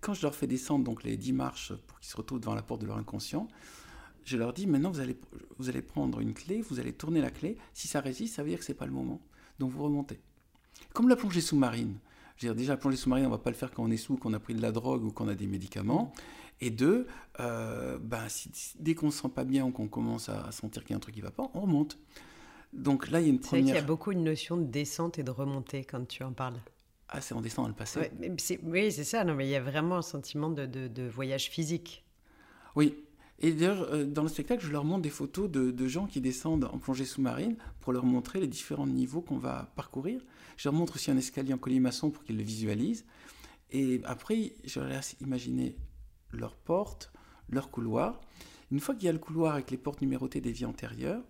quand 0.00 0.14
je 0.14 0.22
leur 0.22 0.34
fais 0.34 0.46
descendre 0.46 0.84
donc 0.84 1.04
les 1.04 1.18
10 1.18 1.34
marches 1.34 1.74
pour 1.86 2.00
qu'ils 2.00 2.10
se 2.10 2.16
retrouvent 2.16 2.40
devant 2.40 2.54
la 2.54 2.62
porte 2.62 2.80
de 2.80 2.86
leur 2.86 2.96
inconscient, 2.96 3.48
je 4.24 4.36
leur 4.36 4.52
dis 4.52 4.66
maintenant 4.66 4.90
vous 4.90 5.00
allez, 5.00 5.16
vous 5.58 5.68
allez 5.68 5.82
prendre 5.82 6.20
une 6.20 6.34
clé, 6.34 6.60
vous 6.60 6.80
allez 6.80 6.92
tourner 6.92 7.20
la 7.20 7.30
clé. 7.30 7.56
Si 7.72 7.88
ça 7.88 8.00
résiste, 8.00 8.36
ça 8.36 8.42
veut 8.42 8.50
dire 8.50 8.58
que 8.58 8.64
ce 8.64 8.72
n'est 8.72 8.78
pas 8.78 8.86
le 8.86 8.92
moment. 8.92 9.20
Donc 9.58 9.70
vous 9.70 9.82
remontez. 9.82 10.20
Comme 10.92 11.08
la 11.08 11.16
plongée 11.16 11.40
sous-marine. 11.40 11.98
Je 12.36 12.46
veux 12.46 12.54
dire, 12.54 12.58
déjà, 12.58 12.72
la 12.72 12.76
plongée 12.76 12.96
sous-marine, 12.96 13.26
on 13.26 13.28
ne 13.28 13.34
va 13.34 13.38
pas 13.38 13.50
le 13.50 13.56
faire 13.56 13.70
quand 13.70 13.84
on 13.84 13.90
est 13.90 13.96
sous, 13.96 14.16
qu'on 14.16 14.32
a 14.32 14.40
pris 14.40 14.54
de 14.54 14.62
la 14.62 14.72
drogue 14.72 15.04
ou 15.04 15.12
qu'on 15.12 15.28
a 15.28 15.34
des 15.34 15.46
médicaments. 15.46 16.12
Et 16.60 16.70
deux, 16.70 17.06
euh, 17.40 17.98
ben, 17.98 18.26
dès 18.78 18.94
qu'on 18.94 19.06
ne 19.06 19.10
se 19.10 19.22
sent 19.22 19.28
pas 19.28 19.44
bien 19.44 19.64
ou 19.64 19.70
qu'on 19.70 19.88
commence 19.88 20.28
à, 20.28 20.50
sentir 20.52 20.82
qu'il 20.82 20.90
y 20.90 20.94
a 20.94 20.96
un 20.96 21.00
truc 21.00 21.14
qui 21.14 21.20
ne 21.20 21.26
va 21.26 21.30
pas, 21.30 21.50
on 21.54 21.60
remonte. 21.60 21.98
Donc 22.72 23.10
là, 23.10 23.20
il 23.20 23.26
y 23.26 23.30
a 23.30 23.32
une 23.32 23.40
première. 23.40 23.64
C'est 23.64 23.72
qu'il 23.72 23.80
y 23.80 23.84
a 23.84 23.86
beaucoup 23.86 24.12
une 24.12 24.24
notion 24.24 24.56
de 24.56 24.64
descente 24.64 25.18
et 25.18 25.22
de 25.22 25.30
remontée 25.30 25.84
quand 25.84 26.06
tu 26.06 26.22
en 26.22 26.32
parles. 26.32 26.58
Ah, 27.08 27.20
c'est 27.20 27.34
en 27.34 27.42
descendant 27.42 27.68
le 27.68 27.74
passé. 27.74 28.10
oui, 28.62 28.90
c'est 28.90 29.04
ça. 29.04 29.24
Non, 29.24 29.34
mais 29.34 29.46
il 29.46 29.50
y 29.50 29.56
a 29.56 29.60
vraiment 29.60 29.96
un 29.96 30.02
sentiment 30.02 30.48
de, 30.48 30.64
de, 30.64 30.88
de 30.88 31.02
voyage 31.02 31.50
physique. 31.50 32.04
Oui, 32.74 33.04
Et 33.38 33.52
d'ailleurs, 33.52 33.82
euh, 33.92 34.04
dans 34.04 34.22
le 34.22 34.28
spectacle, 34.28 34.64
je 34.64 34.70
leur 34.70 34.84
montre 34.84 35.02
des 35.02 35.10
photos 35.10 35.50
de, 35.50 35.88
gens 35.88 36.06
qui 36.06 36.20
descendent 36.20 36.64
en 36.64 36.78
plongée 36.78 37.04
sous-marine 37.04 37.56
pour 37.80 37.92
leur 37.92 38.04
montrer 38.04 38.40
les 38.40 38.46
différents 38.46 38.86
niveaux 38.86 39.20
qu'on 39.20 39.38
va 39.38 39.72
parcourir. 39.74 40.20
Je 40.56 40.68
leur 40.68 40.74
montre 40.74 40.94
aussi 40.96 41.10
un 41.10 41.16
escalier 41.16 41.52
en 41.52 41.58
colimaçon 41.58 42.10
pour 42.10 42.22
qu'ils 42.24 42.36
le 42.36 42.44
visualisent. 42.44 43.04
Et 43.72 44.00
après, 44.04 44.52
je 44.64 44.80
leur 44.80 44.88
laisse 44.88 45.16
imaginer 45.20 45.76
leur 46.30 46.54
porte, 46.54 47.12
leur 47.48 47.70
couloir. 47.70 48.20
Une 48.70 48.80
fois 48.80 48.94
qu'il 48.94 49.04
y 49.04 49.08
a 49.08 49.12
le 49.12 49.18
couloir 49.18 49.54
avec 49.54 49.70
les 49.70 49.76
portes 49.76 50.00
numérotées 50.02 50.40
des 50.40 50.52
vies 50.52 50.64
antérieures, 50.64 51.22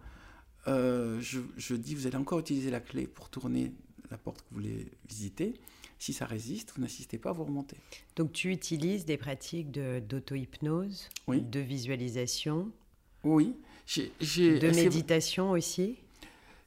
euh, 0.68 1.20
je, 1.20 1.40
je, 1.56 1.74
dis, 1.74 1.94
vous 1.94 2.06
allez 2.06 2.16
encore 2.16 2.38
utiliser 2.38 2.70
la 2.70 2.80
clé 2.80 3.06
pour 3.06 3.30
tourner 3.30 3.72
la 4.10 4.18
porte 4.18 4.42
que 4.42 4.46
vous 4.50 4.56
voulez 4.56 4.86
visiter. 5.08 5.54
Si 6.02 6.12
ça 6.12 6.26
résiste, 6.26 6.72
vous 6.74 6.82
n'insistez 6.82 7.16
pas, 7.16 7.30
vous 7.30 7.44
remontez. 7.44 7.76
Donc 8.16 8.32
tu 8.32 8.50
utilises 8.50 9.04
des 9.04 9.16
pratiques 9.16 9.70
d'auto-hypnose, 9.70 11.08
de 11.28 11.60
visualisation 11.60 12.72
Oui. 13.22 13.54
de 13.96 14.74
méditation 14.74 15.52
aussi? 15.52 15.98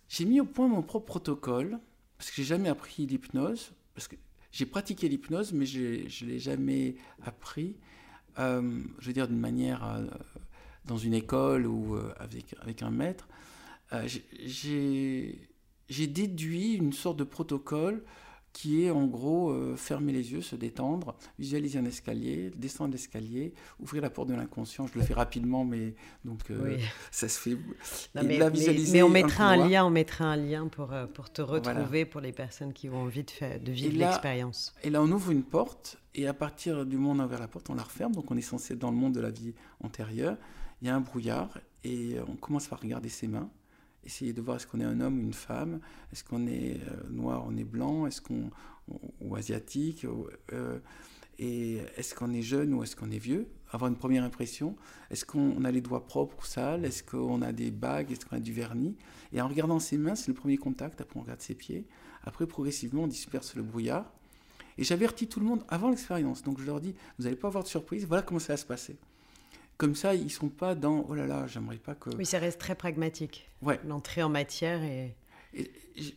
J'ai 0.07 0.23
mis 0.23 0.39
au 0.39 0.45
point 0.45 0.69
mon 0.69 0.81
propre 0.81 1.07
protocole, 1.07 1.79
parce 2.17 2.29
que 2.29 2.37
j'ai 2.37 2.45
jamais 2.45 2.69
appris 2.69 3.05
l'hypnose, 3.07 3.73
parce 3.93 4.07
que 4.07 4.15
j'ai 4.53 4.65
pratiqué 4.65 5.09
l'hypnose, 5.09 5.51
mais 5.51 5.65
je 5.65 6.05
ne 6.23 6.29
l'ai 6.29 6.39
jamais 6.39 6.95
appris, 7.21 7.75
euh, 8.39 8.83
je 8.99 9.07
veux 9.07 9.13
dire 9.13 9.27
d'une 9.27 9.41
manière, 9.41 9.83
euh, 9.83 10.05
dans 10.85 10.97
une 10.97 11.13
école 11.13 11.67
ou 11.67 11.97
euh, 11.97 12.13
avec, 12.19 12.55
avec 12.61 12.83
un 12.83 12.89
maître. 12.89 13.27
j'ai 14.45 15.37
déduit 15.89 16.75
une 16.75 16.93
sorte 16.93 17.17
de 17.17 17.25
protocole 17.25 18.01
qui 18.55 18.85
est 18.85 18.89
en 18.89 19.05
gros 19.05 19.49
euh, 19.49 19.75
fermer 19.75 20.13
les 20.13 20.31
yeux, 20.31 20.41
se 20.41 20.55
détendre, 20.55 21.17
visualiser 21.37 21.77
un 21.77 21.83
escalier, 21.83 22.51
descendre 22.55 22.93
l'escalier, 22.93 23.53
ouvrir 23.81 24.01
la 24.01 24.09
porte 24.09 24.29
de 24.29 24.33
l'inconscient. 24.33 24.87
Je 24.87 24.97
le 24.97 25.03
fais 25.03 25.13
rapidement, 25.13 25.65
mais 25.65 25.93
donc 26.23 26.39
euh, 26.49 26.77
ça 27.11 27.27
se 27.27 27.37
fait. 27.37 27.57
mais, 28.15 28.39
mais, 28.93 29.03
on 29.03 29.09
mettra 29.09 29.49
un, 29.49 29.67
lien, 29.67 29.83
on 29.83 29.89
mettra 29.89 30.23
un 30.23 30.37
lien 30.37 30.67
pour 30.67 30.93
euh, 30.93 31.05
pour 31.05 31.29
te 31.29 31.41
retrouver 31.41 32.05
pour 32.05 32.21
les 32.21 32.31
personnes 32.31 32.71
qui 32.71 32.87
ont 32.87 33.01
envie 33.01 33.25
de, 33.25 33.31
faire, 33.31 33.59
de 33.59 33.73
vivre 33.73 33.97
l'expérience. 33.97 34.73
Et 34.83 34.89
là, 34.89 35.01
on 35.01 35.11
ouvre 35.11 35.31
une 35.31 35.43
porte 35.43 35.97
et 36.13 36.25
à 36.25 36.33
partir 36.33 36.85
du 36.85 36.95
moment 36.95 37.11
où 37.11 37.17
on 37.17 37.19
a 37.19 37.25
ouvert 37.25 37.41
la 37.41 37.49
porte, 37.49 37.69
on 37.69 37.75
la 37.75 37.83
referme. 37.83 38.13
Donc 38.13 38.31
on 38.31 38.37
est 38.37 38.41
censé 38.41 38.73
être 38.75 38.79
dans 38.79 38.91
le 38.91 38.97
monde 38.97 39.13
de 39.13 39.19
la 39.19 39.31
vie 39.31 39.53
antérieure. 39.83 40.37
Il 40.81 40.87
y 40.87 40.89
a 40.89 40.95
un 40.95 41.01
brouillard 41.01 41.57
et 41.83 42.15
on 42.25 42.37
commence 42.37 42.69
par 42.69 42.79
regarder 42.79 43.09
ses 43.09 43.27
mains 43.27 43.49
essayer 44.05 44.33
de 44.33 44.41
voir 44.41 44.57
est-ce 44.57 44.67
qu'on 44.67 44.79
est 44.79 44.85
un 44.85 44.99
homme 45.01 45.19
ou 45.19 45.21
une 45.21 45.33
femme, 45.33 45.79
est-ce 46.11 46.23
qu'on 46.23 46.47
est 46.47 46.79
euh, 46.87 47.09
noir, 47.09 47.43
on 47.47 47.55
est 47.57 47.63
blanc, 47.63 48.05
est-ce 48.07 48.21
qu'on 48.21 48.49
ou 49.21 49.35
asiatique, 49.35 50.05
euh, 50.53 50.79
et 51.39 51.77
est-ce 51.97 52.15
qu'on 52.15 52.31
est 52.33 52.41
jeune 52.41 52.73
ou 52.73 52.83
est-ce 52.83 52.95
qu'on 52.95 53.11
est 53.11 53.17
vieux, 53.17 53.47
avoir 53.71 53.89
une 53.89 53.97
première 53.97 54.23
impression, 54.23 54.75
est-ce 55.09 55.25
qu'on 55.25 55.65
a 55.65 55.71
les 55.71 55.81
doigts 55.81 56.05
propres 56.05 56.37
ou 56.39 56.45
sales, 56.45 56.85
est-ce 56.85 57.03
qu'on 57.03 57.41
a 57.41 57.51
des 57.51 57.71
bagues, 57.71 58.11
est-ce 58.11 58.25
qu'on 58.25 58.37
a 58.37 58.39
du 58.39 58.53
vernis, 58.53 58.95
et 59.33 59.41
en 59.41 59.47
regardant 59.47 59.79
ses 59.79 59.97
mains, 59.97 60.15
c'est 60.15 60.27
le 60.27 60.35
premier 60.35 60.57
contact, 60.57 61.01
après 61.01 61.19
on 61.19 61.23
regarde 61.23 61.41
ses 61.41 61.55
pieds, 61.55 61.85
après 62.23 62.45
progressivement 62.45 63.03
on 63.03 63.07
disperse 63.07 63.55
le 63.55 63.63
brouillard, 63.63 64.13
et 64.77 64.83
j'avertis 64.83 65.27
tout 65.27 65.39
le 65.39 65.45
monde 65.45 65.63
avant 65.67 65.89
l'expérience, 65.89 66.43
donc 66.43 66.59
je 66.59 66.65
leur 66.65 66.79
dis, 66.79 66.93
vous 67.17 67.23
n'allez 67.23 67.35
pas 67.35 67.47
avoir 67.47 67.63
de 67.63 67.69
surprise, 67.69 68.05
voilà 68.05 68.21
comment 68.21 68.39
ça 68.39 68.53
va 68.53 68.57
se 68.57 68.65
passer. 68.65 68.97
Comme 69.77 69.95
ça, 69.95 70.15
ils 70.15 70.31
sont 70.31 70.49
pas 70.49 70.73
dans 70.73 71.05
oh 71.09 71.15
là 71.15 71.27
là, 71.27 71.47
j'aimerais 71.47 71.77
pas 71.77 71.95
que. 71.95 72.09
Oui, 72.15 72.25
ça 72.25 72.39
reste 72.39 72.59
très 72.59 72.75
pragmatique. 72.75 73.49
Ouais. 73.61 73.79
L'entrée 73.85 74.23
en 74.23 74.29
matière 74.29 74.81
est. 74.83 75.15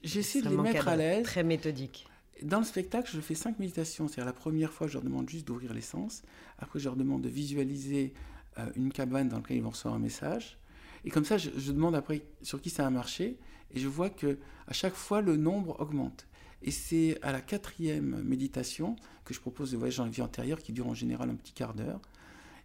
J'essaie 0.02 0.42
de 0.42 0.48
les 0.48 0.56
mettre 0.56 0.88
à 0.88 0.96
l'aise. 0.96 1.24
Très 1.24 1.42
méthodique. 1.42 2.06
Dans 2.42 2.58
le 2.58 2.64
spectacle, 2.64 3.10
je 3.12 3.20
fais 3.20 3.34
cinq 3.34 3.58
méditations. 3.58 4.06
C'est-à-dire 4.06 4.26
la 4.26 4.32
première 4.32 4.72
fois, 4.72 4.86
je 4.86 4.94
leur 4.94 5.02
demande 5.02 5.28
juste 5.28 5.46
d'ouvrir 5.46 5.74
les 5.74 5.80
sens. 5.80 6.22
Après, 6.58 6.78
je 6.78 6.84
leur 6.84 6.96
demande 6.96 7.22
de 7.22 7.28
visualiser 7.28 8.12
euh, 8.58 8.66
une 8.76 8.92
cabane 8.92 9.28
dans 9.28 9.38
laquelle 9.38 9.56
ils 9.56 9.62
vont 9.62 9.70
recevoir 9.70 9.94
un 9.94 10.00
message. 10.00 10.58
Et 11.04 11.10
comme 11.10 11.24
ça, 11.24 11.36
je, 11.38 11.50
demande 11.72 11.94
après 11.94 12.22
sur 12.42 12.60
qui 12.60 12.70
ça 12.70 12.86
a 12.86 12.90
marché. 12.90 13.38
Et 13.74 13.80
je 13.80 13.88
vois 13.88 14.10
que 14.10 14.38
à 14.66 14.72
chaque 14.72 14.94
fois, 14.94 15.20
le 15.20 15.36
nombre 15.36 15.80
augmente. 15.80 16.26
Et 16.62 16.70
c'est 16.70 17.18
à 17.22 17.32
la 17.32 17.40
quatrième 17.40 18.22
méditation 18.22 18.96
que 19.24 19.34
je 19.34 19.40
propose 19.40 19.72
de 19.72 19.76
voyager 19.76 19.98
dans 19.98 20.04
la 20.04 20.10
vie 20.10 20.22
antérieure 20.22 20.58
qui 20.58 20.72
dure 20.72 20.88
en 20.88 20.94
général 20.94 21.30
un 21.30 21.34
petit 21.34 21.52
quart 21.52 21.74
d'heure. 21.74 22.00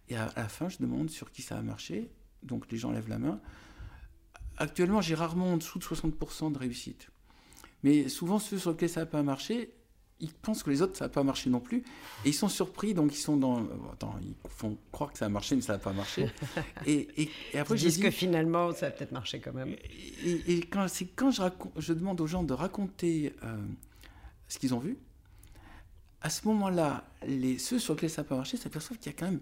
Et 0.08 0.16
à, 0.16 0.32
la 0.36 0.48
fin, 0.48 0.68
je 0.68 0.78
demande 0.78 1.10
sur 1.10 1.30
qui 1.30 1.42
ça 1.42 1.56
a 1.56 1.62
marché. 1.62 2.10
Donc 2.42 2.70
les 2.70 2.78
gens 2.78 2.92
lèvent 2.92 3.08
la 3.08 3.18
main. 3.18 3.40
Actuellement, 4.56 5.00
j'ai 5.00 5.14
rarement 5.14 5.54
en 5.54 5.56
dessous 5.56 5.78
de 5.78 5.84
60% 5.84 6.52
de 6.52 6.58
réussite. 6.58 7.10
Mais 7.82 8.08
souvent, 8.08 8.38
ceux 8.38 8.58
sur 8.58 8.70
lesquels 8.70 8.88
ça 8.88 9.00
n'a 9.00 9.06
pas 9.06 9.22
marché, 9.22 9.74
ils 10.20 10.32
pensent 10.32 10.62
que 10.62 10.70
les 10.70 10.80
autres, 10.80 10.96
ça 10.96 11.06
n'a 11.06 11.08
pas 11.08 11.22
marché 11.22 11.50
non 11.50 11.60
plus. 11.60 11.78
Et 12.24 12.28
ils 12.28 12.34
sont 12.34 12.48
surpris, 12.48 12.94
donc 12.94 13.12
ils 13.14 13.20
sont 13.20 13.36
dans. 13.36 13.60
Euh, 13.60 13.92
attends, 13.92 14.14
ils 14.22 14.34
font 14.48 14.78
croire 14.92 15.12
que 15.12 15.18
ça 15.18 15.26
a 15.26 15.28
marché, 15.28 15.56
mais 15.56 15.62
ça 15.62 15.74
n'a 15.74 15.78
pas 15.78 15.92
marché. 15.92 16.30
Et, 16.86 17.08
et, 17.22 17.58
après, 17.58 17.74
ils 17.74 17.78
je 17.78 17.86
disent 17.86 17.98
que 17.98 18.10
finalement, 18.10 18.72
ça 18.72 18.86
a 18.86 18.90
peut-être 18.90 19.12
marché 19.12 19.40
quand 19.40 19.52
même. 19.52 19.74
Et, 20.24 20.60
quand, 20.60 20.86
c'est 20.88 21.06
quand 21.06 21.30
je, 21.30 21.42
je, 21.78 21.92
demande 21.92 22.20
aux 22.20 22.26
gens 22.26 22.42
de 22.42 22.52
raconter 22.52 23.34
euh, 23.42 23.56
ce 24.48 24.58
qu'ils 24.58 24.74
ont 24.74 24.78
vu, 24.78 24.98
à 26.20 26.30
ce 26.30 26.46
moment-là, 26.48 27.04
les, 27.26 27.58
ceux 27.58 27.78
sur 27.78 27.94
lesquels 27.94 28.10
ça 28.10 28.22
n'a 28.22 28.28
pas 28.28 28.36
marché 28.36 28.56
s'aperçoivent 28.56 28.98
qu'il 28.98 29.12
y 29.12 29.14
a 29.14 29.18
quand 29.18 29.26
même 29.26 29.40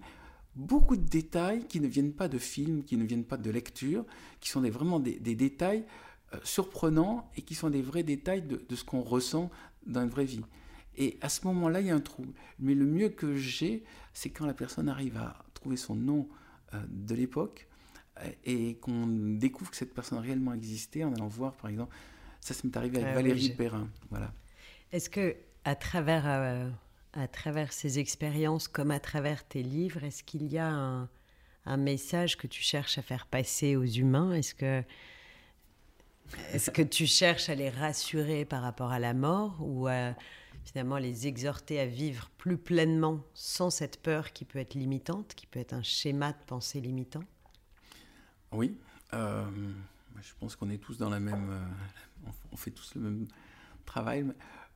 beaucoup 0.55 0.97
de 0.97 1.09
détails 1.09 1.67
qui 1.67 1.81
ne 1.81 1.87
viennent 1.87 2.12
pas 2.12 2.29
de 2.29 2.38
films, 2.38 2.85
qui 2.85 2.97
ne 2.97 3.05
viennent 3.05 3.25
pas 3.25 3.37
de 3.37 3.51
lecture, 3.51 4.05
qui 4.41 4.49
sont 4.49 4.61
des, 4.61 4.71
vraiment 4.71 5.01
des, 5.01 5.19
détails 5.19 5.85
euh, 6.35 6.38
surprenants 6.45 7.31
et 7.37 7.43
qui 7.43 7.55
sont 7.55 7.71
des 7.71 7.83
vrais 7.83 8.03
détails 8.03 8.43
de, 8.43 8.75
ce 8.75 8.85
qu'on 8.85 9.03
ressent 9.03 9.51
dans 9.87 10.03
une 10.03 10.11
vraie 10.11 10.25
vie. 10.25 10.43
Et 10.97 11.19
à 11.23 11.29
ce 11.29 11.47
moment-là, 11.47 11.81
il 11.81 11.87
y 11.87 11.91
a 11.91 11.95
un 11.95 12.01
trouble. 12.01 12.35
Mais 12.59 12.75
le 12.75 12.85
mieux 12.85 13.09
que 13.09 13.35
j'ai, 13.35 13.83
c'est 14.12 14.29
quand 14.29 14.45
la 14.45 14.55
personne 14.55 14.88
arrive 14.88 15.17
à 15.17 15.43
trouver 15.55 15.77
son 15.77 15.95
nom 15.95 16.29
euh, 16.75 16.83
de 16.91 17.15
l'époque 17.15 17.67
euh, 18.21 18.31
et 18.45 18.75
qu'on 18.77 19.07
découvre 19.07 19.71
que 19.71 19.77
cette 19.77 19.95
personne 19.95 20.19
a 20.19 20.21
réellement 20.21 20.53
existé 20.53 21.03
en 21.03 21.15
allant 21.15 21.29
voir, 21.29 21.55
par 21.55 21.71
exemple, 21.71 21.95
ça, 22.41 22.53
ça 22.53 22.61
m'est 22.65 22.77
arrivé 22.77 22.99
avec 22.99 23.11
ah 23.11 23.15
Valérie 23.15 23.51
Perrin. 23.51 23.88
Voilà. 24.11 24.33
Est-ce 24.91 25.09
que 25.09 25.35
à 25.65 25.77
travers 25.77 26.27
à 27.12 27.29
travers 27.29 27.72
ces 27.72 27.98
expériences 27.98 28.68
comme 28.68 28.90
à 28.90 29.01
travers 29.01 29.46
tes 29.46 29.62
livres, 29.62 30.05
est-ce 30.05 30.22
qu'il 30.22 30.46
y 30.46 30.59
a 30.59 30.68
un, 30.68 31.77
message 31.77 32.37
que 32.37 32.46
tu 32.46 32.62
cherches 32.62 32.98
à 32.98 33.03
faire 33.03 33.27
passer 33.27 33.77
aux 33.77 33.85
humains? 33.85 34.33
Est-ce 34.33 34.55
que, 34.55 34.83
est 36.53 36.72
que 36.72 36.83
tu 36.83 37.07
cherches 37.07 37.48
à 37.48 37.55
les 37.55 37.70
rassurer 37.70 38.44
par 38.44 38.62
rapport 38.62 38.90
à 38.90 38.98
la 38.98 39.14
mort 39.14 39.57
ou 39.61 39.87
à 39.87 40.14
finalement 40.64 40.98
les 40.98 41.27
exhorter 41.27 41.81
à 41.81 41.87
vivre 41.87 42.31
plus 42.38 42.57
pleinement 42.57 43.20
sans 43.35 43.70
cette 43.70 44.01
peur 44.01 44.33
qui 44.33 44.44
peut 44.44 44.59
être 44.59 44.75
limitante, 44.75 45.35
qui 45.35 45.46
peut 45.46 45.61
être 45.61 45.75
un 45.75 45.83
schéma 45.83 46.33
de 46.33 46.44
pensée 46.46 46.81
limitant? 46.81 47.25
Oui, 48.53 48.77
euh, 49.14 49.44
je 50.20 50.33
pense 50.40 50.57
qu'on 50.57 50.70
est 50.70 50.79
tous 50.79 50.98
dans 50.98 51.11
la 51.11 51.20
même... 51.20 51.51
Euh, 51.51 52.31
on 52.53 52.57
fait 52.57 52.70
tous 52.70 52.94
le 52.94 53.01
même 53.01 53.27
travail. 53.85 54.25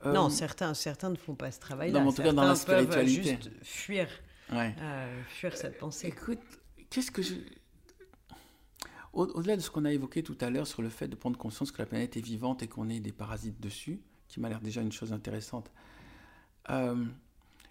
Euh, 0.04 0.12
non, 0.12 0.28
certains, 0.28 0.74
certains 0.74 1.10
ne 1.10 1.16
font 1.16 1.34
pas 1.34 1.50
ce 1.50 1.60
travail-là. 1.60 2.00
en 2.00 2.12
tout 2.12 2.22
cas, 2.22 2.32
dans 2.32 2.44
la 2.44 2.54
spiritualité. 2.54 3.22
juste 3.22 3.50
fuir, 3.62 4.08
euh, 4.52 5.22
fuir 5.28 5.56
cette 5.56 5.78
pensée. 5.78 6.08
Écoute, 6.08 6.40
qu'est-ce 6.90 7.10
que 7.10 7.22
je... 7.22 7.34
Au-delà 9.12 9.56
de 9.56 9.62
ce 9.62 9.70
qu'on 9.70 9.86
a 9.86 9.92
évoqué 9.92 10.22
tout 10.22 10.36
à 10.40 10.50
l'heure 10.50 10.66
sur 10.66 10.82
le 10.82 10.90
fait 10.90 11.08
de 11.08 11.16
prendre 11.16 11.38
conscience 11.38 11.72
que 11.72 11.78
la 11.78 11.86
planète 11.86 12.18
est 12.18 12.20
vivante 12.20 12.62
et 12.62 12.68
qu'on 12.68 12.90
est 12.90 13.00
des 13.00 13.12
parasites 13.12 13.58
dessus, 13.58 14.02
qui 14.28 14.40
m'a 14.40 14.50
l'air 14.50 14.60
déjà 14.60 14.82
une 14.82 14.92
chose 14.92 15.14
intéressante, 15.14 15.70
euh, 16.68 17.02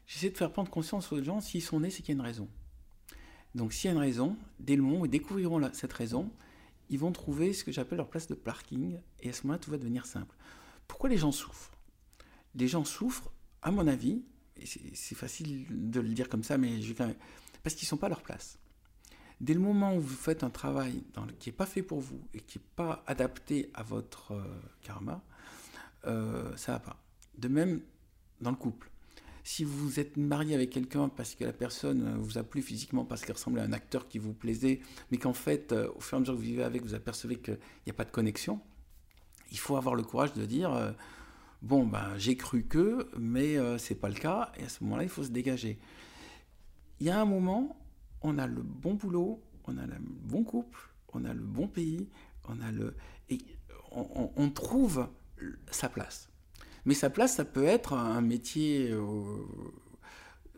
j'essaie 0.07 0.31
de 0.31 0.37
faire 0.37 0.51
prendre 0.51 0.71
conscience 0.71 1.11
aux 1.11 1.23
gens, 1.23 1.41
s'ils 1.41 1.61
sont 1.61 1.79
nés, 1.79 1.91
c'est 1.91 2.01
qu'il 2.01 2.15
y 2.15 2.17
a 2.17 2.19
une 2.19 2.25
raison. 2.25 2.49
Donc 3.53 3.73
s'il 3.73 3.89
y 3.89 3.91
a 3.91 3.93
une 3.93 4.01
raison, 4.01 4.35
dès 4.59 4.75
le 4.75 4.81
moment 4.81 5.01
où 5.01 5.05
ils 5.05 5.11
découvriront 5.11 5.61
cette 5.73 5.93
raison, 5.93 6.31
ils 6.89 6.97
vont 6.97 7.11
trouver 7.11 7.53
ce 7.53 7.63
que 7.63 7.71
j'appelle 7.71 7.99
leur 7.99 8.09
place 8.09 8.27
de 8.27 8.33
parking, 8.33 8.99
et 9.21 9.29
à 9.29 9.33
ce 9.33 9.43
moment-là, 9.43 9.59
tout 9.59 9.69
va 9.69 9.77
devenir 9.77 10.07
simple. 10.07 10.35
Pourquoi 10.87 11.09
les 11.09 11.17
gens 11.17 11.31
souffrent? 11.31 11.74
Les 12.55 12.67
gens 12.67 12.85
souffrent, 12.85 13.31
à 13.61 13.71
mon 13.71 13.87
avis, 13.87 14.23
et 14.57 14.65
c'est 14.65 15.15
facile 15.15 15.65
de 15.69 15.99
le 15.99 16.09
dire 16.09 16.29
comme 16.29 16.43
ça, 16.43 16.57
mais 16.57 16.79
parce 17.63 17.75
qu'ils 17.75 17.85
ne 17.85 17.89
sont 17.89 17.97
pas 17.97 18.07
à 18.07 18.09
leur 18.09 18.21
place. 18.21 18.57
Dès 19.41 19.53
le 19.53 19.59
moment 19.59 19.95
où 19.95 19.99
vous 19.99 20.15
faites 20.15 20.43
un 20.43 20.49
travail 20.49 21.03
qui 21.39 21.49
n'est 21.49 21.55
pas 21.55 21.65
fait 21.65 21.83
pour 21.83 21.99
vous 21.99 22.21
et 22.33 22.39
qui 22.39 22.57
n'est 22.57 22.65
pas 22.75 23.03
adapté 23.05 23.69
à 23.73 23.83
votre 23.83 24.31
euh, 24.31 24.43
karma, 24.81 25.21
euh, 26.07 26.55
ça 26.55 26.73
va 26.73 26.79
pas. 26.79 27.03
De 27.37 27.49
même, 27.49 27.81
dans 28.39 28.51
le 28.51 28.55
couple. 28.55 28.89
Si 29.43 29.63
vous 29.63 29.99
êtes 29.99 30.15
marié 30.15 30.55
avec 30.55 30.69
quelqu'un 30.69 31.09
parce 31.09 31.35
que 31.35 31.43
la 31.43 31.53
personne 31.53 32.17
vous 32.17 32.37
a 32.37 32.43
plu 32.43 32.61
physiquement, 32.61 33.03
parce 33.03 33.25
qu'elle 33.25 33.35
ressemblait 33.35 33.61
à 33.61 33.65
un 33.65 33.73
acteur 33.73 34.07
qui 34.07 34.19
vous 34.19 34.33
plaisait, 34.33 34.79
mais 35.11 35.17
qu'en 35.17 35.33
fait, 35.33 35.73
euh, 35.73 35.91
au 35.95 35.99
fur 35.99 36.15
et 36.15 36.17
à 36.17 36.19
mesure 36.21 36.33
que 36.33 36.39
vous 36.39 36.45
vivez 36.45 36.63
avec, 36.63 36.81
vous 36.81 36.93
apercevez 36.93 37.35
qu'il 37.35 37.59
n'y 37.85 37.91
a 37.91 37.93
pas 37.93 38.05
de 38.05 38.11
connexion, 38.11 38.61
il 39.51 39.59
faut 39.59 39.75
avoir 39.75 39.95
le 39.95 40.03
courage 40.03 40.33
de 40.33 40.45
dire 40.45 40.95
Bon, 41.65 41.83
ben, 41.83 42.15
j'ai 42.17 42.37
cru 42.37 42.61
que, 42.61 43.09
mais 43.17 43.57
euh, 43.57 43.79
c'est 43.79 43.95
pas 43.95 44.09
le 44.09 44.13
cas, 44.13 44.51
et 44.55 44.65
à 44.65 44.69
ce 44.69 44.83
moment-là, 44.83 45.01
il 45.01 45.09
faut 45.09 45.23
se 45.23 45.31
dégager. 45.31 45.79
Il 46.99 47.07
y 47.07 47.09
a 47.09 47.19
un 47.19 47.25
moment, 47.25 47.75
on 48.21 48.37
a 48.37 48.45
le 48.45 48.61
bon 48.61 48.93
boulot, 48.93 49.41
on 49.65 49.79
a 49.79 49.87
le 49.87 49.95
bon 49.99 50.43
couple, 50.43 50.79
on 51.11 51.25
a 51.25 51.33
le 51.33 51.41
bon 51.41 51.67
pays, 51.67 52.07
on 52.47 52.61
a 52.61 52.71
le. 52.71 52.95
Et 53.31 53.39
on, 53.91 54.49
trouve 54.51 55.07
sa 55.71 55.89
place. 55.89 56.29
Mais 56.85 56.93
sa 56.93 57.09
place, 57.09 57.33
ça 57.33 57.45
peut 57.45 57.65
être 57.65 57.93
un 57.93 58.21
métier. 58.21 58.91
Euh, 58.91 59.23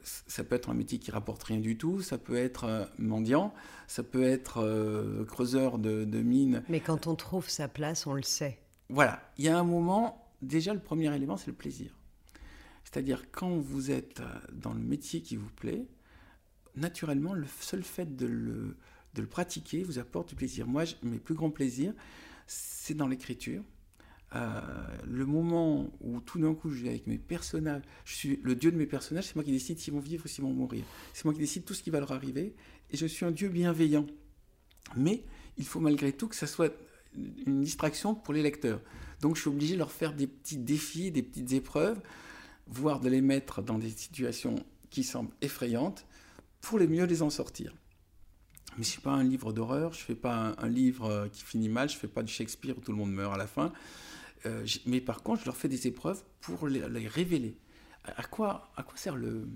ça 0.03 0.43
peut 0.43 0.55
être 0.55 0.69
un 0.69 0.73
métier 0.73 0.99
qui 0.99 1.11
rapporte 1.11 1.41
rien 1.43 1.59
du 1.59 1.77
tout, 1.77 2.01
ça 2.01 2.17
peut 2.17 2.35
être 2.35 2.65
euh, 2.65 2.85
mendiant, 2.97 3.53
ça 3.87 4.03
peut 4.03 4.23
être 4.23 4.61
euh, 4.61 5.23
creuseur 5.23 5.77
de, 5.77 6.03
de 6.03 6.21
mines. 6.21 6.63
Mais 6.67 6.81
quand 6.81 7.07
on 7.07 7.15
trouve 7.15 7.49
sa 7.49 7.69
place, 7.69 8.07
on 8.07 8.13
le 8.13 8.23
sait. 8.23 8.59
Voilà, 8.89 9.21
il 9.37 9.45
y 9.45 9.49
a 9.49 9.57
un 9.57 9.63
moment, 9.63 10.26
déjà 10.41 10.73
le 10.73 10.79
premier 10.79 11.13
élément, 11.15 11.37
c'est 11.37 11.47
le 11.47 11.55
plaisir. 11.55 11.97
C'est-à-dire 12.83 13.29
quand 13.31 13.57
vous 13.57 13.91
êtes 13.91 14.21
dans 14.53 14.73
le 14.73 14.79
métier 14.79 15.21
qui 15.21 15.35
vous 15.35 15.49
plaît, 15.49 15.85
naturellement, 16.75 17.33
le 17.33 17.45
seul 17.59 17.83
fait 17.83 18.15
de 18.15 18.25
le, 18.25 18.77
de 19.13 19.21
le 19.21 19.27
pratiquer 19.27 19.83
vous 19.83 19.99
apporte 19.99 20.29
du 20.29 20.35
plaisir. 20.35 20.67
Moi, 20.67 20.83
mes 21.03 21.19
plus 21.19 21.35
grands 21.35 21.49
plaisirs, 21.49 21.93
c'est 22.45 22.93
dans 22.93 23.07
l'écriture. 23.07 23.63
Euh, 24.35 24.61
le 25.05 25.25
moment 25.25 25.89
où 26.01 26.19
tout 26.19 26.37
d'un 26.39 26.53
coup 26.53 26.69
je 26.69 26.83
vais 26.83 26.89
avec 26.89 27.07
mes 27.07 27.17
personnages, 27.17 27.81
je 28.03 28.13
suis 28.13 28.39
le 28.43 28.55
dieu 28.55 28.71
de 28.71 28.77
mes 28.77 28.85
personnages, 28.85 29.27
c'est 29.27 29.35
moi 29.35 29.43
qui 29.43 29.51
décide 29.51 29.79
s'ils 29.79 29.93
vont 29.93 30.01
vivre 30.01 30.25
ou 30.25 30.27
s'ils 30.27 30.43
vont 30.43 30.53
mourir. 30.53 30.83
C'est 31.13 31.25
moi 31.25 31.33
qui 31.33 31.39
décide 31.39 31.63
tout 31.65 31.73
ce 31.73 31.81
qui 31.81 31.89
va 31.89 31.99
leur 31.99 32.11
arriver. 32.11 32.53
Et 32.91 32.97
je 32.97 33.05
suis 33.05 33.25
un 33.25 33.31
dieu 33.31 33.49
bienveillant. 33.49 34.05
Mais 34.95 35.23
il 35.57 35.65
faut 35.65 35.79
malgré 35.79 36.13
tout 36.13 36.27
que 36.27 36.35
ça 36.35 36.47
soit 36.47 36.73
une 37.45 37.61
distraction 37.61 38.15
pour 38.15 38.33
les 38.33 38.41
lecteurs. 38.41 38.81
Donc 39.21 39.35
je 39.35 39.41
suis 39.41 39.49
obligé 39.49 39.73
de 39.73 39.79
leur 39.79 39.91
faire 39.91 40.13
des 40.13 40.27
petits 40.27 40.57
défis, 40.57 41.11
des 41.11 41.23
petites 41.23 41.53
épreuves, 41.53 41.99
voire 42.67 42.99
de 42.99 43.09
les 43.09 43.21
mettre 43.21 43.61
dans 43.61 43.77
des 43.77 43.89
situations 43.89 44.55
qui 44.89 45.03
semblent 45.03 45.33
effrayantes 45.41 46.05
pour 46.61 46.79
les 46.79 46.87
mieux 46.87 47.05
les 47.05 47.21
en 47.21 47.29
sortir. 47.29 47.73
Mais 48.77 48.83
je 48.83 48.89
ne 48.89 48.91
suis 48.91 49.01
pas 49.01 49.11
un 49.11 49.23
livre 49.23 49.53
d'horreur, 49.53 49.93
je 49.93 50.01
ne 50.01 50.05
fais 50.05 50.15
pas 50.15 50.55
un, 50.57 50.69
livre 50.69 51.05
euh, 51.05 51.27
qui 51.29 51.43
finit 51.43 51.69
mal, 51.69 51.89
je 51.89 51.95
ne 51.95 51.99
fais 51.99 52.07
pas 52.07 52.21
du 52.21 52.31
Shakespeare 52.31 52.77
où 52.77 52.81
tout 52.81 52.91
le 52.91 52.97
monde 52.97 53.11
meurt 53.11 53.33
à 53.33 53.37
la 53.37 53.47
fin. 53.47 53.73
Euh, 54.45 54.65
mais 54.85 55.01
par 55.01 55.23
contre, 55.23 55.41
je 55.41 55.45
leur 55.45 55.57
fais 55.57 55.67
des 55.67 55.87
épreuves 55.87 56.23
pour 56.41 56.67
les, 56.67 57.07
révéler. 57.07 57.57
À, 58.03 58.23
quoi, 58.23 58.71
à 58.75 58.83
quoi 58.83 58.97
sert 58.97 59.15
le. 59.15 59.47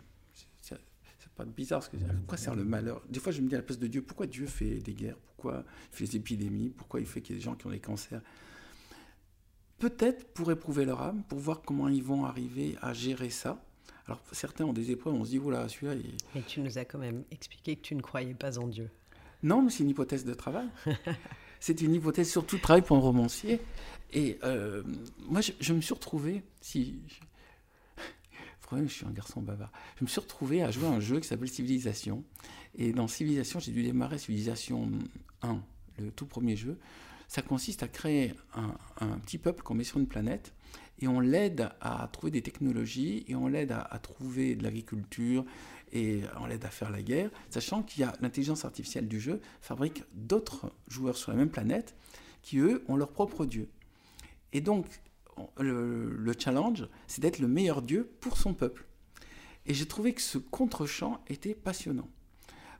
C'est 1.31 1.45
pas 1.45 1.45
bizarre, 1.45 1.83
ce 1.83 1.89
que, 1.89 1.97
à 1.97 2.13
quoi 2.27 2.37
sert 2.37 2.55
le 2.55 2.63
malheur? 2.63 3.01
Des 3.09 3.19
fois, 3.19 3.31
je 3.31 3.41
me 3.41 3.47
dis 3.47 3.55
à 3.55 3.59
la 3.59 3.63
place 3.63 3.79
de 3.79 3.87
Dieu, 3.87 4.01
pourquoi 4.01 4.27
Dieu 4.27 4.45
fait 4.45 4.79
des 4.79 4.93
guerres? 4.93 5.17
Pourquoi 5.25 5.63
il 5.91 5.95
fait 5.95 6.05
des 6.05 6.15
épidémies? 6.17 6.69
Pourquoi 6.69 6.99
il 6.99 7.05
fait 7.05 7.21
qu'il 7.21 7.35
y 7.35 7.37
ait 7.37 7.39
des 7.39 7.45
gens 7.45 7.55
qui 7.55 7.67
ont 7.67 7.71
des 7.71 7.79
cancers? 7.79 8.21
Peut-être 9.79 10.27
pour 10.33 10.51
éprouver 10.51 10.85
leur 10.85 11.01
âme, 11.01 11.23
pour 11.23 11.39
voir 11.39 11.61
comment 11.61 11.87
ils 11.87 12.03
vont 12.03 12.25
arriver 12.25 12.75
à 12.81 12.93
gérer 12.93 13.29
ça. 13.29 13.63
Alors, 14.07 14.21
certains 14.31 14.65
ont 14.65 14.73
des 14.73 14.91
épreuves, 14.91 15.13
on 15.13 15.23
se 15.23 15.29
dit, 15.29 15.37
voilà, 15.37 15.67
celui-là. 15.69 15.95
Il... 15.95 16.15
Mais 16.35 16.41
tu 16.41 16.59
nous 16.59 16.77
as 16.77 16.85
quand 16.85 16.99
même 16.99 17.23
expliqué 17.31 17.75
que 17.75 17.81
tu 17.81 17.95
ne 17.95 18.01
croyais 18.01 18.33
pas 18.33 18.59
en 18.59 18.67
Dieu. 18.67 18.89
Non, 19.43 19.61
mais 19.61 19.71
c'est 19.71 19.83
une 19.83 19.89
hypothèse 19.89 20.25
de 20.25 20.33
travail. 20.33 20.67
c'est 21.59 21.81
une 21.81 21.93
hypothèse 21.93 22.29
surtout 22.29 22.57
de 22.57 22.61
travail 22.61 22.81
pour 22.81 22.97
un 22.97 22.99
romancier. 22.99 23.59
Et 24.13 24.37
euh, 24.43 24.83
moi, 25.29 25.41
je, 25.41 25.73
me 25.73 25.81
suis 25.81 25.93
retrouvé, 25.93 26.43
si. 26.59 26.99
Je 28.79 28.87
suis 28.87 29.05
un 29.05 29.11
garçon 29.11 29.41
bavard. 29.41 29.71
Je 29.97 30.03
me 30.03 30.09
suis 30.09 30.19
retrouvé 30.19 30.63
à 30.63 30.71
jouer 30.71 30.87
à 30.87 30.91
un 30.91 30.99
jeu 30.99 31.19
qui 31.19 31.27
s'appelle 31.27 31.49
Civilisation. 31.49 32.23
Et 32.75 32.91
dans 32.91 33.07
Civilisation, 33.07 33.59
j'ai 33.59 33.71
dû 33.71 33.83
démarrer 33.83 34.17
Civilisation 34.17 34.89
1, 35.41 35.61
le 35.99 36.11
tout 36.11 36.25
premier 36.25 36.55
jeu. 36.55 36.79
Ça 37.27 37.41
consiste 37.41 37.83
à 37.83 37.87
créer 37.87 38.33
un, 38.55 39.19
petit 39.19 39.37
peuple 39.37 39.63
qu'on 39.63 39.75
met 39.75 39.83
sur 39.83 39.99
une 39.99 40.07
planète 40.07 40.53
et 40.99 41.07
on 41.07 41.19
l'aide 41.19 41.69
à 41.79 42.07
trouver 42.11 42.31
des 42.31 42.41
technologies 42.41 43.23
et 43.27 43.35
on 43.35 43.47
l'aide 43.47 43.71
à, 43.71 43.81
à 43.81 43.99
trouver 43.99 44.55
de 44.55 44.63
l'agriculture 44.63 45.45
et 45.93 46.21
on 46.39 46.45
l'aide 46.45 46.65
à 46.65 46.69
faire 46.69 46.89
la 46.89 47.01
guerre, 47.01 47.29
sachant 47.49 47.83
qu'il 47.83 48.01
y 48.01 48.03
a 48.03 48.13
l'intelligence 48.21 48.65
artificielle 48.65 49.07
du 49.07 49.19
jeu 49.19 49.41
fabrique 49.61 50.03
d'autres 50.13 50.71
joueurs 50.87 51.17
sur 51.17 51.31
la 51.31 51.37
même 51.37 51.49
planète 51.49 51.95
qui, 52.41 52.59
eux, 52.59 52.83
ont 52.87 52.95
leur 52.95 53.11
propre 53.11 53.45
dieu. 53.45 53.69
Et 54.53 54.61
donc, 54.61 54.87
le, 55.59 56.33
challenge, 56.37 56.87
c'est 57.07 57.21
d'être 57.21 57.39
le 57.39 57.47
meilleur 57.47 57.81
dieu 57.81 58.09
pour 58.19 58.37
son 58.37 58.53
peuple. 58.53 58.85
Et 59.65 59.73
j'ai 59.73 59.85
trouvé 59.85 60.13
que 60.13 60.21
ce 60.21 60.37
contre-champ 60.37 61.21
était 61.27 61.53
passionnant. 61.55 62.09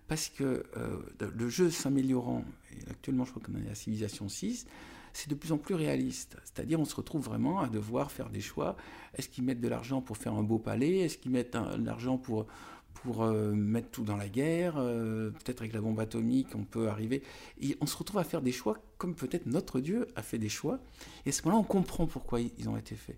Parce 0.08 0.30
que 0.30 0.64
euh, 0.78 1.00
le 1.20 1.50
jeu 1.50 1.70
s'améliorant, 1.70 2.44
actuellement 2.90 3.24
je 3.24 3.32
crois 3.32 3.44
qu'on 3.44 3.56
est 3.56 3.70
à 3.70 3.76
civilisation 3.76 4.28
6, 4.28 4.66
c'est 5.14 5.30
de 5.30 5.36
plus 5.36 5.52
en 5.52 5.58
plus 5.58 5.76
réaliste. 5.76 6.38
C'est-à-dire 6.44 6.80
on 6.80 6.86
se 6.86 6.96
retrouve 6.96 7.24
vraiment 7.24 7.60
à 7.60 7.70
devoir 7.70 8.12
faire 8.12 8.30
des 8.30 8.42
choix. 8.42 8.76
Est-ce 9.18 9.30
qu'ils 9.30 9.44
mettent 9.44 9.62
de 9.62 9.68
l'argent 9.68 10.02
pour 10.02 10.18
faire 10.18 10.34
un 10.34 10.44
beau 10.44 10.60
palais? 10.60 11.00
Est-ce 11.00 11.18
qu'ils 11.18 11.32
mettent 11.32 11.56
de 11.56 11.86
l'argent 11.86 12.18
pour, 12.18 12.48
pour 12.94 13.24
euh, 13.24 13.54
mettre 13.54 13.90
tout 13.90 14.04
dans 14.04 14.18
la 14.18 14.28
guerre. 14.28 14.76
Euh, 14.78 15.32
peut-être 15.32 15.62
avec 15.62 15.74
la 15.74 15.82
bombe 15.82 16.00
atomique, 16.00 16.50
on 16.56 16.64
peut 16.64 16.90
arriver. 16.90 17.24
Et 17.62 17.78
on 17.82 17.86
se 17.86 17.98
retrouve 17.98 18.20
à 18.20 18.24
faire 18.24 18.42
des 18.42 18.52
choix 18.52 18.78
comme 18.98 19.16
peut-être 19.16 19.48
notre 19.48 19.80
Dieu 19.80 20.08
a 20.16 20.22
fait 20.22 20.38
des 20.38 20.50
choix. 20.50 20.80
Et 21.26 21.30
à 21.30 21.32
ce 21.32 21.42
moment-là, 21.44 21.60
on 21.60 21.66
comprend 21.66 22.06
pourquoi 22.06 22.40
ils 22.40 22.70
ont 22.70 22.78
été 22.78 22.96
faits. 22.96 23.18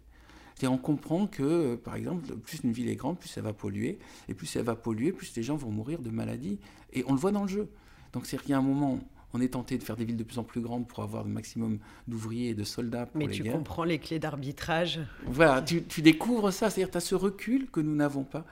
Et 0.62 0.68
on 0.68 0.78
comprend 0.78 1.28
que, 1.28 1.44
euh, 1.44 1.76
par 1.76 1.96
exemple, 1.96 2.34
plus 2.38 2.62
une 2.64 2.72
ville 2.72 2.88
est 2.88 2.96
grande, 2.96 3.20
plus 3.20 3.36
elle 3.36 3.44
va 3.44 3.54
polluer. 3.54 4.00
Et 4.30 4.34
plus 4.34 4.56
elle 4.56 4.64
va 4.64 4.76
polluer, 4.76 5.12
plus 5.12 5.36
les 5.36 5.44
gens 5.44 5.58
vont 5.58 5.72
mourir 5.72 6.02
de 6.02 6.10
maladies. 6.10 6.60
Et 6.94 7.04
on 7.08 7.14
le 7.14 7.20
voit 7.20 7.32
dans 7.32 7.44
le 7.44 7.50
jeu. 7.50 7.68
Donc 8.14 8.26
c'est 8.26 8.38
qu'il 8.40 8.52
y 8.52 8.54
a 8.54 8.60
un 8.60 8.62
moment, 8.62 9.00
on 9.34 9.42
est 9.42 9.50
tenté 9.50 9.78
de 9.78 9.84
faire 9.84 9.98
des 9.98 10.06
villes 10.06 10.16
de 10.16 10.24
plus 10.24 10.38
en 10.38 10.44
plus 10.44 10.62
grandes 10.62 10.88
pour 10.88 11.04
avoir 11.04 11.24
le 11.24 11.30
maximum 11.30 11.80
d'ouvriers 12.08 12.50
et 12.50 12.54
de 12.54 12.64
soldats 12.64 13.08
pour 13.08 13.18
Mais 13.18 13.28
tu 13.28 13.44
comprends 13.44 13.84
les 13.84 14.00
clés 14.00 14.20
d'arbitrage. 14.20 15.02
Voilà, 15.26 15.62
tu, 15.62 15.84
tu 15.84 16.02
découvres 16.02 16.54
ça. 16.54 16.70
C'est-à-dire 16.70 16.92
tu 16.92 16.98
as 16.98 17.02
ce 17.02 17.16
recul 17.16 17.70
que 17.70 17.82
nous 17.82 17.96
n'avons 17.96 18.24
pas. 18.24 18.46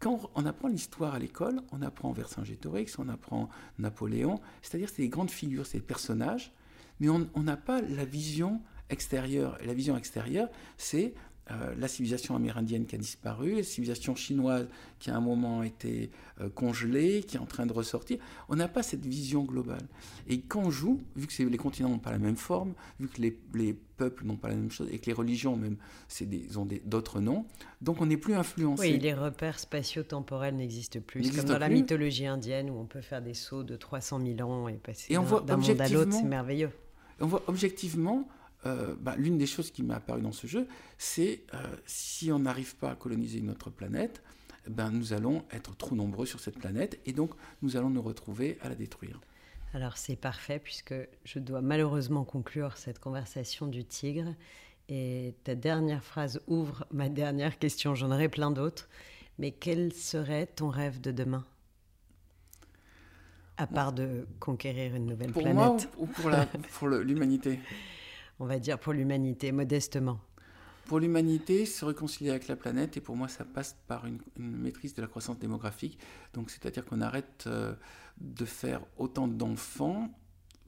Quand 0.00 0.30
on 0.34 0.46
apprend 0.46 0.68
l'histoire 0.68 1.14
à 1.14 1.18
l'école, 1.18 1.60
on 1.72 1.82
apprend 1.82 2.10
Vercingétorix, 2.12 2.98
on 2.98 3.08
apprend 3.10 3.50
Napoléon, 3.78 4.40
c'est-à-dire 4.62 4.88
c'est 4.88 5.02
des 5.02 5.10
grandes 5.10 5.30
figures, 5.30 5.66
c'est 5.66 5.78
des 5.78 5.84
personnages, 5.84 6.52
mais 7.00 7.08
on 7.10 7.42
n'a 7.42 7.58
pas 7.58 7.82
la 7.82 8.06
vision 8.06 8.62
extérieure. 8.88 9.58
Et 9.62 9.66
la 9.66 9.74
vision 9.74 9.96
extérieure, 9.96 10.48
c'est 10.78 11.14
euh, 11.50 11.74
la 11.78 11.88
civilisation 11.88 12.36
amérindienne 12.36 12.86
qui 12.86 12.94
a 12.94 12.98
disparu, 12.98 13.56
la 13.56 13.62
civilisation 13.62 14.14
chinoise 14.14 14.68
qui 14.98 15.10
à 15.10 15.16
un 15.16 15.20
moment 15.20 15.62
été 15.62 16.10
euh, 16.40 16.48
congelée, 16.48 17.22
qui 17.22 17.36
est 17.36 17.40
en 17.40 17.46
train 17.46 17.66
de 17.66 17.72
ressortir. 17.72 18.18
On 18.48 18.56
n'a 18.56 18.68
pas 18.68 18.82
cette 18.82 19.04
vision 19.04 19.42
globale. 19.42 19.82
Et 20.28 20.40
quand 20.40 20.60
on 20.60 20.70
joue, 20.70 21.00
vu 21.16 21.26
que 21.26 21.42
les 21.42 21.56
continents 21.56 21.88
n'ont 21.88 21.98
pas 21.98 22.12
la 22.12 22.18
même 22.18 22.36
forme, 22.36 22.74
vu 23.00 23.08
que 23.08 23.20
les, 23.20 23.76
peuples 23.96 24.24
n'ont 24.24 24.36
pas 24.36 24.48
la 24.48 24.54
même 24.54 24.70
chose, 24.70 24.88
et 24.90 24.98
que 24.98 25.06
les 25.06 25.12
religions 25.12 25.56
même 25.56 25.76
des, 26.20 26.56
ont 26.56 26.66
d'autres 26.86 27.20
noms, 27.20 27.44
donc 27.82 28.00
on 28.00 28.06
n'est 28.06 28.16
plus 28.16 28.34
influencé. 28.34 28.92
Oui, 28.92 28.98
les 28.98 29.12
repères 29.12 29.58
spatio-temporels 29.58 30.56
n'existent 30.56 31.00
plus. 31.00 31.30
Comme 31.30 31.44
dans 31.44 31.58
la 31.58 31.68
mythologie 31.68 32.26
indienne 32.26 32.70
où 32.70 32.78
on 32.78 32.86
peut 32.86 33.02
faire 33.02 33.20
des 33.20 33.34
sauts 33.34 33.64
de 33.64 33.76
300 33.76 34.20
000 34.36 34.48
ans 34.48 34.68
et 34.68 34.74
passer 34.74 35.12
d'un 35.12 35.22
monde 35.56 35.80
à 35.80 35.88
l'autre, 35.88 36.12
c'est 36.12 36.22
merveilleux. 36.22 36.70
On 37.20 37.26
voit 37.26 37.42
objectivement 37.48 38.26
euh, 38.66 38.94
bah, 39.00 39.14
l'une 39.16 39.38
des 39.38 39.46
choses 39.46 39.70
qui 39.70 39.82
m'est 39.82 39.94
apparue 39.94 40.20
dans 40.20 40.32
ce 40.32 40.46
jeu, 40.46 40.66
c'est 40.98 41.44
euh, 41.54 41.58
si 41.86 42.30
on 42.30 42.40
n'arrive 42.40 42.76
pas 42.76 42.90
à 42.90 42.94
coloniser 42.94 43.40
notre 43.40 43.70
planète, 43.70 44.22
ben, 44.68 44.90
nous 44.90 45.14
allons 45.14 45.44
être 45.50 45.74
trop 45.76 45.94
nombreux 45.94 46.26
sur 46.26 46.40
cette 46.40 46.58
planète 46.58 47.00
et 47.06 47.12
donc 47.12 47.30
nous 47.62 47.76
allons 47.76 47.88
nous 47.88 48.02
retrouver 48.02 48.58
à 48.60 48.68
la 48.68 48.74
détruire. 48.74 49.18
Alors 49.72 49.96
c'est 49.96 50.16
parfait 50.16 50.58
puisque 50.58 50.94
je 51.24 51.38
dois 51.38 51.62
malheureusement 51.62 52.24
conclure 52.24 52.76
cette 52.76 52.98
conversation 52.98 53.66
du 53.66 53.84
tigre 53.84 54.34
et 54.88 55.34
ta 55.44 55.54
dernière 55.54 56.04
phrase 56.04 56.40
ouvre 56.46 56.84
ma 56.90 57.08
dernière 57.08 57.58
question. 57.58 57.94
J'en 57.94 58.10
aurais 58.10 58.28
plein 58.28 58.50
d'autres, 58.50 58.88
mais 59.38 59.52
quel 59.52 59.92
serait 59.94 60.46
ton 60.46 60.68
rêve 60.68 61.00
de 61.00 61.12
demain? 61.12 61.46
À 63.56 63.66
part 63.66 63.92
de 63.92 64.26
conquérir 64.40 64.94
une 64.96 65.06
nouvelle 65.06 65.32
pour 65.32 65.42
planète 65.42 65.56
moi 65.56 65.76
ou 65.98 66.06
pour 66.06 66.88
l'humanité? 66.88 67.60
on 68.40 68.46
va 68.46 68.58
dire, 68.58 68.78
pour 68.78 68.94
l'humanité, 68.94 69.52
modestement 69.52 70.18
Pour 70.86 70.98
l'humanité, 70.98 71.66
se 71.66 71.84
réconcilier 71.84 72.30
avec 72.30 72.48
la 72.48 72.56
planète, 72.56 72.96
et 72.96 73.00
pour 73.00 73.14
moi, 73.14 73.28
ça 73.28 73.44
passe 73.44 73.76
par 73.86 74.06
une, 74.06 74.18
maîtrise 74.38 74.94
de 74.94 75.02
la 75.02 75.08
croissance 75.08 75.38
démographique. 75.38 75.98
Donc, 76.32 76.50
c'est-à-dire 76.50 76.86
qu'on 76.86 77.02
arrête 77.02 77.44
euh, 77.46 77.74
de 78.18 78.44
faire 78.46 78.80
autant 78.96 79.28
d'enfants, 79.28 80.10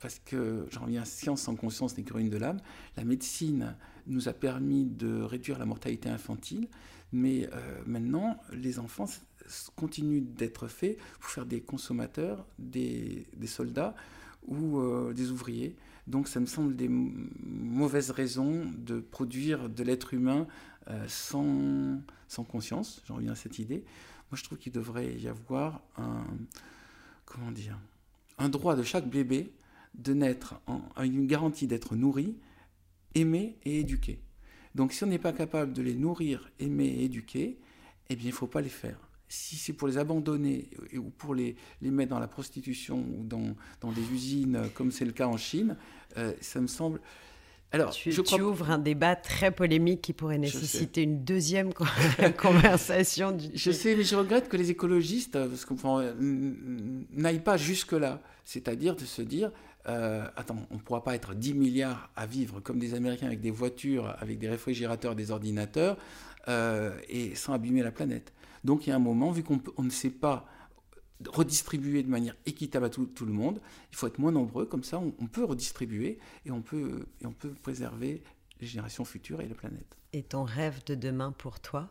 parce 0.00 0.18
que, 0.18 0.66
j'en 0.70 0.82
reviens, 0.82 1.06
science 1.06 1.40
sans 1.40 1.56
conscience 1.56 1.96
n'est 1.96 2.04
que 2.04 2.12
ruine 2.12 2.28
de 2.28 2.36
l'âme. 2.36 2.60
La 2.98 3.04
médecine 3.04 3.74
nous 4.06 4.28
a 4.28 4.34
permis 4.34 4.84
de 4.84 5.22
réduire 5.22 5.58
la 5.58 5.64
mortalité 5.64 6.10
infantile, 6.10 6.68
mais 7.10 7.48
euh, 7.52 7.82
maintenant, 7.86 8.38
les 8.52 8.78
enfants 8.78 9.06
continuent 9.76 10.24
d'être 10.24 10.68
faits 10.68 10.98
pour 11.20 11.30
faire 11.30 11.46
des 11.46 11.62
consommateurs, 11.62 12.46
des, 12.58 13.26
soldats 13.46 13.94
ou 14.46 14.78
euh, 14.78 15.14
des 15.14 15.30
ouvriers. 15.30 15.74
Donc 16.06 16.28
ça 16.28 16.40
me 16.40 16.46
semble 16.46 16.74
des 16.74 16.88
mauvaises 16.88 18.10
raisons 18.10 18.70
de 18.76 19.00
produire 19.00 19.68
de 19.68 19.82
l'être 19.84 20.14
humain 20.14 20.46
euh, 20.88 21.04
sans, 21.08 22.00
sans 22.28 22.44
conscience. 22.44 23.02
J'en 23.06 23.16
reviens 23.16 23.32
à 23.32 23.36
cette 23.36 23.58
idée. 23.58 23.84
Moi 24.30 24.36
je 24.36 24.42
trouve 24.42 24.58
qu'il 24.58 24.72
devrait 24.72 25.14
y 25.14 25.28
avoir 25.28 25.80
un, 25.96 26.24
comment 27.24 27.52
dire, 27.52 27.78
un 28.38 28.48
droit 28.48 28.74
de 28.74 28.82
chaque 28.82 29.08
bébé 29.08 29.52
de 29.94 30.14
naître 30.14 30.54
avec 30.96 31.12
une 31.12 31.26
garantie 31.26 31.66
d'être 31.66 31.96
nourri, 31.96 32.36
aimé 33.14 33.58
et 33.64 33.80
éduqué. 33.80 34.20
Donc 34.74 34.92
si 34.92 35.04
on 35.04 35.06
n'est 35.06 35.18
pas 35.18 35.32
capable 35.32 35.72
de 35.72 35.82
les 35.82 35.94
nourrir, 35.94 36.50
aimer 36.58 36.86
et 36.86 37.04
éduquer, 37.04 37.58
eh 38.08 38.16
bien 38.16 38.26
il 38.26 38.32
ne 38.32 38.36
faut 38.36 38.46
pas 38.46 38.62
les 38.62 38.70
faire 38.70 38.98
si 39.32 39.56
c'est 39.56 39.72
pour 39.72 39.88
les 39.88 39.96
abandonner 39.96 40.68
ou 40.94 41.08
pour 41.08 41.34
les, 41.34 41.56
les 41.80 41.90
mettre 41.90 42.10
dans 42.10 42.18
la 42.18 42.28
prostitution 42.28 42.98
ou 42.98 43.24
dans, 43.24 43.56
dans 43.80 43.90
des 43.90 44.02
usines, 44.12 44.68
comme 44.74 44.92
c'est 44.92 45.06
le 45.06 45.12
cas 45.12 45.26
en 45.26 45.38
Chine, 45.38 45.78
euh, 46.18 46.34
ça 46.42 46.60
me 46.60 46.66
semble. 46.66 47.00
Alors, 47.70 47.92
tu, 47.92 48.12
je 48.12 48.20
ouvres 48.42 48.70
un 48.70 48.78
débat 48.78 49.16
très 49.16 49.50
polémique 49.50 50.02
qui 50.02 50.12
pourrait 50.12 50.36
nécessiter 50.36 51.04
une 51.04 51.24
deuxième 51.24 51.72
conversation. 52.38 53.32
Du... 53.32 53.46
Je 53.54 53.70
sais, 53.70 53.96
mais 53.96 54.04
je 54.04 54.16
regrette 54.16 54.50
que 54.50 54.58
les 54.58 54.70
écologistes 54.70 55.38
n'aillent 56.20 57.40
pas 57.42 57.56
jusque-là. 57.56 58.20
C'est-à-dire 58.44 58.94
de 58.96 59.06
se 59.06 59.22
dire, 59.22 59.50
euh, 59.88 60.26
attends, 60.36 60.66
on 60.70 60.74
ne 60.74 60.80
pourra 60.80 61.02
pas 61.02 61.14
être 61.14 61.34
10 61.34 61.54
milliards 61.54 62.10
à 62.16 62.26
vivre 62.26 62.60
comme 62.60 62.78
des 62.78 62.92
Américains 62.92 63.28
avec 63.28 63.40
des 63.40 63.50
voitures, 63.50 64.14
avec 64.18 64.38
des 64.38 64.50
réfrigérateurs, 64.50 65.14
des 65.14 65.30
ordinateurs, 65.30 65.96
euh, 66.48 66.90
et 67.08 67.34
sans 67.34 67.54
abîmer 67.54 67.82
la 67.82 67.92
planète. 67.92 68.34
Donc 68.64 68.86
il 68.86 68.90
y 68.90 68.92
a 68.92 68.96
un 68.96 69.00
moment, 69.00 69.30
vu 69.30 69.42
qu'on 69.42 69.60
ne 69.82 69.90
sait 69.90 70.10
pas 70.10 70.46
redistribuer 71.28 72.02
de 72.02 72.08
manière 72.08 72.36
équitable 72.46 72.86
à 72.86 72.90
tout, 72.90 73.08
le 73.20 73.32
monde, 73.32 73.60
il 73.90 73.96
faut 73.96 74.06
être 74.06 74.18
moins 74.18 74.32
nombreux, 74.32 74.66
comme 74.66 74.84
ça 74.84 74.98
on, 74.98 75.26
peut 75.26 75.44
redistribuer 75.44 76.18
et 76.44 76.50
on 76.50 76.62
peut, 76.62 77.06
et 77.20 77.26
on 77.26 77.32
peut 77.32 77.50
préserver 77.62 78.22
les 78.60 78.66
générations 78.66 79.04
futures 79.04 79.40
et 79.40 79.48
la 79.48 79.54
planète. 79.54 79.96
Et 80.12 80.22
ton 80.22 80.44
rêve 80.44 80.82
de 80.84 80.94
demain 80.94 81.32
pour 81.32 81.60
toi? 81.60 81.90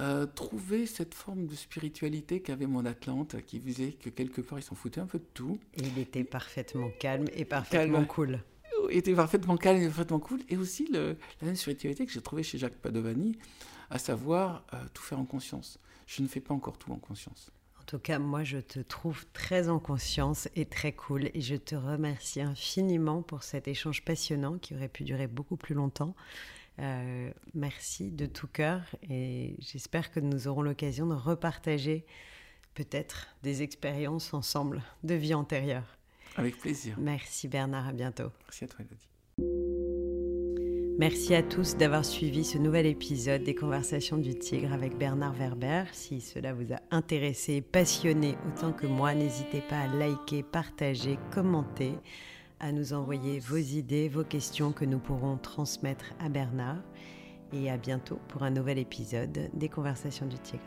Euh, 0.00 0.24
trouver 0.24 0.86
cette 0.86 1.12
forme 1.12 1.46
de 1.46 1.54
spiritualité 1.54 2.40
qu'avait 2.40 2.66
mon 2.66 2.86
Atlante, 2.86 3.36
qui 3.44 3.60
faisait 3.60 3.92
que 3.92 4.08
quelque 4.08 4.40
part 4.40 4.58
il 4.58 4.62
s'en 4.62 4.74
foutait 4.74 5.00
un 5.00 5.06
peu 5.06 5.18
de 5.18 5.26
tout. 5.34 5.58
il 5.76 5.98
était 5.98 6.24
parfaitement 6.24 6.90
calme 6.98 7.26
et 7.34 7.44
parfaitement 7.44 8.04
cool. 8.04 8.40
Il 8.90 8.96
était 8.96 9.14
parfaitement 9.14 9.56
calme 9.58 9.82
et 9.82 9.86
parfaitement 9.86 10.18
cool. 10.18 10.40
Et 10.48 10.56
aussi 10.56 10.88
le, 10.90 11.16
la 11.40 11.46
même 11.46 11.56
spiritualité 11.56 12.06
que 12.06 12.12
j'ai 12.12 12.22
trouvée 12.22 12.42
chez 12.42 12.56
Jacques 12.56 12.76
Padovani, 12.76 13.36
à 13.92 13.98
savoir 13.98 14.64
euh, 14.72 14.78
tout 14.94 15.02
faire 15.02 15.18
en 15.18 15.26
conscience. 15.26 15.78
Je 16.06 16.22
ne 16.22 16.26
fais 16.26 16.40
pas 16.40 16.54
encore 16.54 16.78
tout 16.78 16.90
en 16.92 16.96
conscience. 16.96 17.50
En 17.78 17.84
tout 17.84 17.98
cas, 17.98 18.18
moi, 18.18 18.42
je 18.42 18.58
te 18.58 18.80
trouve 18.80 19.26
très 19.32 19.68
en 19.68 19.78
conscience 19.78 20.48
et 20.56 20.64
très 20.64 20.92
cool. 20.92 21.30
Et 21.34 21.40
je 21.40 21.56
te 21.56 21.74
remercie 21.74 22.40
infiniment 22.40 23.22
pour 23.22 23.42
cet 23.42 23.68
échange 23.68 24.02
passionnant 24.02 24.56
qui 24.58 24.74
aurait 24.74 24.88
pu 24.88 25.04
durer 25.04 25.26
beaucoup 25.26 25.56
plus 25.56 25.74
longtemps. 25.74 26.14
Euh, 26.78 27.30
merci 27.52 28.10
de 28.10 28.24
tout 28.24 28.46
cœur 28.46 28.80
et 29.10 29.56
j'espère 29.58 30.10
que 30.10 30.20
nous 30.20 30.48
aurons 30.48 30.62
l'occasion 30.62 31.06
de 31.06 31.14
repartager 31.14 32.06
peut-être 32.72 33.28
des 33.42 33.62
expériences 33.62 34.32
ensemble 34.32 34.82
de 35.02 35.14
vie 35.14 35.34
antérieure. 35.34 35.98
Avec 36.36 36.56
plaisir. 36.56 36.96
Merci 36.98 37.46
Bernard, 37.46 37.88
à 37.88 37.92
bientôt. 37.92 38.30
Merci 38.44 38.64
à 38.64 38.68
toi 38.68 38.78
Elodie. 38.80 40.01
Merci 40.98 41.34
à 41.34 41.42
tous 41.42 41.76
d'avoir 41.76 42.04
suivi 42.04 42.44
ce 42.44 42.58
nouvel 42.58 42.86
épisode 42.86 43.42
des 43.42 43.54
Conversations 43.54 44.18
du 44.18 44.34
Tigre 44.34 44.72
avec 44.72 44.96
Bernard 44.96 45.34
Werber. 45.34 45.84
Si 45.92 46.20
cela 46.20 46.52
vous 46.52 46.72
a 46.72 46.80
intéressé, 46.90 47.60
passionné 47.60 48.36
autant 48.46 48.72
que 48.72 48.86
moi, 48.86 49.14
n'hésitez 49.14 49.62
pas 49.62 49.80
à 49.80 49.86
liker, 49.88 50.42
partager, 50.42 51.18
commenter 51.32 51.94
à 52.60 52.72
nous 52.72 52.92
envoyer 52.92 53.40
vos 53.40 53.56
idées, 53.56 54.08
vos 54.08 54.24
questions 54.24 54.72
que 54.72 54.84
nous 54.84 54.98
pourrons 54.98 55.38
transmettre 55.38 56.12
à 56.20 56.28
Bernard. 56.28 56.82
Et 57.52 57.70
à 57.70 57.76
bientôt 57.76 58.18
pour 58.28 58.44
un 58.44 58.50
nouvel 58.50 58.78
épisode 58.78 59.50
des 59.52 59.68
Conversations 59.68 60.26
du 60.26 60.38
Tigre. 60.38 60.62